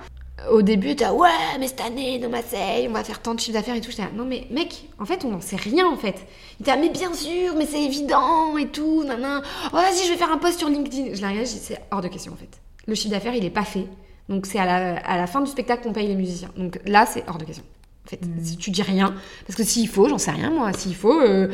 Au 0.51 0.61
début, 0.61 0.95
t'es 0.95 1.07
ouais, 1.07 1.29
mais 1.59 1.67
cette 1.67 1.81
année, 1.81 2.19
dans 2.19 2.29
Marseille, 2.29 2.87
on 2.89 2.93
va 2.93 3.03
faire 3.03 3.21
tant 3.21 3.33
de 3.33 3.39
chiffre 3.39 3.53
d'affaires 3.53 3.75
et 3.75 3.81
tout. 3.81 3.89
J'étais 3.89 4.03
là, 4.03 4.09
non, 4.13 4.25
mais 4.25 4.45
mec, 4.51 4.85
en 4.99 5.05
fait, 5.05 5.23
on 5.23 5.29
n'en 5.29 5.39
sait 5.39 5.55
rien, 5.55 5.87
en 5.87 5.95
fait. 5.95 6.15
Il 6.59 6.63
était 6.63 6.71
là, 6.71 6.77
mais 6.77 6.89
bien 6.89 7.13
sûr, 7.13 7.55
mais 7.57 7.65
c'est 7.65 7.81
évident 7.81 8.57
et 8.57 8.67
tout, 8.67 9.03
nanana. 9.05 9.41
Oh, 9.67 9.77
vas-y, 9.77 10.05
je 10.05 10.11
vais 10.11 10.17
faire 10.17 10.31
un 10.31 10.37
post 10.37 10.59
sur 10.59 10.67
LinkedIn. 10.67 11.15
Je 11.15 11.21
l'ai 11.21 11.27
regardé, 11.27 11.45
c'est 11.45 11.79
hors 11.89 12.01
de 12.01 12.09
question, 12.09 12.33
en 12.33 12.35
fait. 12.35 12.49
Le 12.85 12.95
chiffre 12.95 13.11
d'affaires, 13.11 13.33
il 13.33 13.45
est 13.45 13.49
pas 13.49 13.63
fait. 13.63 13.87
Donc, 14.27 14.45
c'est 14.45 14.59
à 14.59 14.65
la, 14.65 14.97
à 14.97 15.17
la 15.17 15.25
fin 15.25 15.41
du 15.41 15.49
spectacle 15.49 15.83
qu'on 15.83 15.93
paye 15.93 16.07
les 16.07 16.15
musiciens. 16.15 16.51
Donc 16.57 16.79
là, 16.85 17.05
c'est 17.05 17.23
hors 17.27 17.37
de 17.37 17.45
question. 17.45 17.63
En 18.05 18.09
fait, 18.09 18.19
si 18.43 18.57
tu 18.57 18.71
dis 18.71 18.83
rien, 18.83 19.15
parce 19.47 19.55
que 19.55 19.63
s'il 19.63 19.87
faut, 19.87 20.09
j'en 20.09 20.17
sais 20.17 20.31
rien, 20.31 20.51
moi, 20.51 20.73
s'il 20.73 20.95
faut, 20.95 21.21
euh, 21.21 21.47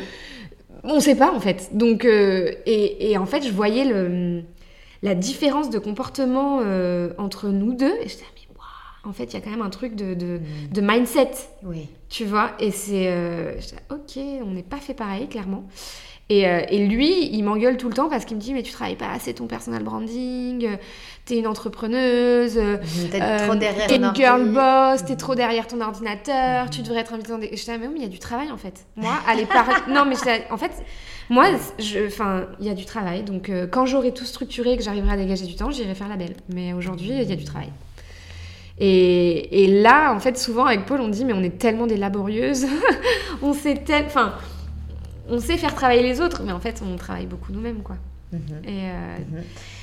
on 0.82 1.00
sait 1.00 1.14
pas, 1.14 1.32
en 1.32 1.40
fait. 1.40 1.70
Donc, 1.72 2.04
euh, 2.04 2.52
et, 2.66 3.12
et 3.12 3.16
en 3.16 3.26
fait, 3.26 3.42
je 3.42 3.52
voyais 3.52 3.84
le, 3.84 4.42
la 5.02 5.14
différence 5.14 5.70
de 5.70 5.78
comportement 5.78 6.58
euh, 6.60 7.12
entre 7.16 7.48
nous 7.48 7.72
deux. 7.74 7.94
Et 8.02 8.08
je 8.08 8.14
disais, 8.14 8.24
en 9.04 9.12
fait, 9.12 9.24
il 9.24 9.34
y 9.34 9.36
a 9.36 9.40
quand 9.40 9.50
même 9.50 9.62
un 9.62 9.70
truc 9.70 9.94
de, 9.96 10.14
de, 10.14 10.40
de 10.72 10.80
mindset, 10.80 11.32
Oui. 11.64 11.88
tu 12.08 12.24
vois. 12.24 12.52
Et 12.60 12.70
c'est. 12.70 13.06
Euh, 13.08 13.54
disais, 13.56 13.76
ok, 13.90 14.22
on 14.46 14.52
n'est 14.52 14.62
pas 14.62 14.76
fait 14.78 14.94
pareil, 14.94 15.28
clairement. 15.28 15.64
Et, 16.28 16.46
euh, 16.48 16.62
et 16.70 16.86
lui, 16.86 17.28
il 17.34 17.42
m'engueule 17.42 17.76
tout 17.76 17.88
le 17.88 17.94
temps 17.94 18.08
parce 18.08 18.24
qu'il 18.24 18.36
me 18.36 18.40
dit, 18.40 18.54
mais 18.54 18.62
tu 18.62 18.72
travailles 18.72 18.96
pas 18.96 19.10
assez 19.10 19.34
ton 19.34 19.46
personal 19.48 19.82
branding, 19.82 20.64
euh, 20.64 20.76
t'es 21.26 21.36
une 21.36 21.46
entrepreneuse. 21.48 22.56
euh, 22.56 22.78
T'es 23.10 23.18
trop 23.44 23.54
derrière 23.56 23.86
T'es 23.88 23.98
ton 23.98 24.08
une 24.10 24.14
girl 24.14 24.48
boss, 24.50 25.04
t'es 25.04 25.16
trop 25.16 25.34
derrière 25.34 25.66
ton 25.66 25.80
ordinateur, 25.80 26.70
tu 26.70 26.80
devrais 26.82 27.00
être 27.00 27.12
invitée 27.12 27.32
dans 27.32 27.38
des. 27.38 27.48
Je 27.48 27.54
disais, 27.56 27.76
mais 27.76 27.86
oui, 27.88 27.94
mais 27.94 27.98
il 28.00 28.02
y 28.04 28.06
a 28.06 28.08
du 28.08 28.20
travail 28.20 28.50
en 28.50 28.56
fait. 28.56 28.86
Moi, 28.96 29.12
aller 29.26 29.44
parler. 29.46 29.74
non, 29.88 30.04
mais 30.06 30.14
en 30.50 30.56
fait, 30.56 30.70
moi, 31.28 31.46
enfin, 32.06 32.46
il 32.60 32.66
y 32.66 32.70
a 32.70 32.74
du 32.74 32.84
travail. 32.86 33.24
Donc, 33.24 33.50
quand 33.70 33.84
j'aurai 33.84 34.14
tout 34.14 34.24
structuré, 34.24 34.76
que 34.76 34.82
j'arriverai 34.84 35.12
à 35.12 35.16
dégager 35.16 35.44
du 35.46 35.56
temps, 35.56 35.70
j'irai 35.70 35.94
faire 35.94 36.08
la 36.08 36.16
belle. 36.16 36.34
Mais 36.48 36.72
aujourd'hui, 36.72 37.10
il 37.10 37.28
y 37.28 37.32
a 37.32 37.36
du 37.36 37.44
travail. 37.44 37.68
Et, 38.78 39.64
et 39.64 39.82
là, 39.82 40.12
en 40.14 40.18
fait, 40.20 40.38
souvent 40.38 40.64
avec 40.66 40.86
Paul, 40.86 41.00
on 41.00 41.08
dit, 41.08 41.24
mais 41.24 41.32
on 41.32 41.42
est 41.42 41.58
tellement 41.58 41.86
des 41.86 41.96
laborieuses. 41.96 42.66
on 43.42 43.52
sait 43.52 43.76
tel... 43.84 44.06
Enfin, 44.06 44.34
on 45.28 45.38
sait 45.40 45.56
faire 45.56 45.74
travailler 45.74 46.02
les 46.02 46.20
autres, 46.20 46.42
mais 46.42 46.52
en 46.52 46.60
fait, 46.60 46.82
on 46.84 46.96
travaille 46.96 47.26
beaucoup 47.26 47.52
nous-mêmes, 47.52 47.82
quoi. 47.82 47.96
Mhm. 48.32 48.40
Et 48.64 48.90
euh, 48.90 49.18
Mhm. 49.18 49.42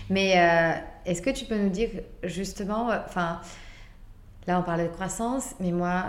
Mais 0.09 0.33
euh, 0.37 0.71
est-ce 1.05 1.21
que 1.21 1.29
tu 1.29 1.45
peux 1.45 1.55
nous 1.57 1.69
dire 1.69 1.89
justement, 2.23 2.89
euh, 2.89 2.97
enfin, 3.07 3.39
là 4.47 4.59
on 4.59 4.63
parlait 4.63 4.85
de 4.85 4.91
croissance, 4.93 5.53
mais 5.59 5.71
moi, 5.71 6.05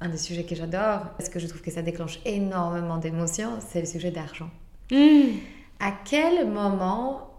un 0.00 0.08
des 0.08 0.16
sujets 0.16 0.44
que 0.44 0.54
j'adore, 0.54 1.00
parce 1.18 1.28
que 1.28 1.38
je 1.38 1.46
trouve 1.46 1.60
que 1.60 1.70
ça 1.70 1.82
déclenche 1.82 2.18
énormément 2.24 2.96
d'émotions, 2.96 3.58
c'est 3.60 3.80
le 3.80 3.86
sujet 3.86 4.10
d'argent. 4.10 4.48
hmm, 4.90 5.36
À 5.80 5.92
quel 6.04 6.48
moment, 6.48 7.30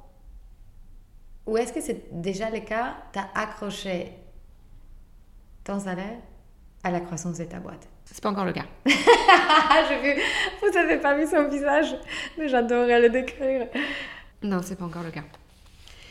ou 1.47 1.57
est-ce 1.57 1.73
que 1.73 1.81
c'est 1.81 2.03
déjà 2.11 2.51
le 2.51 2.59
cas, 2.59 2.93
tu 3.11 3.17
as 3.19 3.27
accroché 3.33 4.11
ton 5.67 5.79
salaire 5.79 6.17
à 6.83 6.91
la 6.91 6.99
croissance 6.99 7.37
de 7.37 7.43
ta 7.43 7.59
boîte 7.59 7.87
c'est 8.09 8.21
pas 8.23 8.29
encore 8.29 8.45
le 8.45 8.53
cas. 8.53 8.63
J'ai 8.85 10.01
vu, 10.01 10.21
vous 10.61 10.71
n'avez 10.73 10.97
pas 10.97 11.13
vu 11.17 11.27
son 11.27 11.49
visage, 11.49 11.93
mais 12.37 12.47
j'adorais 12.47 13.01
le 13.01 13.09
décrire. 13.09 13.67
Non, 14.41 14.61
c'est 14.63 14.77
pas 14.77 14.85
encore 14.85 15.03
le 15.03 15.11
cas. 15.11 15.23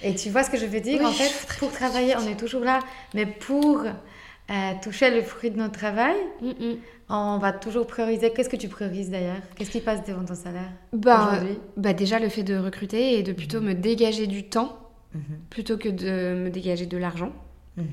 Et 0.02 0.14
tu 0.14 0.28
vois 0.28 0.42
ce 0.44 0.50
que 0.50 0.58
je 0.58 0.66
veux 0.66 0.80
dire 0.80 1.00
Oui, 1.00 1.06
En 1.06 1.10
je 1.10 1.22
fait, 1.22 1.56
pour 1.58 1.72
travailler, 1.72 2.14
on 2.18 2.28
est 2.28 2.38
toujours 2.38 2.60
là, 2.62 2.80
mais 3.14 3.24
pour 3.24 3.82
euh, 3.86 4.72
toucher 4.82 5.10
le 5.10 5.22
fruit 5.22 5.50
de 5.50 5.56
notre 5.56 5.78
travail, 5.78 6.14
Mm, 6.42 6.48
mm. 6.50 6.76
on 7.08 7.38
va 7.38 7.52
toujours 7.52 7.86
prioriser. 7.86 8.30
Qu'est-ce 8.32 8.50
que 8.50 8.56
tu 8.56 8.68
priorises 8.68 9.08
d'ailleurs? 9.10 9.40
Qu'est-ce 9.56 9.70
qui 9.70 9.80
passe 9.80 10.04
devant 10.04 10.24
ton 10.26 10.34
salaire 10.34 10.70
Bah, 10.92 11.30
aujourd'hui? 11.32 11.58
bah 11.78 11.94
déjà 11.94 12.18
le 12.18 12.28
fait 12.28 12.42
de 12.42 12.56
recruter 12.58 13.18
et 13.18 13.22
de 13.22 13.32
plutôt 13.32 13.62
me 13.62 13.72
dégager 13.72 14.26
du 14.26 14.44
temps 14.44 14.76
Mhm. 15.14 15.22
plutôt 15.48 15.78
que 15.78 15.88
de 15.88 16.34
me 16.44 16.50
dégager 16.50 16.84
de 16.84 16.98
l'argent. 16.98 17.32
Mhm. 17.78 17.86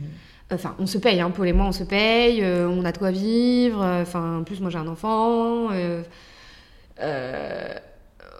Enfin, 0.53 0.75
on 0.79 0.85
se 0.85 0.97
paye, 0.97 1.19
hein, 1.21 1.31
Paul 1.31 1.47
et 1.47 1.53
moi, 1.53 1.65
on 1.65 1.71
se 1.71 1.83
paye, 1.83 2.41
euh, 2.43 2.67
on 2.67 2.83
a 2.85 2.91
de 2.91 2.97
quoi 2.97 3.11
vivre. 3.11 3.81
euh, 3.83 4.01
Enfin, 4.01 4.39
en 4.39 4.43
plus, 4.43 4.59
moi, 4.59 4.69
j'ai 4.69 4.77
un 4.77 4.87
enfant. 4.87 5.69
euh, 5.71 6.01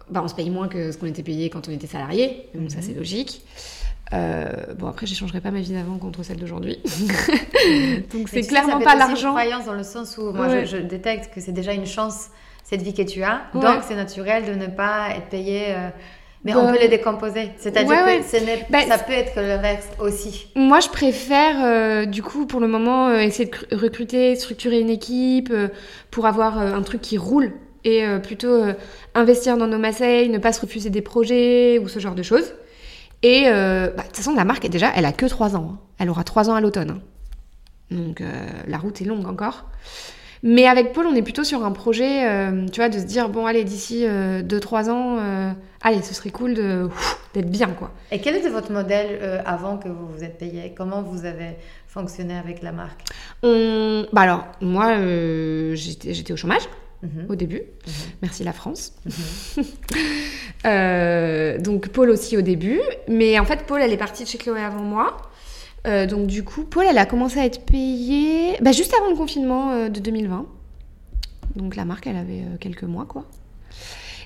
bah, 0.10 0.22
on 0.24 0.28
se 0.28 0.36
paye 0.36 0.50
moins 0.50 0.68
que 0.68 0.92
ce 0.92 0.98
qu'on 0.98 1.06
était 1.08 1.24
payé 1.24 1.50
quand 1.50 1.68
on 1.68 1.72
était 1.72 1.88
salarié. 1.88 2.50
Donc, 2.54 2.70
ça, 2.72 2.78
Mhm. 2.78 2.84
c'est 2.84 2.94
logique. 2.94 3.42
Euh, 4.14 4.48
bon, 4.78 4.88
après, 4.88 5.06
j'échangerai 5.08 5.42
pas 5.42 5.50
ma 5.50 5.60
vie 5.62 5.74
d'avant 5.74 5.98
contre 5.98 6.24
celle 6.24 6.38
d'aujourd'hui. 6.38 6.78
Donc, 8.14 8.28
c'est 8.30 8.42
clairement 8.42 8.80
ça 8.80 8.86
pas 8.86 8.96
l'argent. 8.96 9.30
croyance 9.32 9.66
dans 9.66 9.74
le 9.74 9.84
sens 9.84 10.18
où 10.18 10.32
moi, 10.32 10.48
Ouais. 10.48 10.66
je, 10.66 10.78
je 10.78 10.82
détecte 10.84 11.34
que 11.34 11.42
c'est 11.42 11.52
déjà 11.54 11.74
une 11.74 11.86
chance, 11.88 12.28
cette 12.64 12.82
vie 12.82 12.94
que 12.94 13.02
tu 13.02 13.24
as. 13.24 13.42
Ouais. 13.54 13.62
Donc, 13.62 13.82
c'est 13.88 13.96
naturel 13.96 14.46
de 14.46 14.54
ne 14.54 14.68
pas 14.68 15.10
être 15.16 15.30
payé 15.30 15.68
euh, 15.70 15.90
Mais 16.46 16.54
on 16.56 16.72
peut 16.74 16.80
les 16.80 16.90
décomposer. 16.90 17.52
C'est-à-dire 17.58 17.90
ouais, 17.90 17.98
que 17.98 18.06
ouais. 18.06 18.24
ce 18.24 18.36
n'est- 18.44 18.68
Bah, 18.70 18.80
ça 18.88 18.98
peut 18.98 19.14
être 19.14 19.34
que 19.34 19.40
le 19.40 19.58
verse 19.62 19.88
aussi. 20.00 20.48
Moi, 20.56 20.82
je 20.82 20.90
préfère, 20.90 21.56
euh, 21.64 22.06
du 22.06 22.22
coup, 22.22 22.46
pour 22.46 22.60
le 22.60 22.68
moment, 22.68 23.08
euh, 23.08 23.20
essayer 23.20 23.46
de 23.50 23.56
cr- 23.56 23.74
recruter, 23.76 24.36
structurer 24.36 24.80
une 24.82 24.90
équipe 24.90 25.50
euh, 25.52 25.70
pour 26.12 26.26
avoir 26.26 26.58
un 26.58 26.82
truc 26.82 27.00
qui 27.02 27.18
roule 27.18 27.54
et 27.86 28.06
plutôt 28.24 28.62
investir 29.14 29.58
dans 29.58 29.68
nos 29.68 29.78
Marseille, 29.78 30.30
ne 30.30 30.38
pas 30.38 30.54
se 30.54 30.62
refuser 30.62 30.90
des 30.90 31.02
projets 31.02 31.80
ou 31.80 31.90
ce 31.90 32.00
genre 32.00 32.16
de 32.16 32.24
choses. 32.24 32.54
Et 33.24 33.44
bah, 33.44 33.90
de 33.90 34.02
toute 34.08 34.16
façon, 34.16 34.34
la 34.36 34.46
marque, 34.46 34.68
déjà, 34.70 34.90
elle 34.96 35.04
a 35.06 35.12
que 35.12 35.26
3 35.26 35.58
ans. 35.58 35.72
hein. 35.74 35.80
Elle 36.00 36.10
aura 36.10 36.24
3 36.24 36.50
ans 36.50 36.56
à 36.56 36.62
l'automne. 36.62 36.92
hein. 36.92 37.02
Donc, 37.92 38.22
la 38.68 38.78
route 38.78 39.02
est 39.02 39.06
longue 39.06 39.28
encore. 39.28 39.66
Mais 40.44 40.68
avec 40.68 40.92
Paul, 40.94 41.06
on 41.08 41.16
est 41.16 41.22
plutôt 41.22 41.44
sur 41.46 41.64
un 41.64 41.72
projet, 41.72 42.28
euh, 42.30 42.66
tu 42.72 42.82
vois, 42.82 42.90
de 42.90 43.00
se 43.00 43.06
dire, 43.06 43.30
bon, 43.30 43.46
allez, 43.46 43.64
d'ici 43.64 44.06
2-3 44.06 44.90
ans, 44.90 45.18
euh, 45.20 45.52
allez, 45.82 46.02
ce 46.02 46.14
serait 46.14 46.32
cool 46.32 46.54
d'être 46.54 47.50
bien, 47.50 47.70
quoi. 47.70 47.92
Et 48.12 48.20
quel 48.20 48.36
était 48.36 48.50
votre 48.50 48.72
modèle 48.72 49.20
euh, 49.22 49.42
avant 49.46 49.78
que 49.78 49.88
vous 49.88 50.06
vous 50.08 50.24
êtes 50.24 50.38
payé? 50.38 50.74
Comment 50.76 51.02
vous 51.02 51.24
avez 51.26 51.56
fonctionné 51.88 52.38
avec 52.38 52.62
la 52.62 52.74
marque? 52.74 53.02
On... 53.42 54.06
Bah 54.12 54.22
alors, 54.22 54.46
moi, 54.62 54.98
euh, 54.98 55.76
j'étais 55.76 56.34
au 56.34 56.38
chômage 56.38 56.64
Mhm. 57.04 57.26
au 57.28 57.36
début. 57.36 57.58
Mhm. 57.86 57.94
Merci 58.22 58.44
la 58.44 58.54
France. 58.54 58.94
Euh, 60.66 61.58
donc 61.58 61.90
Paul 61.90 62.10
aussi 62.10 62.38
au 62.38 62.42
début. 62.42 62.80
Mais 63.10 63.38
en 63.38 63.44
fait, 63.44 63.66
Paul, 63.68 63.82
elle 63.82 63.92
est 63.92 63.98
partie 63.98 64.24
de 64.24 64.30
chez 64.30 64.38
Chloé 64.38 64.62
avant 64.62 64.82
moi. 64.84 65.18
Euh, 65.86 66.06
donc 66.06 66.28
du 66.28 66.44
coup, 66.44 66.64
Paul, 66.64 66.86
elle 66.90 66.98
a 66.98 67.06
commencé 67.06 67.40
à 67.40 67.46
être 67.46 67.66
payée 67.66 68.56
bah, 68.62 68.72
juste 68.72 68.94
avant 68.94 69.10
le 69.10 69.16
confinement 69.18 69.72
euh, 69.72 69.90
de 69.90 70.00
2020. 70.00 70.46
Donc 71.56 71.76
la 71.76 71.86
marque, 71.86 72.08
elle 72.08 72.16
avait 72.18 72.42
euh, 72.42 72.58
quelques 72.60 72.84
mois, 72.84 73.06
quoi. 73.06 73.26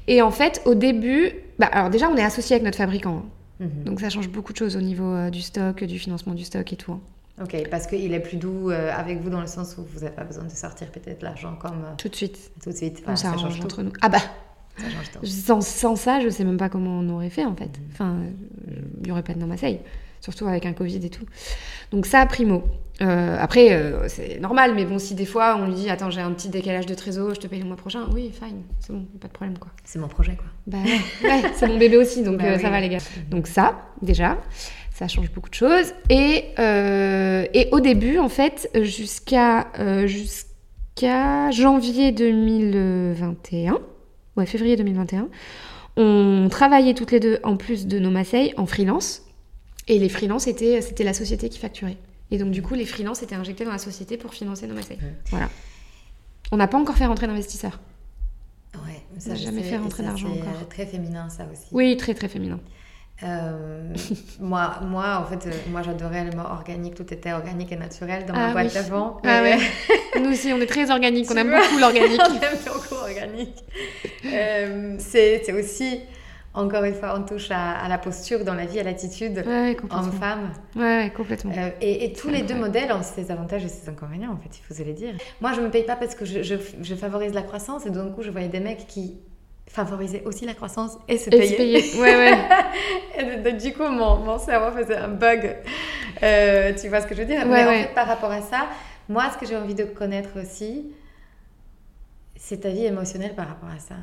Et 0.07 0.21
en 0.21 0.31
fait, 0.31 0.61
au 0.65 0.75
début, 0.75 1.31
bah, 1.59 1.65
alors 1.71 1.89
déjà, 1.89 2.09
on 2.09 2.15
est 2.15 2.23
associé 2.23 2.55
avec 2.55 2.63
notre 2.63 2.77
fabricant. 2.77 3.23
hein. 3.59 3.65
Mhm. 3.65 3.83
Donc 3.85 4.01
ça 4.01 4.09
change 4.09 4.29
beaucoup 4.29 4.53
de 4.53 4.57
choses 4.57 4.75
au 4.77 4.81
niveau 4.81 5.29
du 5.31 5.41
stock, 5.41 5.83
du 5.83 5.97
financement 5.97 6.33
du 6.35 6.43
stock 6.45 6.71
et 6.71 6.75
tout. 6.75 6.91
hein. 6.93 6.99
Ok, 7.43 7.55
parce 7.69 7.85
qu'il 7.87 8.13
est 8.13 8.19
plus 8.19 8.37
doux 8.37 8.69
avec 8.71 9.19
vous 9.21 9.29
dans 9.29 9.41
le 9.41 9.45
sens 9.47 9.75
où 9.77 9.83
vous 9.93 9.99
n'avez 10.01 10.15
pas 10.15 10.23
besoin 10.23 10.43
de 10.45 10.49
sortir 10.49 10.87
peut-être 10.91 11.21
l'argent 11.21 11.55
comme 11.59 11.83
Tout 11.97 12.09
de 12.09 12.15
suite. 12.15 12.51
tout 12.63 12.71
de 12.71 12.75
suite. 12.75 12.99
On 13.05 13.11
Enfin, 13.13 13.15
ça 13.15 13.37
change 13.37 13.59
tout. 13.59 13.65
entre 13.65 13.83
nous. 13.83 13.91
Ah 14.01 14.09
bah 14.09 14.17
Ça 14.77 14.89
change 14.89 15.11
tout. 15.11 15.25
Sans, 15.25 15.61
sans 15.61 15.95
ça, 15.95 16.19
je 16.19 16.29
sais 16.29 16.43
même 16.43 16.57
pas 16.57 16.69
comment 16.69 16.99
on 16.99 17.09
aurait 17.09 17.29
fait 17.29 17.45
en 17.45 17.55
fait. 17.55 17.69
Enfin, 17.91 18.15
euh, 18.69 18.71
il 19.01 19.03
n'y 19.05 19.11
aurait 19.11 19.21
pas 19.21 19.33
de 19.35 19.43
Marseille, 19.45 19.79
surtout 20.27 20.47
avec 20.47 20.65
un 20.65 20.73
Covid 20.73 21.05
et 21.05 21.09
tout. 21.09 21.25
Donc 21.91 22.05
ça, 22.05 22.25
primo. 22.25 22.63
Euh, 23.01 23.37
après, 23.39 23.71
euh, 23.71 24.07
c'est 24.07 24.39
normal, 24.39 24.73
mais 24.75 24.83
bon, 24.83 24.97
si 24.97 25.13
des 25.15 25.25
fois 25.25 25.55
on 25.59 25.67
lui 25.67 25.75
dit 25.75 25.89
Attends, 25.89 26.09
j'ai 26.09 26.19
un 26.19 26.31
petit 26.31 26.49
décalage 26.49 26.85
de 26.87 26.95
trésor, 26.95 27.33
je 27.35 27.39
te 27.39 27.47
paye 27.47 27.59
le 27.59 27.65
mois 27.65 27.77
prochain, 27.77 28.01
oui, 28.13 28.31
fine, 28.33 28.63
c'est 28.79 28.91
bon, 28.91 29.05
pas 29.21 29.27
de 29.27 29.33
problème 29.33 29.57
quoi. 29.57 29.69
C'est 29.83 29.99
mon 29.99 30.07
projet, 30.07 30.35
quoi. 30.35 30.47
Bah 30.65 30.79
ouais, 30.83 31.29
ouais, 31.29 31.43
c'est 31.55 31.67
mon 31.67 31.77
bébé 31.77 31.97
aussi, 31.97 32.23
donc 32.23 32.37
Bah 32.41 32.45
euh, 32.45 32.55
oui. 32.55 32.61
ça 32.61 32.69
va 32.69 32.81
les 32.81 32.89
gars. 32.89 32.97
Donc 33.29 33.47
ça, 33.47 33.75
déjà, 34.01 34.37
ça 34.93 35.07
change 35.07 35.31
beaucoup 35.31 35.49
de 35.49 35.55
choses. 35.55 35.93
Et, 36.09 36.45
et 36.57 37.69
au 37.71 37.79
début, 37.79 38.17
en 38.17 38.29
fait, 38.29 38.69
jusqu'à 38.81 39.67
jusqu'à 40.05 41.51
janvier 41.51 42.11
2021, 42.11 43.77
ouais, 44.37 44.45
février 44.47 44.75
2021, 44.75 45.29
on 45.97 46.47
travaillait 46.49 46.95
toutes 46.95 47.11
les 47.11 47.19
deux, 47.19 47.39
en 47.43 47.57
plus 47.57 47.85
de 47.85 47.99
nos 47.99 48.11
Marseille, 48.11 48.53
en 48.57 48.65
freelance. 48.65 49.26
Et 49.87 49.99
les 49.99 50.09
freelances, 50.09 50.47
étaient- 50.47 50.81
c'était 50.81 51.03
la 51.03 51.13
société 51.13 51.49
qui 51.49 51.59
facturait. 51.59 51.97
Et 52.31 52.37
donc, 52.37 52.51
du 52.51 52.61
coup, 52.61 52.73
les 52.73 52.85
freelances 52.85 53.23
étaient 53.23 53.35
injectés 53.35 53.63
dans 53.65 53.71
la 53.71 53.77
société 53.77 54.17
pour 54.17 54.33
financer 54.33 54.67
nos 54.67 54.73
Marseille. 54.75 54.97
Mhm. 55.01 55.13
Voilà. 55.31 55.49
On 56.51 56.57
n'a 56.57 56.67
pas 56.67 56.77
encore 56.77 56.95
fait 56.97 57.05
rentrer 57.05 57.27
d'investisseurs. 57.27 57.79
Ouais, 58.75 59.01
n'a 59.25 59.35
je 59.35 59.41
jamais 59.43 59.63
sais, 59.63 59.69
fait 59.69 59.77
rentrer 59.77 60.03
ça, 60.03 60.09
d'argent 60.09 60.29
c'est, 60.33 60.41
encore. 60.41 60.53
euh, 60.61 60.65
très 60.69 60.85
féminin, 60.85 61.29
ça 61.29 61.47
aussi. 61.51 61.63
Oui, 61.71 61.95
très, 61.97 62.13
très 62.13 62.27
féminin. 62.27 62.59
Euh, 63.23 63.91
moi, 64.39 64.79
moi, 64.83 65.25
en 65.25 65.25
fait, 65.25 65.47
euh, 65.49 65.53
moi, 65.71 65.81
j'adorais 65.81 66.25
le 66.25 66.31
mot 66.37 66.43
organique. 66.43 66.93
Tout 66.93 67.11
était 67.11 67.31
organique 67.33 67.71
et 67.71 67.75
naturel 67.75 68.25
dans 68.27 68.33
ma 68.35 68.49
Ah 68.49 68.51
boîte 68.51 68.67
oui. 68.67 68.73
d'avant. 68.73 69.17
Ah 69.23 69.41
ouais. 69.41 69.57
Nous 70.21 70.29
aussi, 70.29 70.51
on 70.53 70.59
est 70.61 70.67
très 70.67 70.91
organique, 70.91 71.25
on 71.31 71.35
aime 71.37 71.49
beaucoup 71.49 71.79
l'organique. 71.79 72.21
On 72.29 72.35
aime 72.35 72.57
beaucoup 72.67 72.95
organique. 72.95 73.55
Euh, 74.25 74.95
c'est, 74.99 75.41
c'est 75.45 75.53
aussi, 75.53 76.01
encore 76.57 76.83
une 76.83 76.93
fois, 76.93 77.13
on 77.17 77.23
touche 77.23 77.49
à, 77.51 77.71
à 77.77 77.87
la 77.87 77.97
posture 77.97 78.43
dans 78.43 78.53
la 78.53 78.65
vie, 78.65 78.79
à 78.79 78.83
l'attitude 78.83 79.43
Ouais, 79.47 79.77
homme-femme. 79.91 80.51
Ouais, 80.75 81.11
complètement. 81.15 81.53
Euh, 81.57 81.69
et, 81.81 82.05
et 82.05 82.13
tous 82.13 82.29
les 82.29 82.41
deux 82.41 82.55
modèles 82.55 82.91
ont 82.91 83.03
ses 83.03 83.31
avantages 83.31 83.63
et 83.63 83.69
ses 83.69 83.87
inconvénients, 83.89 84.31
en 84.31 84.37
fait, 84.37 84.49
il 84.57 84.61
faut 84.63 84.73
se 84.73 84.83
les 84.83 84.93
dire. 84.93 85.13
Moi, 85.41 85.53
je 85.53 85.61
me 85.61 85.69
paye 85.69 85.83
pas 85.83 85.95
parce 85.95 86.15
que 86.15 86.25
je, 86.25 86.41
je, 86.43 86.55
je 86.81 86.95
favorise 86.95 87.33
la 87.33 87.43
croissance 87.43 87.85
et 87.85 87.89
d'un 87.89 88.09
coup, 88.09 88.23
je 88.23 88.31
voyais 88.31 88.47
des 88.49 88.59
mecs 88.59 88.87
qui 88.87 89.17
favorisaient 89.69 90.23
aussi 90.25 90.45
la 90.45 90.53
croissance 90.53 90.97
et 91.07 91.17
se 91.17 91.27
Et 91.29 91.37
payaient. 91.37 91.47
se 91.47 91.55
payer. 91.57 92.01
Ouais, 92.01 92.15
ouais. 92.15 92.37
Et 93.49 93.53
du 93.53 93.73
coup, 93.73 93.83
mon, 93.83 94.17
mon 94.17 94.39
cerveau 94.39 94.71
faisait 94.77 94.95
un 94.97 95.09
bug. 95.09 95.57
Euh, 96.23 96.73
tu 96.79 96.87
vois 96.89 97.01
ce 97.01 97.07
que 97.07 97.13
je 97.15 97.21
veux 97.21 97.27
dire? 97.27 97.39
Ouais, 97.41 97.45
Mais 97.45 97.65
ouais. 97.65 97.79
en 97.79 97.83
fait, 97.87 97.93
par 97.93 98.07
rapport 98.07 98.31
à 98.31 98.41
ça, 98.41 98.67
moi, 99.09 99.25
ce 99.33 99.37
que 99.37 99.45
j'ai 99.45 99.55
envie 99.57 99.75
de 99.75 99.83
connaître 99.83 100.29
aussi, 100.41 100.87
c'est 102.35 102.61
ta 102.61 102.69
vie 102.69 102.85
émotionnelle 102.85 103.35
par 103.35 103.47
rapport 103.47 103.69
à 103.69 103.79
ça. 103.79 103.95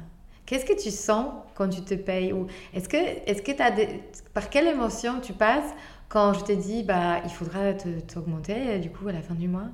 Qu'est-ce 0.47 0.65
que 0.67 0.79
tu 0.81 0.91
sens 0.91 1.27
quand 1.55 1.69
tu 1.69 1.83
te 1.83 1.95
payes 1.95 2.33
ou 2.33 2.47
est-ce 2.75 2.89
que 2.89 2.97
est-ce 2.97 3.43
que 3.43 3.63
as 3.63 3.71
des, 3.71 3.89
par 4.35 4.51
quelle 4.51 4.67
émotion 4.67 5.21
tu 5.21 5.33
passes 5.33 5.73
quand 6.09 6.35
je 6.35 6.45
te 6.45 6.53
dis 6.53 6.83
bah 6.83 7.21
il 7.25 7.31
faudra 7.31 7.73
te 7.73 8.01
t'augmenter 8.01 8.55
euh, 8.69 8.79
du 8.79 8.91
coup 8.91 9.09
à 9.09 9.13
la 9.13 9.23
fin 9.23 9.35
du 9.35 9.49
mois? 9.49 9.69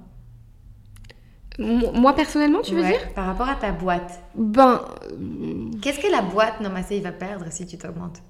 Moi, 1.59 2.15
personnellement, 2.15 2.63
tu 2.63 2.75
veux 2.75 2.83
Ouais, 2.83 2.93
dire? 2.93 3.13
par 3.15 3.27
rapport 3.27 3.49
à 3.49 3.55
ta 3.55 3.73
boîte 3.73 4.21
Ben. 4.35 4.81
qu'est-ce 5.83 5.99
que 6.01 6.11
la 6.11 6.23
boîte 6.23 6.55
il 6.91 7.03
va 7.03 7.13
perdre 7.13 7.47
si 7.51 7.67
tu 7.67 7.77
t'augmentes? 7.77 8.23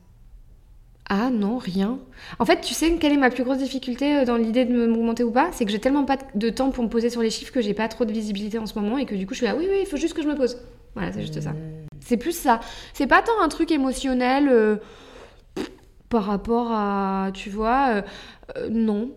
Ah 1.08 1.28
non, 1.30 1.58
rien. 1.58 1.98
En 2.38 2.44
fait, 2.44 2.60
tu 2.60 2.72
sais 2.72 2.92
quelle 2.96 3.12
est 3.12 3.16
ma 3.16 3.30
plus 3.30 3.42
grosse 3.44 3.58
difficulté 3.58 4.18
euh, 4.18 4.24
dans 4.24 4.36
l'idée 4.36 4.64
de 4.64 4.72
me 4.72 4.86
m'augmenter 4.86 5.24
ou 5.24 5.32
pas? 5.32 5.48
C'est 5.52 5.64
que 5.64 5.72
j'ai 5.72 5.80
tellement 5.80 6.04
pas 6.04 6.16
de 6.34 6.50
temps 6.50 6.70
pour 6.70 6.84
me 6.84 6.88
poser 6.88 7.10
sur 7.10 7.20
les 7.20 7.30
chiffres 7.30 7.52
que 7.52 7.60
j'ai 7.60 7.74
pas 7.74 7.88
trop 7.88 8.04
de 8.04 8.12
visibilité 8.12 8.58
en 8.58 8.66
ce 8.66 8.78
moment 8.78 8.96
et 8.96 9.06
que 9.06 9.14
du 9.16 9.26
coup, 9.26 9.34
je 9.34 9.38
suis 9.38 9.46
là, 9.46 9.56
oui, 9.56 9.66
oui, 9.68 9.78
il 9.82 9.86
faut 9.86 9.96
juste 9.96 10.14
que 10.14 10.22
je 10.22 10.28
me 10.28 10.36
pose. 10.36 10.58
Voilà, 10.94 11.12
c'est 11.12 11.20
juste 11.20 11.40
ça. 11.40 11.54
C'est 12.04 12.16
plus 12.16 12.36
ça. 12.36 12.60
C'est 12.94 13.06
pas 13.06 13.22
tant 13.22 13.40
un 13.42 13.48
truc 13.48 13.70
émotionnel 13.70 14.48
euh, 14.48 14.76
par 16.08 16.24
rapport 16.24 16.72
à. 16.72 17.30
Tu 17.34 17.50
vois, 17.50 17.88
euh, 17.94 18.02
euh, 18.56 18.68
non. 18.70 19.10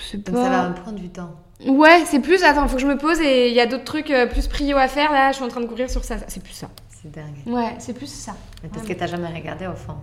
C'est 0.00 0.18
donc 0.24 0.34
pas. 0.34 0.44
ça 0.44 0.50
va 0.50 0.70
prendre 0.70 0.98
du 0.98 1.08
temps 1.08 1.34
Ouais, 1.66 2.02
c'est 2.06 2.20
plus. 2.20 2.42
Attends, 2.42 2.66
faut 2.68 2.76
que 2.76 2.82
je 2.82 2.86
me 2.86 2.98
pose 2.98 3.20
et 3.20 3.48
il 3.48 3.54
y 3.54 3.60
a 3.60 3.66
d'autres 3.66 3.84
trucs 3.84 4.12
plus 4.32 4.48
prio 4.48 4.76
à 4.76 4.88
faire. 4.88 5.12
Là, 5.12 5.30
je 5.30 5.36
suis 5.36 5.44
en 5.44 5.48
train 5.48 5.60
de 5.60 5.66
courir 5.66 5.88
sur 5.88 6.04
ça. 6.04 6.16
C'est 6.26 6.42
plus 6.42 6.52
ça. 6.52 6.68
c'est 6.90 7.10
dingue 7.10 7.36
Ouais, 7.46 7.74
c'est 7.78 7.94
plus 7.94 8.12
ça. 8.12 8.34
Mais 8.62 8.68
parce 8.68 8.86
que 8.86 8.92
t'as 8.92 9.06
jamais 9.06 9.28
regardé 9.28 9.66
au 9.66 9.74
fond 9.74 9.94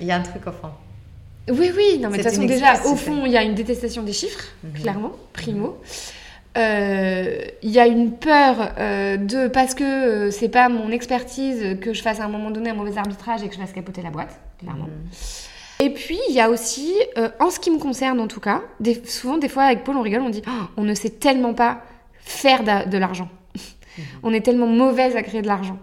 il 0.00 0.06
y 0.06 0.12
a 0.12 0.16
un 0.16 0.22
truc 0.22 0.46
au 0.46 0.52
fond 0.52 0.70
Oui, 1.48 1.72
oui. 1.76 1.98
Non, 1.98 2.10
mais 2.10 2.18
de 2.18 2.22
toute 2.22 2.30
façon, 2.30 2.44
déjà, 2.44 2.74
au 2.86 2.94
fond, 2.94 3.24
il 3.26 3.32
y 3.32 3.36
a 3.36 3.42
une 3.42 3.54
détestation 3.54 4.02
des 4.02 4.12
chiffres, 4.12 4.44
Mhm. 4.62 4.72
clairement, 4.74 5.12
primo. 5.32 5.66
Euh, 5.66 6.17
Il 6.58 7.70
y 7.70 7.78
a 7.78 7.86
une 7.86 8.12
peur 8.12 8.72
euh, 8.78 9.16
de 9.16 9.48
parce 9.48 9.74
que 9.74 9.84
euh, 9.84 10.30
c'est 10.30 10.48
pas 10.48 10.68
mon 10.68 10.90
expertise 10.90 11.78
que 11.80 11.92
je 11.92 12.02
fasse 12.02 12.20
à 12.20 12.24
un 12.24 12.28
moment 12.28 12.50
donné 12.50 12.70
un 12.70 12.74
mauvais 12.74 12.96
arbitrage 12.98 13.42
et 13.42 13.48
que 13.48 13.54
je 13.54 13.60
fasse 13.60 13.72
capoter 13.72 14.02
la 14.02 14.10
boîte, 14.10 14.38
clairement. 14.58 14.84
Mhm. 14.86 14.90
Et 15.80 15.90
puis, 15.90 16.18
il 16.28 16.34
y 16.34 16.40
a 16.40 16.50
aussi, 16.50 16.92
euh, 17.18 17.28
en 17.38 17.50
ce 17.50 17.60
qui 17.60 17.70
me 17.70 17.78
concerne 17.78 18.18
en 18.18 18.26
tout 18.26 18.40
cas, 18.40 18.62
des- 18.80 19.00
souvent, 19.06 19.38
des 19.38 19.48
fois, 19.48 19.62
avec 19.64 19.84
Paul, 19.84 19.96
on 19.96 20.02
rigole, 20.02 20.22
on 20.22 20.30
dit 20.30 20.42
Oh, 20.48 20.64
on 20.76 20.82
ne 20.82 20.94
sait 20.94 21.10
tellement 21.10 21.54
pas 21.54 21.82
faire 22.20 22.64
de, 22.64 22.98
l'argent. 22.98 23.28
on 24.24 24.32
est 24.32 24.40
tellement 24.40 24.66
mauvaise 24.66 25.14
à 25.16 25.22
créer 25.22 25.40
de 25.42 25.46
l'argent. 25.46 25.78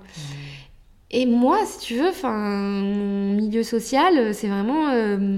Et 1.11 1.25
moi, 1.25 1.59
si 1.65 1.79
tu 1.79 1.93
veux, 1.95 2.09
enfin, 2.09 2.33
mon 2.35 3.33
milieu 3.35 3.63
social, 3.63 4.17
euh, 4.17 4.33
c'est 4.33 4.47
vraiment 4.47 4.89
euh, 4.91 5.37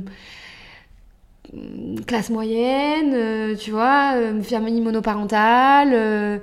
classe 2.05 2.29
moyenne, 2.29 3.13
euh, 3.13 3.55
tu 3.55 3.71
vois, 3.71 4.13
euh, 4.15 4.41
famille 4.41 4.81
monoparentale. 4.81 5.91
euh, 5.93 6.39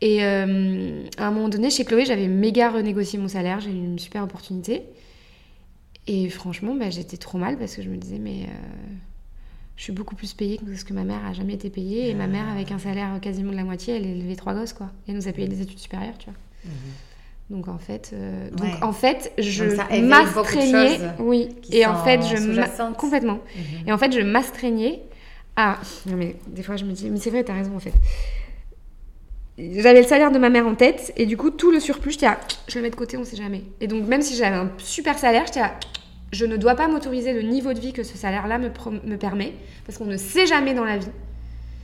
et 0.00 0.24
euh, 0.24 1.02
à 1.16 1.28
un 1.28 1.30
moment 1.30 1.48
donné, 1.48 1.70
chez 1.70 1.84
Chloé, 1.84 2.04
j'avais 2.04 2.28
méga 2.28 2.70
renégocié 2.70 3.18
mon 3.18 3.28
salaire, 3.28 3.60
j'ai 3.60 3.70
eu 3.70 3.74
une 3.74 3.98
super 3.98 4.22
opportunité. 4.24 4.82
Et 6.06 6.28
franchement, 6.28 6.74
bah, 6.74 6.90
j'étais 6.90 7.16
trop 7.16 7.38
mal 7.38 7.56
parce 7.56 7.76
que 7.76 7.82
je 7.82 7.88
me 7.88 7.96
disais, 7.96 8.18
mais 8.18 8.42
euh, 8.42 8.92
je 9.76 9.84
suis 9.84 9.92
beaucoup 9.92 10.14
plus 10.14 10.34
payée 10.34 10.58
que 10.58 10.84
que 10.84 10.92
ma 10.92 11.04
mère 11.04 11.24
a 11.26 11.32
jamais 11.32 11.54
été 11.54 11.70
payée. 11.70 12.10
Et 12.10 12.14
ma 12.14 12.26
mère, 12.26 12.48
avec 12.48 12.70
un 12.72 12.78
salaire 12.78 13.18
quasiment 13.22 13.52
de 13.52 13.56
la 13.56 13.64
moitié, 13.64 13.96
elle 13.96 14.04
élevé 14.06 14.36
trois 14.36 14.52
gosses, 14.52 14.74
quoi. 14.74 14.90
Et 15.06 15.10
elle 15.10 15.16
nous 15.16 15.28
a 15.28 15.32
payé 15.32 15.48
des 15.48 15.62
études 15.62 15.78
supérieures, 15.78 16.18
tu 16.18 16.26
vois. 16.26 16.70
Donc 17.50 17.68
en 17.68 17.78
fait, 17.78 18.12
euh, 18.14 18.48
donc 18.50 18.82
en 18.82 18.92
fait, 18.92 19.32
je 19.36 19.64
m'astreignais, 20.00 20.98
oui. 21.18 21.50
Et 21.70 21.84
en 21.86 22.02
fait, 22.02 22.20
je 22.22 22.92
complètement. 22.94 23.40
Mhm. 23.56 23.88
Et 23.88 23.92
en 23.92 23.98
fait, 23.98 24.12
je 24.12 24.20
m'astreignais 24.20 25.02
à. 25.56 25.78
Non 26.06 26.16
mais 26.16 26.36
des 26.46 26.62
fois, 26.62 26.76
je 26.76 26.84
me 26.84 26.92
dis, 26.92 27.10
mais 27.10 27.18
c'est 27.18 27.30
vrai, 27.30 27.44
t'as 27.44 27.54
raison 27.54 27.76
en 27.76 27.80
fait. 27.80 27.92
J'avais 29.56 30.02
le 30.02 30.08
salaire 30.08 30.32
de 30.32 30.38
ma 30.38 30.50
mère 30.50 30.66
en 30.66 30.74
tête 30.74 31.12
et 31.16 31.26
du 31.26 31.36
coup, 31.36 31.50
tout 31.50 31.70
le 31.70 31.78
surplus, 31.78 32.12
j'étais 32.12 32.26
là, 32.26 32.40
je 32.66 32.76
le 32.76 32.82
mets 32.82 32.90
de 32.90 32.96
côté, 32.96 33.16
on 33.16 33.24
sait 33.24 33.36
jamais. 33.36 33.62
Et 33.80 33.86
donc, 33.86 34.04
même 34.08 34.20
si 34.20 34.34
j'avais 34.36 34.56
un 34.56 34.72
super 34.78 35.16
salaire, 35.16 35.44
j'étais 35.46 35.60
là, 35.60 35.74
je 36.32 36.44
ne 36.44 36.56
dois 36.56 36.74
pas 36.74 36.88
m'autoriser 36.88 37.32
le 37.32 37.42
niveau 37.42 37.72
de 37.72 37.78
vie 37.78 37.92
que 37.92 38.02
ce 38.02 38.16
salaire-là 38.16 38.58
me, 38.58 38.70
me 39.04 39.16
permet 39.16 39.52
parce 39.86 39.98
qu'on 39.98 40.06
ne 40.06 40.16
sait 40.16 40.46
jamais 40.46 40.74
dans 40.74 40.84
la 40.84 40.96
vie. 40.96 41.10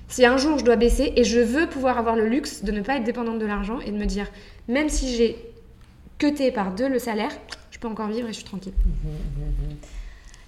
Si 0.08 0.26
un 0.26 0.36
jour 0.36 0.58
je 0.58 0.64
dois 0.64 0.74
baisser 0.74 1.12
et 1.14 1.22
je 1.22 1.38
veux 1.38 1.68
pouvoir 1.68 1.96
avoir 1.96 2.16
le 2.16 2.26
luxe 2.26 2.64
de 2.64 2.72
ne 2.72 2.80
pas 2.80 2.96
être 2.96 3.04
dépendante 3.04 3.38
de 3.38 3.46
l'argent 3.46 3.78
et 3.78 3.92
de 3.92 3.96
me 3.96 4.06
dire, 4.06 4.26
même 4.66 4.88
si 4.88 5.14
j'ai 5.14 5.49
cuté 6.20 6.52
par 6.52 6.72
deux 6.72 6.88
le 6.88 7.00
salaire, 7.00 7.32
je 7.70 7.78
peux 7.78 7.88
encore 7.88 8.08
vivre 8.08 8.28
et 8.28 8.32
je 8.32 8.36
suis 8.36 8.44
tranquille. 8.44 8.74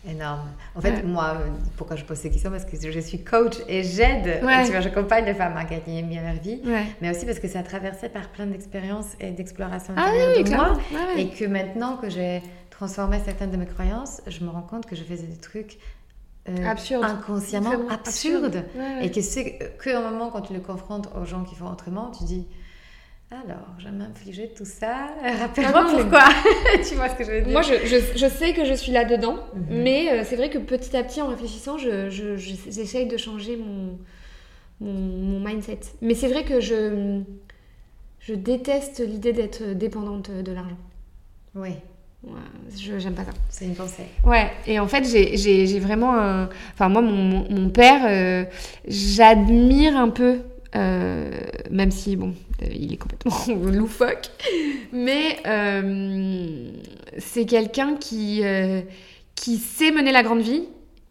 Énorme. 0.09 0.51
En 0.75 0.81
fait, 0.81 1.03
moi, 1.05 1.39
pourquoi 1.77 1.97
je 1.97 2.05
pose 2.05 2.19
ces 2.19 2.31
questions? 2.31 2.51
Parce 2.51 2.65
que 2.65 2.77
je 2.91 3.01
suis 3.01 3.23
coach 3.23 3.57
et 3.69 3.83
j'aide, 3.83 4.41
tu 4.41 4.71
vois, 4.73 4.81
j'accompagne 4.81 5.25
les 5.25 5.35
femmes 5.35 5.57
à 5.57 5.65
gagner 5.65 6.03
bien 6.03 6.23
leur 6.23 6.41
vie, 6.41 6.61
mais 7.01 7.11
aussi 7.11 7.27
parce 7.27 7.39
que 7.39 7.49
c'est 7.49 7.63
traversé 7.63 8.09
par 8.09 8.29
plein 8.29 8.47
d'expériences 8.47 9.17
et 9.21 9.31
d'explorations 9.31 9.95
ah, 9.97 10.13
oui, 10.37 10.45
de 10.45 10.51
moi, 10.51 10.79
et 11.17 11.31
que 11.31 11.47
maintenant 11.47 11.97
que 11.97 12.11
j'ai 12.11 12.43
transformé 12.71 13.19
certaines 13.25 13.51
de 13.51 13.57
mes 13.57 13.67
croyances, 13.67 14.21
je 14.27 14.45
me 14.45 14.51
rends 14.51 14.63
compte 14.63 14.87
que 14.87 14.97
je 14.97 15.05
faisais 15.05 15.27
des 15.27 15.39
trucs 15.39 15.79
euh, 16.49 16.75
inconsciemment 17.03 17.89
absurdes, 17.89 18.65
et 19.01 19.11
que 19.11 19.23
c'est 19.23 19.77
qu'un 19.83 20.03
moment 20.03 20.31
quand 20.31 20.43
tu 20.43 20.53
le 20.53 20.61
confrontes 20.61 21.09
aux 21.17 21.25
gens 21.25 21.45
qui 21.45 21.55
font 21.55 21.71
autrement, 21.71 22.11
tu 22.11 22.25
dis 22.25 22.47
alors, 23.33 23.67
je 23.79 23.85
vais 23.87 23.93
m'infliger 23.93 24.53
tout 24.55 24.65
ça. 24.65 25.09
Rappelle-moi 25.41 25.87
pourquoi. 25.91 26.25
tu 26.87 26.95
vois 26.95 27.09
ce 27.09 27.15
que 27.15 27.25
je 27.25 27.31
veux 27.31 27.41
dire 27.41 27.53
Moi, 27.53 27.63
je, 27.63 27.87
je, 27.87 28.27
sais 28.29 28.53
que 28.53 28.65
je 28.65 28.75
suis 28.75 28.93
là-dedans, 28.93 29.37
mhm. 29.55 29.83
mais 29.83 30.11
euh, 30.11 30.23
c'est 30.25 30.37
vrai 30.37 30.51
que 30.51 30.59
petit 30.59 30.97
à 30.97 31.03
petit, 31.03 31.21
en 31.23 31.29
réfléchissant, 31.29 31.79
j'essaye 31.79 33.07
de 33.07 33.17
changer 33.17 33.57
mon, 33.57 33.99
mon, 34.81 35.41
mindset. 35.41 35.81
Mais 36.03 36.15
c'est 36.15 36.29
vrai 36.29 36.45
que 36.45 36.61
je, 36.61 37.23
je 38.21 38.35
déteste 38.35 39.01
l'idée 39.01 39.33
d'être 39.33 39.73
dépendante 39.73 40.31
de 40.31 40.53
l'argent. 40.53 40.79
Oui. 41.55 41.71
Ouais, 42.25 42.39
je 42.77 42.99
j'aime 43.01 43.15
pas 43.15 43.25
ça. 43.25 43.33
C'est 43.51 43.65
une 43.65 43.75
pensée. 43.75 44.05
Ouais, 44.25 44.49
et 44.69 44.79
en 44.79 44.87
fait, 44.87 45.05
j'ai 45.05 45.79
vraiment 45.81 46.17
un. 46.17 46.49
Enfin, 46.73 46.89
moi, 46.89 47.03
mon, 47.03 47.51
mon 47.51 47.69
père, 47.69 48.03
euh, 48.07 48.45
j'admire 48.87 49.97
un 49.97 50.09
peu 50.09 50.43
euh, 50.75 51.31
même 51.71 51.91
si, 51.91 52.17
bon, 52.17 52.35
euh, 52.63 52.67
il 52.75 52.93
est 52.93 52.97
complètement 52.97 53.37
loufoque. 53.71 54.31
Mais 54.93 55.39
euh, 55.47 56.71
c'est 57.19 57.47
quelqu'un 57.47 57.97
qui, 57.97 58.43
qui 59.35 59.57
sait 59.57 59.91
mener 59.91 60.13
la 60.13 60.23
grande 60.23 60.41
vie, 60.41 60.65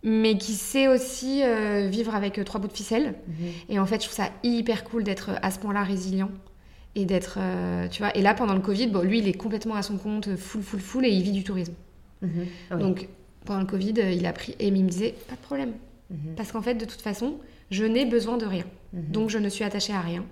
mais 0.03 0.37
qui 0.37 0.53
sait 0.53 0.87
aussi 0.87 1.41
vivre 1.89 2.15
avec 2.15 2.43
trois 2.43 2.59
bouts 2.59 2.67
de 2.67 2.73
ficelle. 2.73 3.15
Mhm. 3.27 3.47
Et 3.69 3.79
en 3.79 3.85
fait, 3.85 4.01
je 4.01 4.07
trouve 4.07 4.25
ça 4.25 4.31
hyper 4.43 4.83
cool 4.83 5.03
d'être 5.03 5.31
à 5.41 5.51
ce 5.51 5.59
point-là 5.59 5.83
résilient. 5.83 6.31
Et 6.93 7.05
d'être, 7.05 7.39
tu 7.89 8.01
vois, 8.01 8.15
et 8.17 8.21
là, 8.21 8.33
pendant 8.33 8.53
le 8.53 8.59
Covid, 8.59 8.87
bon, 8.87 9.01
lui, 9.01 9.19
il 9.19 9.27
est 9.27 9.33
complètement 9.33 9.75
à 9.75 9.81
son 9.81 9.97
compte, 9.97 10.35
full, 10.35 10.61
full, 10.61 10.81
full, 10.81 11.05
et 11.05 11.09
il 11.09 11.23
vit 11.23 11.31
du 11.31 11.43
tourisme. 11.43 11.73
Mhm. 12.21 12.79
Donc, 12.79 13.07
pendant 13.45 13.61
le 13.61 13.65
Covid, 13.65 13.93
il 14.13 14.25
a 14.25 14.33
pris, 14.33 14.55
et 14.59 14.67
il 14.67 14.73
me 14.73 14.89
disait, 14.89 15.15
pas 15.29 15.35
de 15.35 15.41
problème. 15.41 15.71
Mhm. 16.11 16.35
Parce 16.35 16.51
qu'en 16.51 16.61
fait, 16.61 16.75
de 16.75 16.85
toute 16.85 17.01
façon, 17.01 17.39
je 17.71 17.85
n'ai 17.85 18.05
besoin 18.05 18.37
de 18.37 18.45
rien. 18.45 18.65
Mhm. 18.93 19.11
Donc 19.11 19.29
je 19.29 19.37
ne 19.37 19.49
suis 19.49 19.63
attachée 19.63 19.93
à 19.93 20.01
rien. 20.01 20.25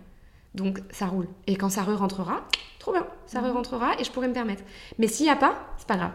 Donc 0.55 0.82
ça 0.91 1.07
roule. 1.07 1.27
Et 1.47 1.55
quand 1.55 1.69
ça 1.69 1.84
re-rentrera, 1.84 2.47
trop 2.80 2.91
bien, 2.91 3.07
ça 3.25 3.41
mhm. 3.41 3.51
re-rentrera 3.51 3.99
et 3.99 4.03
je 4.03 4.11
pourrai 4.11 4.27
me 4.27 4.34
permettre. 4.34 4.63
Mais 4.97 5.07
s'il 5.07 5.25
n'y 5.25 5.32
a 5.32 5.36
pas, 5.36 5.55
c'est 5.77 5.88
pas 5.88 5.97
grave. 5.97 6.11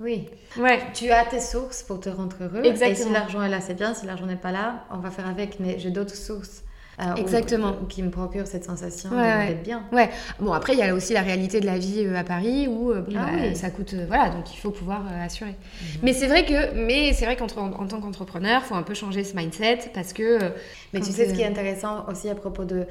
Oui. 0.00 0.28
Ouais. 0.58 0.82
Tu 0.92 1.10
as 1.10 1.24
tes 1.24 1.40
sources 1.40 1.82
pour 1.82 2.00
te 2.00 2.10
rendre 2.10 2.36
heureux. 2.40 2.64
Exactement. 2.64 2.90
Et 2.90 2.94
si 2.94 3.10
l'argent 3.10 3.42
est 3.42 3.48
là, 3.48 3.60
c'est 3.60 3.74
bien. 3.74 3.94
Si 3.94 4.04
l'argent 4.04 4.26
n'est 4.26 4.36
pas 4.36 4.52
là, 4.52 4.84
on 4.90 4.98
va 4.98 5.10
faire 5.10 5.26
avec. 5.26 5.58
Mais 5.58 5.78
j'ai 5.78 5.90
d'autres 5.90 6.14
sources 6.14 6.62
euh, 7.00 7.14
Exactement. 7.16 7.74
qui 7.88 8.02
me 8.02 8.10
procure 8.10 8.46
cette 8.46 8.64
sensation 8.64 9.10
d'être 9.10 9.62
bien. 9.62 9.84
Ouais. 9.92 10.08
Bon, 10.40 10.52
après, 10.52 10.72
il 10.72 10.78
y 10.78 10.82
a 10.82 10.94
aussi 10.94 11.12
la 11.12 11.22
réalité 11.22 11.60
de 11.60 11.66
la 11.66 11.78
vie 11.78 12.04
euh, 12.06 12.16
à 12.16 12.24
Paris 12.24 12.68
où 12.68 12.90
euh, 12.90 13.04
ah 13.16 13.26
bah, 13.32 13.54
ça 13.54 13.70
coûte. 13.70 13.94
voilà, 14.08 14.30
donc 14.30 14.52
il 14.54 14.58
faut 14.58 14.70
pouvoir 14.70 15.02
assurer. 15.22 15.50
Mhm. 15.50 15.86
Mais 16.02 16.12
c'est 16.12 16.26
vrai 16.26 16.44
que, 16.44 16.74
mais 16.74 17.12
c'est 17.12 17.26
vrai 17.26 17.36
qu'en 17.36 17.46
tant 17.46 18.00
qu'entrepreneur, 18.00 18.62
il 18.64 18.68
faut 18.68 18.74
un 18.74 18.82
peu 18.82 18.94
changer 18.94 19.24
ce 19.24 19.36
mindset 19.36 19.90
parce 19.92 20.12
que. 20.12 20.38
mais 20.92 21.00
tu 21.00 21.12
sais, 21.12 21.28
ce 21.28 21.34
qui 21.34 21.42
est 21.42 21.46
intéressant 21.46 22.06
aussi 22.08 22.30
à 22.30 22.34
propos 22.34 22.64
de. 22.64 22.86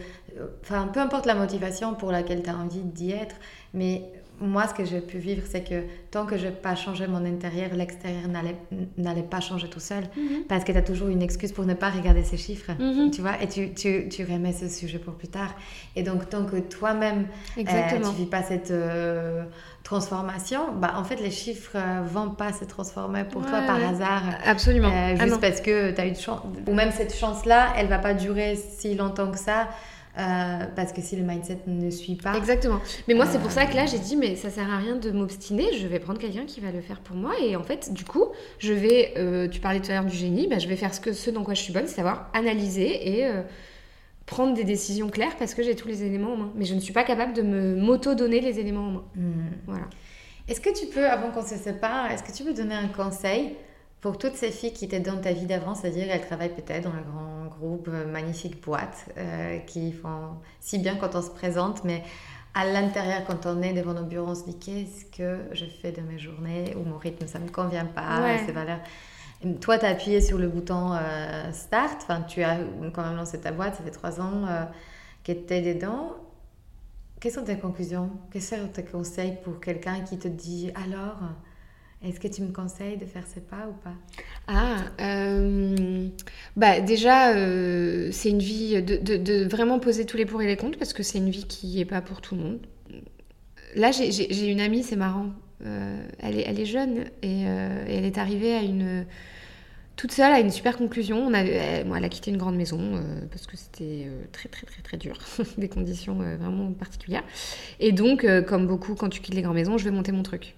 Enfin, 0.61 0.87
peu 0.93 0.99
importe 0.99 1.25
la 1.25 1.35
motivation 1.35 1.93
pour 1.95 2.11
laquelle 2.11 2.43
tu 2.43 2.49
as 2.49 2.55
envie 2.55 2.83
d'y 2.83 3.11
être, 3.11 3.35
mais 3.73 4.03
moi, 4.41 4.67
ce 4.67 4.73
que 4.73 4.85
j'ai 4.85 5.01
pu 5.01 5.17
vivre, 5.17 5.43
c'est 5.49 5.63
que 5.63 5.83
tant 6.11 6.25
que 6.25 6.37
je 6.37 6.45
n'ai 6.45 6.51
pas 6.51 6.75
changé 6.75 7.07
mon 7.07 7.25
intérieur, 7.25 7.73
l'extérieur 7.73 8.27
n'allait 8.97 9.23
pas 9.23 9.39
changer 9.39 9.69
tout 9.69 9.79
seul. 9.79 10.03
Mhm. 10.17 10.43
Parce 10.47 10.63
que 10.63 10.71
tu 10.71 10.77
as 10.77 10.81
toujours 10.81 11.07
une 11.07 11.21
excuse 11.21 11.51
pour 11.51 11.65
ne 11.65 11.73
pas 11.73 11.89
regarder 11.89 12.23
ces 12.23 12.37
chiffres, 12.37 12.71
mhm. 12.77 13.11
tu 13.11 13.21
vois, 13.21 13.41
et 13.41 13.47
tu, 13.47 13.73
tu, 13.73 14.09
tu, 14.09 14.23
remets 14.23 14.53
ce 14.53 14.67
sujet 14.67 14.99
pour 14.99 15.13
plus 15.13 15.27
tard. 15.27 15.55
Et 15.95 16.03
donc, 16.03 16.29
tant 16.29 16.45
que 16.45 16.57
toi-même, 16.57 17.27
euh, 17.57 17.61
tu 17.89 17.99
ne 17.99 18.15
vis 18.15 18.25
pas 18.25 18.43
cette 18.43 18.71
euh, 18.71 19.43
transformation, 19.83 20.73
bah, 20.73 20.93
en 20.97 21.03
fait, 21.03 21.21
les 21.21 21.31
chiffres 21.31 21.77
ne 21.77 22.07
vont 22.07 22.29
pas 22.29 22.51
se 22.51 22.65
transformer 22.65 23.23
pour 23.23 23.45
toi 23.45 23.61
par 23.65 23.81
hasard. 23.83 24.23
Absolument. 24.45 24.91
Euh, 24.91 25.15
juste 25.15 25.35
ah 25.35 25.37
parce 25.41 25.61
que 25.61 25.91
tu 25.91 26.01
as 26.01 26.07
eu 26.07 26.11
de 26.11 26.17
chance. 26.17 26.41
Ou 26.67 26.73
même 26.73 26.91
cette 26.91 27.15
chance-là, 27.15 27.73
elle 27.77 27.85
ne 27.85 27.89
va 27.89 27.99
pas 27.99 28.13
durer 28.13 28.55
si 28.55 28.95
longtemps 28.95 29.31
que 29.31 29.39
ça. 29.39 29.69
Euh, 30.17 30.65
parce 30.77 30.93
que 30.93 31.01
si 31.01 31.17
le 31.17 31.23
mindset 31.23 31.59
ne 31.67 31.89
suit 31.89 32.15
pas. 32.15 32.37
Exactement. 32.37 32.79
Mais 33.07 33.13
moi, 33.13 33.25
c'est 33.25 33.39
pour 33.39 33.51
ça 33.51 33.65
que 33.65 33.75
là, 33.75 33.85
j'ai 33.85 33.99
dit, 33.99 34.15
mais 34.15 34.37
ça 34.37 34.49
sert 34.49 34.71
à 34.71 34.77
rien 34.77 34.95
de 34.95 35.11
m'obstiner, 35.11 35.73
je 35.77 35.87
vais 35.87 35.99
prendre 35.99 36.19
quelqu'un 36.19 36.45
qui 36.45 36.61
va 36.61 36.71
le 36.71 36.79
faire 36.79 37.01
pour 37.01 37.17
moi. 37.17 37.33
Et 37.41 37.57
en 37.57 37.63
fait, 37.63 37.91
du 37.91 38.05
coup, 38.05 38.27
je 38.59 38.71
vais, 38.71 39.13
euh, 39.17 39.49
tu 39.49 39.59
parlais 39.59 39.81
tout 39.81 39.91
à 39.91 39.95
l'heure 39.95 40.05
du 40.05 40.15
génie, 40.15 40.47
bah, 40.47 40.57
je 40.57 40.69
vais 40.69 40.77
faire 40.77 40.93
ce, 40.93 41.01
que, 41.01 41.11
ce 41.11 41.29
dans 41.31 41.43
quoi 41.43 41.53
je 41.53 41.61
suis 41.61 41.73
bonne, 41.73 41.87
c'est 41.87 41.95
savoir 41.95 42.29
analyser 42.33 43.17
et 43.17 43.25
euh, 43.25 43.41
prendre 44.25 44.53
des 44.53 44.63
décisions 44.63 45.09
claires 45.09 45.35
parce 45.37 45.53
que 45.53 45.63
j'ai 45.63 45.75
tous 45.75 45.89
les 45.89 46.03
éléments 46.03 46.33
en 46.33 46.37
main. 46.37 46.51
Mais 46.55 46.63
je 46.63 46.75
ne 46.75 46.79
suis 46.79 46.93
pas 46.93 47.03
capable 47.03 47.33
de 47.33 47.41
me 47.41 47.75
m'auto-donner 47.75 48.39
les 48.39 48.57
éléments 48.59 48.87
en 48.87 48.91
main. 48.91 49.03
Hmm. 49.15 49.49
Voilà. 49.67 49.85
Est-ce 50.47 50.61
que 50.61 50.73
tu 50.79 50.85
peux, 50.85 51.05
avant 51.05 51.31
qu'on 51.31 51.45
se 51.45 51.55
sépare, 51.55 52.09
est-ce 52.11 52.23
que 52.23 52.31
tu 52.31 52.43
peux 52.43 52.53
donner 52.53 52.75
un 52.75 52.87
conseil 52.87 53.55
pour 54.05 54.19
toutes 54.19 54.35
ces 54.35 54.51
filles 54.51 54.71
qui 54.71 54.85
étaient 54.85 54.99
dans 54.99 55.19
ta 55.19 55.33
vie 55.33 55.47
d'avant, 55.47 55.73
c'est-à-dire 55.73 56.05
elles 56.11 56.21
travaillent 56.21 56.53
peut-être 56.53 56.83
dans 56.83 56.91
un 56.91 57.01
grand 57.01 57.45
groupe, 57.47 57.87
euh, 57.91 58.05
magnifique 58.05 58.63
boîte, 58.63 59.09
euh, 59.17 59.57
qui 59.57 59.91
font 59.91 60.35
si 60.59 60.77
bien 60.77 60.95
quand 60.95 61.15
on 61.15 61.23
se 61.23 61.31
présente, 61.31 61.83
mais 61.83 62.03
à 62.53 62.65
l'intérieur, 62.65 63.25
quand 63.25 63.47
on 63.47 63.63
est 63.63 63.73
devant 63.73 63.95
nos 63.95 64.03
bureaux, 64.03 64.27
on 64.27 64.35
se 64.35 64.43
dit 64.43 64.59
qu'est-ce 64.59 65.05
que 65.05 65.39
je 65.53 65.65
fais 65.65 65.91
de 65.91 66.01
mes 66.01 66.19
journées, 66.19 66.75
ou 66.75 66.87
mon 66.87 66.99
rythme, 66.99 67.25
ça 67.25 67.39
ne 67.39 67.45
me 67.45 67.49
convient 67.49 67.85
pas, 67.85 68.37
ces 68.45 68.51
valeurs. 68.51 68.81
Toi, 69.59 69.79
tu 69.79 69.85
as 69.85 69.89
appuyé 69.89 70.21
sur 70.21 70.37
le 70.37 70.49
bouton 70.49 70.93
euh, 70.93 71.51
Start, 71.51 71.97
enfin, 72.03 72.21
tu 72.21 72.43
as 72.43 72.59
quand 72.93 73.03
même 73.03 73.15
lancé 73.15 73.41
ta 73.41 73.51
boîte, 73.51 73.73
ça 73.73 73.83
fait 73.83 73.89
trois 73.89 74.21
ans 74.21 74.45
que 75.23 75.31
tu 75.31 75.51
es 75.51 75.73
dedans. 75.73 76.11
Quelles 77.19 77.31
sont 77.31 77.43
tes 77.43 77.57
conclusions? 77.57 78.11
Quels 78.29 78.43
sont 78.43 78.67
tes 78.71 78.85
conseils 78.85 79.39
pour 79.43 79.59
quelqu'un 79.59 80.01
qui 80.01 80.19
te 80.19 80.27
dit 80.27 80.71
alors 80.75 81.17
est-ce 82.03 82.19
que 82.19 82.27
tu 82.27 82.41
me 82.43 82.51
conseilles 82.51 82.97
de 82.97 83.05
faire 83.05 83.23
ce 83.25 83.39
pas 83.39 83.67
ou 83.67 83.73
pas? 83.83 83.95
Ah, 84.47 84.77
euh, 85.01 86.07
bah 86.55 86.79
déjà, 86.79 87.33
euh, 87.33 88.09
c'est 88.11 88.29
une 88.29 88.39
vie 88.39 88.81
de, 88.81 89.43
vraiment 89.45 89.79
poser 89.79 90.05
tous 90.05 90.17
les 90.17 90.25
pour 90.25 90.41
et 90.41 90.47
les 90.47 90.57
contre 90.57 90.77
parce 90.77 90.93
que 90.93 91.03
c'est 91.03 91.17
une 91.17 91.31
vie 91.31 91.45
qui 91.45 91.77
n'est 91.77 91.85
pas 91.85 92.01
pour 92.01 92.21
tout 92.21 92.35
le 92.35 92.41
monde. 92.41 92.59
Là, 93.75 93.91
j'ai 93.91 94.47
une 94.47 94.61
amie, 94.61 94.83
c'est 94.83 94.95
marrant. 94.95 95.29
Euh, 95.65 96.05
elle, 96.19 96.37
est, 96.37 96.43
elle 96.45 96.59
est 96.59 96.65
jeune 96.65 97.05
et, 97.23 97.41
elle 97.43 98.05
est 98.05 98.17
arrivée 98.17 98.53
à 98.53 98.61
une 98.61 99.05
toute 99.95 100.11
seule 100.11 100.33
à 100.33 100.41
une 100.41 100.51
super 100.51 100.77
conclusion. 100.77 101.25
On 101.25 101.33
elle 101.33 102.03
a 102.03 102.09
quitté 102.09 102.29
une 102.29 102.37
grande 102.37 102.55
maison 102.55 103.01
parce 103.31 103.47
que 103.47 103.57
c'était 103.57 104.09
très 104.31 104.49
très 104.49 104.67
très 104.67 104.81
très 104.83 104.97
dur, 104.97 105.17
des 105.57 105.69
conditions 105.69 106.15
vraiment 106.15 106.71
particulières. 106.73 107.23
Et 107.79 107.93
donc, 107.93 108.27
comme 108.45 108.67
beaucoup, 108.67 108.93
quand 108.93 109.09
tu 109.09 109.21
quittes 109.21 109.33
les 109.33 109.41
grandes 109.41 109.55
maisons, 109.55 109.79
je 109.79 109.85
vais 109.85 109.91
monter 109.91 110.11
mon 110.11 110.23
truc. 110.23 110.55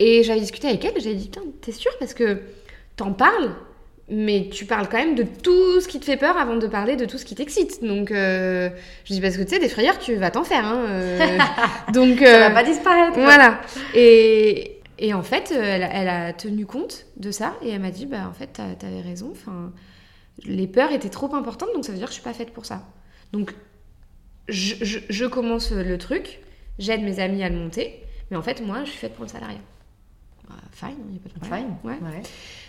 Et 0.00 0.22
j'avais 0.22 0.40
discuté 0.40 0.66
avec 0.66 0.82
elle, 0.82 1.00
j'avais 1.00 1.14
dit, 1.14 1.26
putain, 1.26 1.42
t'es 1.60 1.72
sûre 1.72 1.92
Parce 1.98 2.14
que 2.14 2.40
t'en 2.96 3.12
parles, 3.12 3.54
mais 4.08 4.48
tu 4.50 4.64
parles 4.64 4.88
quand 4.88 4.96
même 4.96 5.14
de 5.14 5.24
tout 5.24 5.80
ce 5.80 5.86
qui 5.86 6.00
te 6.00 6.06
fait 6.06 6.16
peur 6.16 6.38
avant 6.38 6.56
de 6.56 6.66
parler 6.66 6.96
de 6.96 7.04
tout 7.04 7.18
ce 7.18 7.26
qui 7.26 7.34
t'excite. 7.34 7.84
Donc, 7.84 8.10
euh, 8.10 8.70
je 9.04 9.12
dis, 9.12 9.20
parce 9.20 9.36
que 9.36 9.42
tu 9.42 9.50
sais, 9.50 9.58
des 9.58 9.68
frayeurs, 9.68 9.98
tu 9.98 10.14
vas 10.14 10.30
t'en 10.30 10.42
faire. 10.42 10.64
Hein, 10.64 10.84
euh. 10.88 11.38
donc, 11.92 12.18
Ça 12.20 12.38
va 12.38 12.50
euh, 12.50 12.54
pas 12.54 12.64
disparaître. 12.64 13.20
Voilà. 13.20 13.60
Et, 13.94 14.80
et 14.98 15.12
en 15.12 15.22
fait, 15.22 15.52
elle, 15.52 15.86
elle, 15.92 16.08
a 16.08 16.32
tenu 16.32 16.64
compte 16.64 17.04
de 17.18 17.30
ça 17.30 17.54
et 17.62 17.68
elle 17.68 17.80
m'a 17.80 17.90
dit, 17.90 18.06
bah 18.06 18.26
en 18.26 18.32
fait, 18.32 18.58
t'avais 18.78 19.02
raison. 19.02 19.28
Enfin, 19.32 19.70
les 20.46 20.66
peurs 20.66 20.92
étaient 20.92 21.10
trop 21.10 21.34
importantes, 21.34 21.68
donc 21.74 21.84
ça 21.84 21.92
veut 21.92 21.98
dire 21.98 22.06
que 22.06 22.14
je 22.14 22.20
suis 22.20 22.24
pas 22.24 22.32
faite 22.32 22.52
pour 22.54 22.64
ça. 22.64 22.86
Donc, 23.34 23.54
je, 24.48 24.76
je, 24.80 24.98
je 25.10 25.24
commence 25.26 25.72
le 25.72 25.98
truc, 25.98 26.40
j'aide 26.78 27.02
mes 27.02 27.20
amis 27.20 27.42
à 27.42 27.50
le 27.50 27.56
monter, 27.56 28.02
mais 28.30 28.38
en 28.38 28.42
fait, 28.42 28.62
moi, 28.62 28.78
je 28.84 28.90
suis 28.90 28.98
faite 28.98 29.12
pour 29.12 29.26
le 29.26 29.30
salariat. 29.30 29.60
Fine, 30.72 30.96
il 31.06 31.12
n'y 31.12 31.18
a 31.18 31.20
pas 31.20 31.28
de 31.28 31.40
problème. 31.40 31.76
Fine, 31.82 32.08
ouais. 32.08 32.22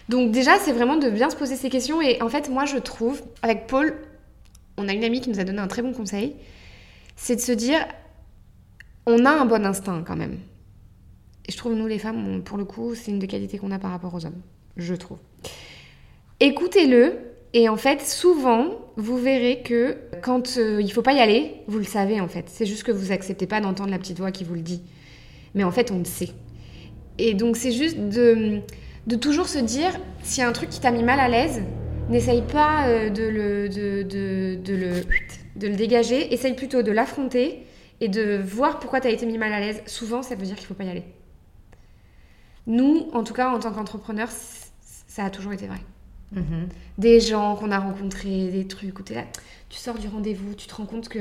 Donc 0.10 0.32
déjà, 0.32 0.58
c'est 0.60 0.72
vraiment 0.72 0.98
de 0.98 1.10
bien 1.10 1.30
se 1.30 1.36
poser 1.36 1.56
ces 1.56 1.70
questions. 1.70 2.02
Et 2.02 2.22
en 2.22 2.30
fait, 2.30 2.50
moi, 2.50 2.66
je 2.66 2.78
trouve, 2.78 3.22
avec 3.42 3.68
Paul, 3.68 3.96
on 4.78 4.88
a 4.88 4.94
une 4.94 5.04
amie 5.04 5.22
qui 5.22 5.30
nous 5.30 5.40
a 5.40 5.44
donné 5.44 5.60
un 5.60 5.68
très 5.68 5.82
bon 5.82 5.94
conseil, 5.94 6.36
c'est 7.16 7.36
de 7.36 7.42
se 7.42 7.52
dire, 7.52 7.86
on 9.06 9.26
a 9.26 9.32
un 9.32 9.46
bon 9.46 9.66
instinct 9.66 10.04
quand 10.06 10.16
même. 10.16 10.40
Et 11.48 11.52
je 11.52 11.58
trouve, 11.58 11.74
nous 11.74 11.88
les 11.88 12.00
femmes, 12.00 12.44
pour 12.44 12.58
le 12.58 12.66
coup, 12.66 12.96
c'est 12.96 13.12
une 13.12 13.20
des 13.20 13.28
qualités 13.28 13.58
qu'on 13.58 13.72
a 13.72 13.80
par 13.80 13.92
rapport 13.92 14.14
aux 14.14 14.26
hommes, 14.26 14.42
je 14.78 14.96
trouve. 14.96 15.18
Écoutez-le, 16.40 17.18
et 17.54 17.68
en 17.68 17.78
fait, 17.78 18.02
souvent, 18.02 18.70
vous 18.96 19.18
verrez 19.18 19.62
que 19.62 19.98
quand 20.22 20.58
euh, 20.58 20.82
il 20.82 20.92
faut 20.92 21.02
pas 21.02 21.14
y 21.14 21.20
aller, 21.20 21.56
vous 21.68 21.78
le 21.78 21.84
savez 21.84 22.22
en 22.22 22.28
fait. 22.28 22.46
C'est 22.48 22.66
juste 22.66 22.84
que 22.84 22.92
vous 22.92 23.12
acceptez 23.12 23.46
pas 23.46 23.60
d'entendre 23.60 23.90
la 23.90 24.00
petite 24.00 24.18
voix 24.18 24.32
qui 24.32 24.44
vous 24.44 24.54
le 24.54 24.62
dit. 24.62 24.82
Mais 25.54 25.64
en 25.64 25.72
fait, 25.72 25.92
on 25.92 26.00
le 26.00 26.06
sait. 26.06 26.30
Et 27.24 27.36
donc, 27.36 27.56
c'est 27.56 27.72
juste 27.72 28.00
de, 28.00 28.62
de 29.06 29.16
toujours 29.16 29.48
se 29.48 29.60
dire, 29.60 29.92
s'il 30.24 30.42
y 30.42 30.44
a 30.44 30.50
un 30.50 30.54
truc 30.54 30.72
qui 30.72 30.80
t'a 30.80 30.90
mis 30.90 31.04
mal 31.04 31.20
à 31.20 31.30
l'aise, 31.30 31.62
n'essaye 32.10 32.42
pas 32.42 32.88
euh, 32.88 33.12
de, 33.12 33.22
le, 33.22 33.70
de, 33.70 34.02
de, 34.02 34.56
de, 34.56 34.76
le, 34.76 34.92
de 35.56 35.68
le 35.68 35.76
dégager, 35.76 36.34
essaye 36.34 36.56
plutôt 36.56 36.82
de 36.82 36.92
l'affronter 36.92 37.64
et 38.00 38.08
de 38.08 38.42
voir 38.44 38.80
pourquoi 38.80 39.02
tu 39.02 39.08
as 39.08 39.12
été 39.12 39.28
mis 39.28 39.38
mal 39.38 39.54
à 39.54 39.60
l'aise. 39.60 39.84
Souvent, 39.86 40.24
ça 40.24 40.34
veut 40.34 40.48
dire 40.48 40.56
qu'il 40.56 40.66
faut 40.66 40.74
pas 40.74 40.84
y 40.84 40.90
aller. 40.90 41.04
Nous, 42.66 43.08
en 43.14 43.24
tout 43.24 43.36
cas, 43.36 43.52
en 43.52 43.60
tant 43.60 43.72
qu'entrepreneurs, 43.72 44.32
ça 45.08 45.24
a 45.24 45.30
toujours 45.30 45.54
été 45.54 45.68
vrai. 45.68 45.80
Mhm. 46.32 46.70
Des 46.98 47.20
gens 47.20 47.56
qu'on 47.56 47.70
a 47.70 47.78
rencontrés, 47.78 48.48
des 48.48 48.66
trucs 48.66 48.98
où 49.00 49.14
là, 49.14 49.26
tu 49.70 49.78
sors 49.78 50.00
du 50.00 50.08
rendez-vous, 50.08 50.56
tu 50.56 50.66
te 50.66 50.74
rends 50.74 50.88
compte 50.88 51.08
que 51.08 51.20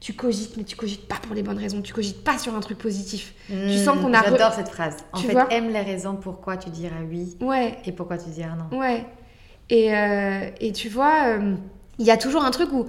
tu 0.00 0.12
cogites, 0.12 0.56
mais 0.56 0.64
tu 0.64 0.76
cogites 0.76 1.06
pas 1.08 1.16
pour 1.16 1.34
les 1.34 1.42
bonnes 1.42 1.58
raisons, 1.58 1.82
tu 1.82 1.92
cogites 1.92 2.22
pas 2.22 2.38
sur 2.38 2.54
un 2.54 2.60
truc 2.60 2.78
positif. 2.78 3.34
tu 3.48 3.76
sens 3.78 3.98
qu'on 4.00 4.14
a. 4.14 4.20
re- 4.22 4.30
J'adore 4.30 4.52
cette 4.52 4.68
phrase. 4.68 4.96
En 5.12 5.18
Tu 5.20 5.26
fait, 5.26 5.36
aime 5.50 5.70
les 5.72 5.80
raisons 5.80 6.14
pourquoi 6.16 6.56
tu 6.56 6.70
diras 6.70 6.96
oui 7.10 7.36
Ouais, 7.40 7.76
et 7.84 7.92
pourquoi 7.92 8.16
tu 8.18 8.30
diras 8.30 8.54
non. 8.56 8.78
Ouais. 8.78 9.04
Et, 9.70 9.94
euh, 9.94 10.48
et 10.60 10.72
tu 10.72 10.88
vois, 10.88 11.24
euh, 11.38 11.54
il 11.98 12.06
y 12.06 12.10
a 12.12 12.16
toujours 12.16 12.44
un 12.44 12.50
truc 12.52 12.72
où 12.72 12.86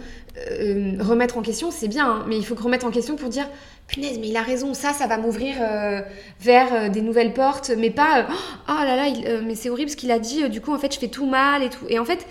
euh, 0.52 0.94
remettre 1.00 1.38
en 1.38 1.42
question, 1.42 1.72
c'est 1.72 1.88
bien, 1.88 2.06
hein, 2.08 2.26
mais 2.28 2.38
il 2.38 2.46
faut 2.46 2.56
que 2.56 2.62
remettre 2.64 2.86
en 2.86 2.92
question 2.92 3.16
pour 3.16 3.30
dire 3.30 3.48
punaise, 3.88 4.18
mais 4.22 4.28
il 4.30 4.38
a 4.38 4.44
raison, 4.44 4.76
ça, 4.76 4.94
ça 4.94 5.08
va 5.08 5.18
m'ouvrir 5.18 5.56
euh, 5.62 6.02
vers 6.40 6.72
euh, 6.74 6.90
des 6.90 7.02
nouvelles 7.02 7.34
portes, 7.34 7.72
mais 7.76 7.90
pas 7.90 8.20
euh, 8.20 8.24
oh 8.70 8.84
là 8.84 8.96
là, 8.96 9.08
il- 9.08 9.26
euh, 9.28 9.42
mais 9.44 9.56
c'est 9.56 9.70
horrible 9.72 9.90
ce 9.90 9.96
qu'il 9.98 10.12
a 10.12 10.20
dit, 10.20 10.44
euh, 10.44 10.48
du 10.48 10.62
coup, 10.62 10.72
en 10.74 10.78
fait, 10.78 10.94
je 10.94 11.00
fais 11.00 11.08
tout 11.08 11.26
mal 11.26 11.64
et 11.64 11.70
tout. 11.70 11.86
Et 11.90 11.98
en 11.98 12.06
fait, 12.06 12.26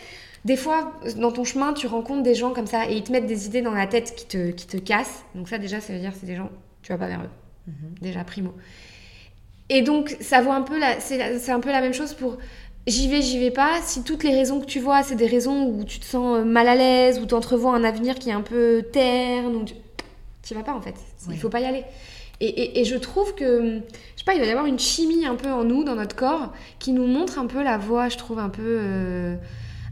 des 0.44 0.56
fois, 0.56 0.92
dans 1.16 1.32
ton 1.32 1.44
chemin, 1.44 1.72
tu 1.72 1.86
rencontres 1.86 2.22
des 2.22 2.34
gens 2.34 2.52
comme 2.52 2.66
ça 2.66 2.88
et 2.88 2.94
ils 2.96 3.02
te 3.02 3.12
mettent 3.12 3.26
des 3.26 3.46
idées 3.46 3.62
dans 3.62 3.72
la 3.74 3.86
tête 3.86 4.14
qui 4.14 4.26
te, 4.26 4.50
qui 4.50 4.66
te 4.66 4.76
cassent. 4.76 5.24
Donc, 5.34 5.48
ça, 5.48 5.58
déjà, 5.58 5.80
ça 5.80 5.92
veut 5.92 5.98
dire 5.98 6.12
que 6.12 6.18
c'est 6.20 6.26
des 6.26 6.36
gens, 6.36 6.50
tu 6.82 6.92
vas 6.92 6.98
pas 6.98 7.08
vers 7.08 7.20
eux. 7.20 7.30
Mhm. 7.66 7.94
Déjà, 8.00 8.24
primo. 8.24 8.52
Et 9.68 9.82
donc, 9.82 10.16
ça 10.20 10.40
vaut 10.40 10.50
un 10.52 10.62
peu 10.62 10.78
la, 10.78 11.00
c'est, 11.00 11.50
un 11.50 11.60
peu 11.60 11.70
la 11.70 11.80
même 11.80 11.92
chose 11.92 12.14
pour 12.14 12.38
j'y 12.86 13.08
vais, 13.08 13.20
j'y 13.20 13.38
vais 13.38 13.50
pas. 13.50 13.80
Si 13.82 14.02
toutes 14.02 14.24
les 14.24 14.34
raisons 14.34 14.60
que 14.60 14.66
tu 14.66 14.80
vois, 14.80 15.02
c'est 15.02 15.16
des 15.16 15.26
raisons 15.26 15.66
où 15.66 15.84
tu 15.84 15.98
te 15.98 16.06
sens 16.06 16.38
euh, 16.38 16.44
mal 16.44 16.68
à 16.68 16.74
l'aise, 16.74 17.18
où 17.18 17.26
tu 17.26 17.34
entrevois 17.34 17.74
un 17.74 17.84
avenir 17.84 18.14
qui 18.18 18.30
est 18.30 18.32
un 18.32 18.40
peu 18.40 18.82
terne, 18.92 19.54
ou 19.56 19.64
tu 19.64 19.74
t'y 20.42 20.54
vas 20.54 20.62
pas 20.62 20.72
en 20.72 20.80
fait. 20.80 20.94
Oui. 21.26 21.34
Il 21.34 21.38
faut 21.40 21.50
pas 21.50 21.60
y 21.60 21.66
aller. 21.66 21.84
Et, 22.40 22.46
et- 22.46 22.80
et 22.80 22.84
je 22.84 22.96
trouve 22.96 23.34
que, 23.34 23.80
je 24.14 24.18
sais 24.18 24.24
pas, 24.24 24.32
il 24.34 24.40
va 24.40 24.46
y 24.46 24.50
avoir 24.50 24.64
une 24.66 24.78
chimie 24.78 25.26
un 25.26 25.34
peu 25.34 25.50
en 25.50 25.64
nous, 25.64 25.84
dans 25.84 25.96
notre 25.96 26.16
corps, 26.16 26.52
qui 26.78 26.92
nous 26.92 27.06
montre 27.06 27.38
un 27.38 27.46
peu 27.46 27.62
la 27.62 27.76
voie, 27.76 28.08
je 28.08 28.16
trouve, 28.16 28.38
un 28.38 28.48
peu 28.48 28.62
euh, 28.64 29.34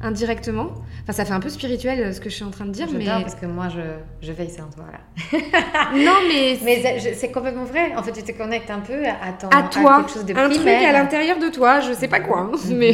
indirectement. 0.01 0.69
Enfin, 1.03 1.13
ça 1.13 1.25
fait 1.25 1.33
un 1.33 1.41
peu 1.41 1.49
spirituel 1.49 2.01
euh, 2.01 2.13
ce 2.13 2.21
que 2.21 2.29
je 2.31 2.35
suis 2.35 2.45
en 2.45 2.51
train 2.51 2.65
de 2.67 2.71
dire, 2.71 2.87
mais. 2.93 3.05
Parce 3.05 3.35
que 3.35 3.47
moi, 3.47 3.69
je, 3.69 3.81
je 4.27 4.33
veille 4.33 4.51
sur 4.51 4.69
toi 4.71 4.85
là. 4.93 5.39
Non, 5.95 6.13
mais. 6.29 6.59
Mais 6.65 6.99
c'est- 7.15 7.33
complètement 7.33 7.65
vrai. 7.65 7.95
En 7.97 8.03
fait, 8.03 8.13
tu 8.13 8.23
te 8.23 8.33
connectes 8.37 8.71
un 8.71 8.81
peu 8.81 9.05
à 9.07 9.33
ton 9.39 9.49
à 9.49 9.63
toi, 9.65 9.99
quelque 9.99 10.13
chose 10.13 10.25
de 10.25 10.33
un 10.35 10.45
truc 10.49 10.57
primaire. 10.63 10.89
à 10.91 10.93
l'intérieur 10.93 11.39
de 11.39 11.49
toi, 11.49 11.81
je 11.81 11.93
sais 11.93 12.09
pas 12.09 12.21
quoi, 12.21 12.41
hein, 12.41 12.53
mais. 12.71 12.91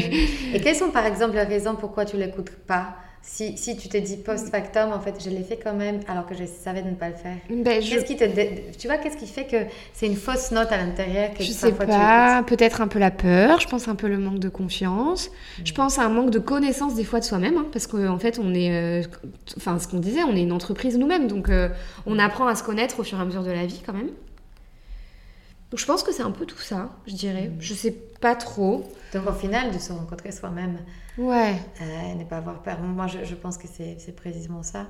Et 0.55 0.61
quelles 0.61 0.77
sont 0.77 0.91
par 0.91 1.07
exemple 1.07 1.35
les 1.35 1.43
raisons 1.43 1.75
pourquoi 1.77 2.05
tu 2.05 2.17
l'écoutes 2.17 2.51
pas? 2.67 2.95
Si, 3.25 3.57
si 3.57 3.77
tu 3.77 3.89
te 3.89 3.97
dis 3.97 4.17
post 4.17 4.49
factum, 4.51 4.91
en 4.93 4.99
fait, 5.01 5.15
je 5.25 5.31
l'ai 5.31 5.45
fait 5.45 5.57
quand 5.57 5.75
même 5.75 6.01
alors 6.09 6.27
que 6.27 6.35
je 6.35 6.45
savais 6.45 6.83
de 6.83 6.89
ne 6.91 6.95
pas 6.97 7.09
le 7.09 7.15
faire. 7.15 7.37
Ben, 7.49 7.81
je, 7.81 7.91
Qu'est-ce 7.91 8.05
qui 8.05 8.17
te, 8.17 8.25
dé- 8.25 8.67
tu 8.77 8.89
vois, 8.89 8.97
qu'est-ce 8.99 9.17
qui 9.17 9.27
fait 9.29 9.47
que 9.47 9.57
c'est 9.95 10.07
une 10.07 10.17
fausse 10.17 10.51
note 10.51 10.73
à 10.73 10.77
l'intérieur 10.77 11.33
que 11.33 11.45
Je 11.45 11.53
sais 11.53 11.71
pas, 11.73 12.43
peut-être 12.43 12.81
un 12.81 12.89
peu 12.89 12.99
la 12.99 13.11
peur, 13.13 13.61
je 13.61 13.69
pense 13.69 13.87
un 13.87 13.95
peu 13.95 14.09
le 14.09 14.19
manque 14.19 14.41
de 14.41 14.49
confiance, 14.49 15.31
Mm. 15.59 15.63
je 15.67 15.73
pense 15.75 15.99
à 15.99 16.03
un 16.03 16.09
manque 16.09 16.31
de 16.31 16.39
connaissance 16.41 16.95
des 16.97 17.05
fois 17.05 17.21
de 17.21 17.25
soi-même, 17.25 17.57
hein, 17.59 17.67
parce 17.73 17.87
qu'en 17.87 18.19
fait 18.19 18.39
on 18.43 18.53
est, 18.55 18.73
euh, 19.03 19.03
enfin 19.57 19.79
ce 19.79 19.87
qu'on 19.87 19.99
disait, 20.01 20.23
on 20.25 20.35
est 20.35 20.43
une 20.43 20.53
entreprise 20.53 20.99
nous-mêmes, 20.99 21.29
donc 21.29 21.49
euh, 21.49 21.69
on 22.07 22.19
apprend 22.19 22.47
à 22.49 22.55
se 22.57 22.63
connaître 22.65 22.99
au 23.01 23.05
fur 23.05 23.19
et 23.19 23.21
à 23.21 23.25
mesure 23.25 23.45
de 23.45 23.51
la 23.53 23.67
vie 23.67 23.83
quand 23.87 23.93
même. 23.93 24.11
Donc 25.71 25.79
je 25.79 25.87
pense 25.87 26.03
que 26.03 26.13
c'est 26.13 26.23
un 26.23 26.31
peu 26.33 26.45
tout 26.45 26.59
ça, 26.59 26.91
je 27.07 27.15
dirais. 27.15 27.49
Mm. 27.49 27.57
Je 27.61 27.75
sais 27.75 27.93
pas 28.21 28.35
trop. 28.35 28.85
tu. 29.13 29.19
Donc 29.19 29.29
au 29.29 29.33
final, 29.33 29.71
de 29.73 29.79
se 29.79 29.93
rencontrer 29.93 30.31
soi-même 30.33 30.79
Ouais. 31.19 31.55
euh, 31.81 32.15
ne 32.15 32.25
pas 32.25 32.39
avoir 32.39 32.63
peur. 32.63 32.81
Moi, 32.81 33.07
je, 33.07 33.25
je 33.25 33.35
pense 33.35 33.59
que 33.59 33.67
c'est 33.69 34.17
précisément 34.17 34.63
ça. 34.63 34.87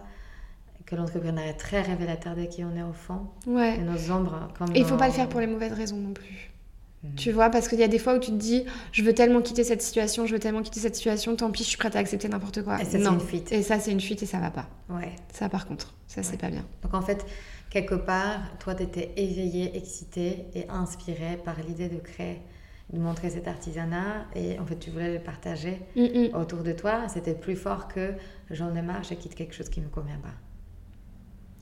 Que 0.87 0.97
l'entrepreneuriat 0.97 1.51
est 1.51 1.55
très 1.55 1.81
révélateur 1.81 2.35
de 2.35 2.45
qui 2.45 2.65
on 2.65 2.75
est 2.77 2.83
au 2.83 2.93
fond. 2.93 3.27
Ouais. 3.47 3.77
Et 3.77 3.83
nos 3.83 4.11
ombres. 4.15 4.49
Comme 4.59 4.75
Et 4.75 4.81
il 4.81 4.85
faut 4.85 4.93
nos- 4.93 4.97
pas 4.99 5.07
le 5.07 5.13
faire 5.13 5.29
pour 5.29 5.41
les 5.41 5.47
mauvaises 5.47 5.73
raisons 5.73 5.97
non 5.97 6.13
plus. 6.13 6.51
Mhm. 7.05 7.15
Tu 7.17 7.33
vois, 7.33 7.51
parce 7.51 7.67
qu'il 7.69 7.79
y 7.79 7.83
a 7.85 7.89
des 7.89 7.99
fois 7.99 8.15
où 8.15 8.19
tu 8.19 8.31
te 8.31 8.37
dis, 8.37 8.65
je 8.93 9.03
veux 9.03 9.13
tellement 9.15 9.41
quitter 9.43 9.65
cette 9.65 9.83
situation, 9.83 10.27
je 10.27 10.33
veux 10.33 10.39
tellement 10.39 10.63
quitter 10.63 10.81
cette 10.81 10.95
situation, 10.97 11.35
tant 11.37 11.51
pis, 11.51 11.63
je 11.65 11.69
suis 11.69 11.77
prête 11.77 11.97
à 11.97 11.99
accepter 12.01 12.29
n'importe 12.29 12.63
quoi. 12.63 12.81
Et 12.81 12.85
ça, 12.85 12.91
c'est 12.93 13.05
une 13.05 13.21
fuite. 13.21 13.51
Et 13.53 13.63
ça, 13.63 13.79
c'est 13.81 13.91
une 13.93 14.01
fuite 14.01 14.23
et 14.23 14.27
ça 14.27 14.39
va 14.39 14.51
pas. 14.51 14.69
Ouais. 14.89 15.13
Ça, 15.33 15.49
par 15.49 15.67
contre, 15.67 15.95
ça, 16.09 16.23
c'est 16.23 16.37
pas 16.37 16.49
bien. 16.51 16.65
Donc 16.83 16.95
en 16.95 17.03
fait, 17.03 17.25
quelque 17.71 17.95
part, 17.97 18.41
toi, 18.61 18.75
tu 18.77 18.83
étais 18.85 19.13
éveillée, 19.17 19.77
excitée 19.77 20.45
et 20.55 20.69
inspirée 20.69 21.39
par 21.45 21.57
l'idée 21.67 21.89
de 21.89 21.99
créer, 21.99 22.41
de 22.93 22.99
montrer 22.99 23.31
cet 23.31 23.49
artisanat. 23.49 24.27
Et 24.35 24.59
en 24.59 24.67
fait, 24.67 24.79
tu 24.79 24.91
voulais 24.91 25.13
le 25.15 25.21
partager 25.21 25.79
Mm, 25.97 26.03
mm. 26.03 26.35
autour 26.41 26.63
de 26.63 26.73
toi. 26.73 27.09
C'était 27.09 27.35
plus 27.35 27.57
fort 27.57 27.89
que 27.89 28.13
j'en 28.51 28.75
ai 28.75 28.83
marre, 28.83 29.03
je 29.05 29.15
quitte 29.15 29.35
quelque 29.35 29.55
chose 29.55 29.69
qui 29.69 29.81
ne 29.81 29.87
me 29.87 29.91
convient 29.91 30.19
pas. 30.23 30.35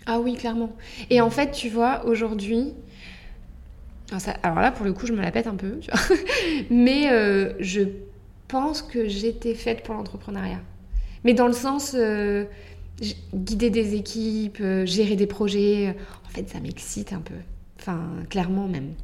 Ah 0.06 0.18
oui, 0.20 0.34
clairement. 0.34 0.72
Et 1.10 1.20
en 1.20 1.30
fait, 1.30 1.50
tu 1.52 1.68
vois, 1.68 2.04
aujourd'hui, 2.06 2.72
alors, 4.08 4.20
ça- 4.20 4.36
alors 4.42 4.60
là, 4.60 4.72
pour 4.72 4.84
le 4.84 4.92
coup, 4.92 5.06
je 5.06 5.12
me 5.12 5.20
la 5.20 5.30
pète 5.30 5.46
un 5.46 5.54
peu, 5.56 5.78
tu 5.78 5.90
vois. 5.90 6.00
mais 6.70 7.10
euh, 7.12 7.52
je 7.60 7.82
pense 8.48 8.82
que 8.82 9.06
j'étais 9.08 9.54
faite 9.54 9.82
pour 9.84 9.94
l'entrepreneuriat. 9.94 10.60
Mais 11.22 11.34
dans 11.34 11.46
le 11.46 11.52
sens, 11.52 11.94
euh, 11.94 12.44
guider 13.34 13.70
des 13.70 13.94
équipes, 13.94 14.58
euh, 14.60 14.84
gérer 14.86 15.14
des 15.16 15.26
projets, 15.26 15.94
en 16.26 16.30
fait, 16.30 16.48
ça 16.48 16.58
m'excite 16.60 17.12
un 17.12 17.20
peu. 17.20 17.34
Enfin, 17.78 18.00
clairement 18.28 18.66
même. 18.66 18.94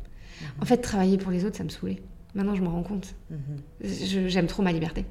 En 0.61 0.65
fait, 0.65 0.79
travailler 0.79 1.19
pour 1.19 1.31
les 1.31 1.45
autres, 1.45 1.57
ça 1.57 1.65
me 1.65 1.69
saoulait. 1.69 2.03
Maintenant, 2.37 2.55
je 2.55 2.63
m'en 2.63 2.71
rends 2.71 2.83
compte. 2.83 3.15
Mhm. 3.31 4.29
J'aime 4.29 4.47
trop 4.47 4.63
ma 4.63 4.71
liberté. 4.71 5.07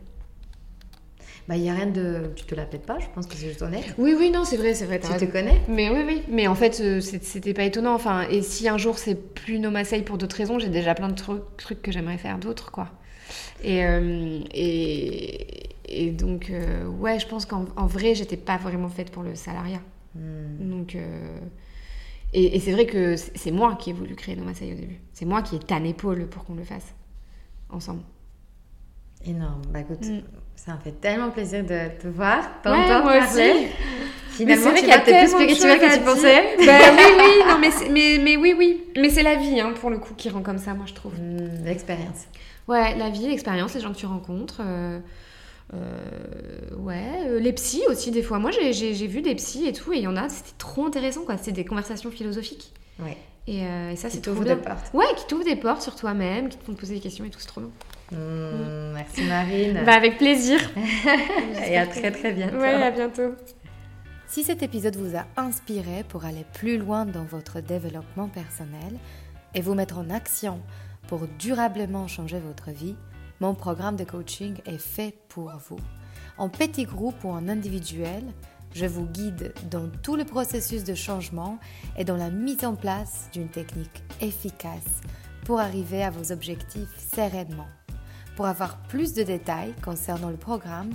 Bah, 1.48 1.58
il 1.58 1.64
n'y 1.64 1.70
a 1.72 1.74
rien 1.74 1.88
de. 1.88 2.32
Tu 2.36 2.46
te 2.46 2.54
la 2.54 2.66
pètes 2.66 2.86
pas, 2.86 3.00
je 3.00 3.08
pense 3.14 3.26
que 3.26 3.36
c'est 3.36 3.48
juste 3.48 3.64
honnête. 3.64 3.96
Oui, 3.98 4.16
oui, 4.18 4.30
non, 4.30 4.46
c'est 4.46 4.58
vrai, 4.58 4.76
c'est 4.76 4.86
vrai. 4.86 5.00
Tu 5.00 5.08
te 5.08 5.32
connais 5.32 5.60
Mais 5.68 5.90
oui, 5.90 6.04
oui. 6.06 6.22
Mais 6.30 6.48
en 6.48 6.54
fait, 6.54 6.80
euh, 6.82 7.02
c'était 7.02 7.56
pas 7.56 7.64
étonnant. 7.64 7.96
Enfin, 7.96 8.28
et 8.30 8.44
si 8.44 8.70
un 8.70 8.78
jour 8.78 9.00
c'est 9.00 9.16
plus 9.16 9.58
No 9.60 9.72
Marseille 9.72 10.04
pour 10.04 10.20
d'autres 10.20 10.36
raisons, 10.36 10.60
j'ai 10.60 10.70
déjà 10.70 10.94
plein 10.94 11.10
de 11.10 11.16
trucs, 11.16 11.82
que 11.82 11.92
j'aimerais 11.92 12.18
faire 12.20 12.38
d'autres, 12.38 12.72
quoi. 12.72 12.90
Et, 13.64 13.84
euh, 13.84 14.40
et, 14.54 15.70
et 15.88 16.12
donc, 16.12 16.52
euh, 16.52 16.86
ouais, 16.86 17.20
je 17.20 17.28
pense 17.28 17.48
qu'en 17.48 17.66
en 17.76 17.88
vrai, 17.88 18.14
j'étais 18.14 18.38
pas 18.38 18.58
vraiment 18.58 18.90
faite 18.90 19.10
pour 19.10 19.24
le 19.24 19.34
salariat. 19.34 19.82
Hmm. 20.14 20.70
Donc, 20.70 20.96
euh, 20.96 21.40
et, 22.34 22.56
et 22.56 22.60
c'est 22.60 22.72
vrai 22.72 22.86
que 22.86 23.16
c'est 23.16 23.52
moi 23.52 23.76
qui 23.76 23.90
ai 23.90 23.94
voulu 23.94 24.16
créer 24.16 24.36
No 24.36 24.44
Marseille 24.44 24.74
au 24.74 24.78
début. 24.78 25.00
C'est 25.14 25.26
moi 25.26 25.42
qui 25.42 25.56
ai 25.56 25.60
tanné 25.60 25.94
Paul 25.96 26.28
pour 26.28 26.46
qu'on 26.46 26.56
le 26.56 26.64
fasse 26.64 26.94
ensemble. 27.70 28.02
Énorme. 29.26 29.62
Bah 29.72 29.80
écoute, 29.80 30.02
Mm. 30.06 30.22
ça 30.56 30.74
me 30.76 30.80
fait 30.80 30.92
tellement 31.02 31.32
plaisir 31.32 31.64
de 31.64 31.90
te 32.00 32.08
voir, 32.08 32.40
Ouais, 32.40 32.50
t'entendre 32.64 33.04
moi 33.06 33.18
parler. 33.20 33.52
aussi. 33.52 33.68
Finalement, 34.30 34.70
tu 34.74 34.80
qu'il 34.82 34.88
y 34.90 34.92
a 34.92 34.98
vas 34.98 35.04
peut-être 35.04 35.20
plus 35.38 35.56
spirituel 35.56 35.80
que 35.80 35.96
tu 35.98 36.02
pensais. 36.04 36.44
Bah 36.66 36.74
oui, 36.98 37.04
oui, 37.18 37.44
non, 37.48 37.58
mais, 37.60 37.70
mais, 37.90 38.18
mais 38.24 38.38
oui, 38.38 38.54
oui. 38.58 38.84
Mais 38.98 39.10
c'est 39.10 39.24
la 39.24 39.36
vie, 39.36 39.60
hein, 39.62 39.74
pour 39.80 39.90
le 39.90 39.98
coup, 39.98 40.14
qui 40.14 40.30
rend 40.30 40.42
comme 40.42 40.58
ça, 40.58 40.74
moi, 40.74 40.86
je 40.88 40.94
trouve. 40.94 41.14
Hmm, 41.20 41.64
L'expérience. 41.66 42.26
Ouais, 42.68 42.96
la 42.98 43.10
vie, 43.10 43.28
l'expérience, 43.28 43.74
les 43.74 43.80
gens 43.82 43.94
que 43.94 43.98
tu 43.98 44.06
rencontres. 44.06 44.62
euh, 44.64 45.00
euh, 45.74 46.76
ouais, 46.78 47.10
euh, 47.28 47.40
les 47.40 47.54
psys 47.54 47.84
aussi, 47.90 48.12
des 48.12 48.22
fois. 48.22 48.38
Moi, 48.40 48.52
j'ai 48.52 49.08
vu 49.08 49.22
des 49.22 49.36
psys 49.36 49.68
et 49.68 49.74
tout, 49.74 49.94
et 49.94 49.98
il 49.98 50.04
y 50.04 50.08
en 50.08 50.16
a, 50.18 50.30
c'était 50.30 50.52
trop 50.58 50.86
intéressant, 50.86 51.24
quoi. 51.24 51.38
C'était 51.38 51.52
des 51.54 51.66
conversations 51.66 52.12
philosophiques. 52.12 52.74
Ouais. 53.00 53.18
Et, 53.48 53.64
euh, 53.66 53.92
et 53.92 53.96
ça, 53.96 54.10
c'est 54.10 54.22
trop 54.22 54.32
t'ouvre 54.34 54.44
bien. 54.46 54.56
des 54.56 54.62
portes. 54.62 54.92
Ouais, 54.94 55.06
qui 55.18 55.28
t'ouvrent 55.28 55.44
des 55.46 55.56
portes 55.56 55.82
sur 55.82 55.96
toi-même, 55.96 56.50
qui 56.50 56.58
te 56.58 56.64
font 56.64 56.74
te 56.74 56.80
poser 56.80 56.96
des 56.96 57.00
questions 57.02 57.26
et 57.26 57.30
tout, 57.30 57.40
c'est 57.40 57.48
trop 57.48 57.62
bien. 57.62 57.70
Hmm, 58.12 58.94
Merci 58.94 59.24
Marine. 59.24 59.82
Bah, 59.86 59.94
avec 59.94 60.18
plaisir. 60.18 60.60
Et 61.68 61.78
à 61.78 61.86
très 61.88 62.12
très 62.12 62.34
bientôt. 62.34 62.58
Ouais, 62.58 62.74
à 62.74 62.92
bientôt. 62.92 63.36
Si 64.28 64.44
cet 64.44 64.64
épisode 64.64 64.96
vous 64.96 65.16
a 65.16 65.26
inspiré 65.38 66.04
pour 66.10 66.26
aller 66.26 66.46
plus 66.54 66.78
loin 66.78 67.06
dans 67.06 67.24
votre 67.24 67.62
développement 67.62 68.28
personnel 68.28 68.98
et 69.54 69.62
vous 69.62 69.76
mettre 69.76 69.98
en 69.98 70.10
action 70.10 70.60
pour 71.08 71.22
durablement 71.40 72.08
changer 72.08 72.40
votre 72.40 72.72
vie, 72.72 72.96
mon 73.40 73.54
programme 73.54 73.96
de 73.96 74.04
coaching 74.04 74.56
est 74.66 74.80
fait 74.80 75.16
pour 75.30 75.52
vous. 75.70 75.80
En 76.38 76.50
petit 76.50 76.84
groupe 76.86 77.24
ou 77.24 77.30
en 77.30 77.48
individuel, 77.48 78.24
je 78.76 78.86
vous 78.86 79.06
guide 79.06 79.54
dans 79.72 79.90
tout 80.04 80.18
le 80.18 80.26
processus 80.26 80.84
de 80.84 80.94
changement 80.94 81.58
et 81.98 82.04
dans 82.04 82.18
la 82.18 82.30
mise 82.30 82.66
en 82.66 82.76
place 82.76 83.30
d'une 83.32 83.48
technique 83.48 84.04
efficace 84.20 85.00
pour 85.46 85.62
arriver 85.62 86.04
à 86.04 86.10
vos 86.10 86.34
objectifs 86.34 86.90
sereinement. 87.16 87.70
Pour 88.36 88.48
avoir 88.48 88.76
plus 88.90 89.14
de 89.14 89.24
détails 89.24 89.74
concernant 89.82 90.30
le 90.30 90.36
programme, 90.36 90.90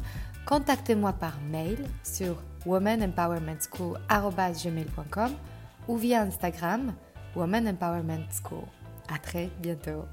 contactez-moi 0.45 1.15
par 1.15 1.41
mail 1.51 1.79
sur 2.03 2.43
womanempowermentschool.com 2.67 5.31
ou 5.89 5.97
via 5.97 6.21
Instagram 6.21 6.93
Woman 7.35 7.69
Empowerment 7.69 8.27
School. 8.31 8.67
À 9.09 9.17
très 9.19 9.49
bientôt. 9.63 10.05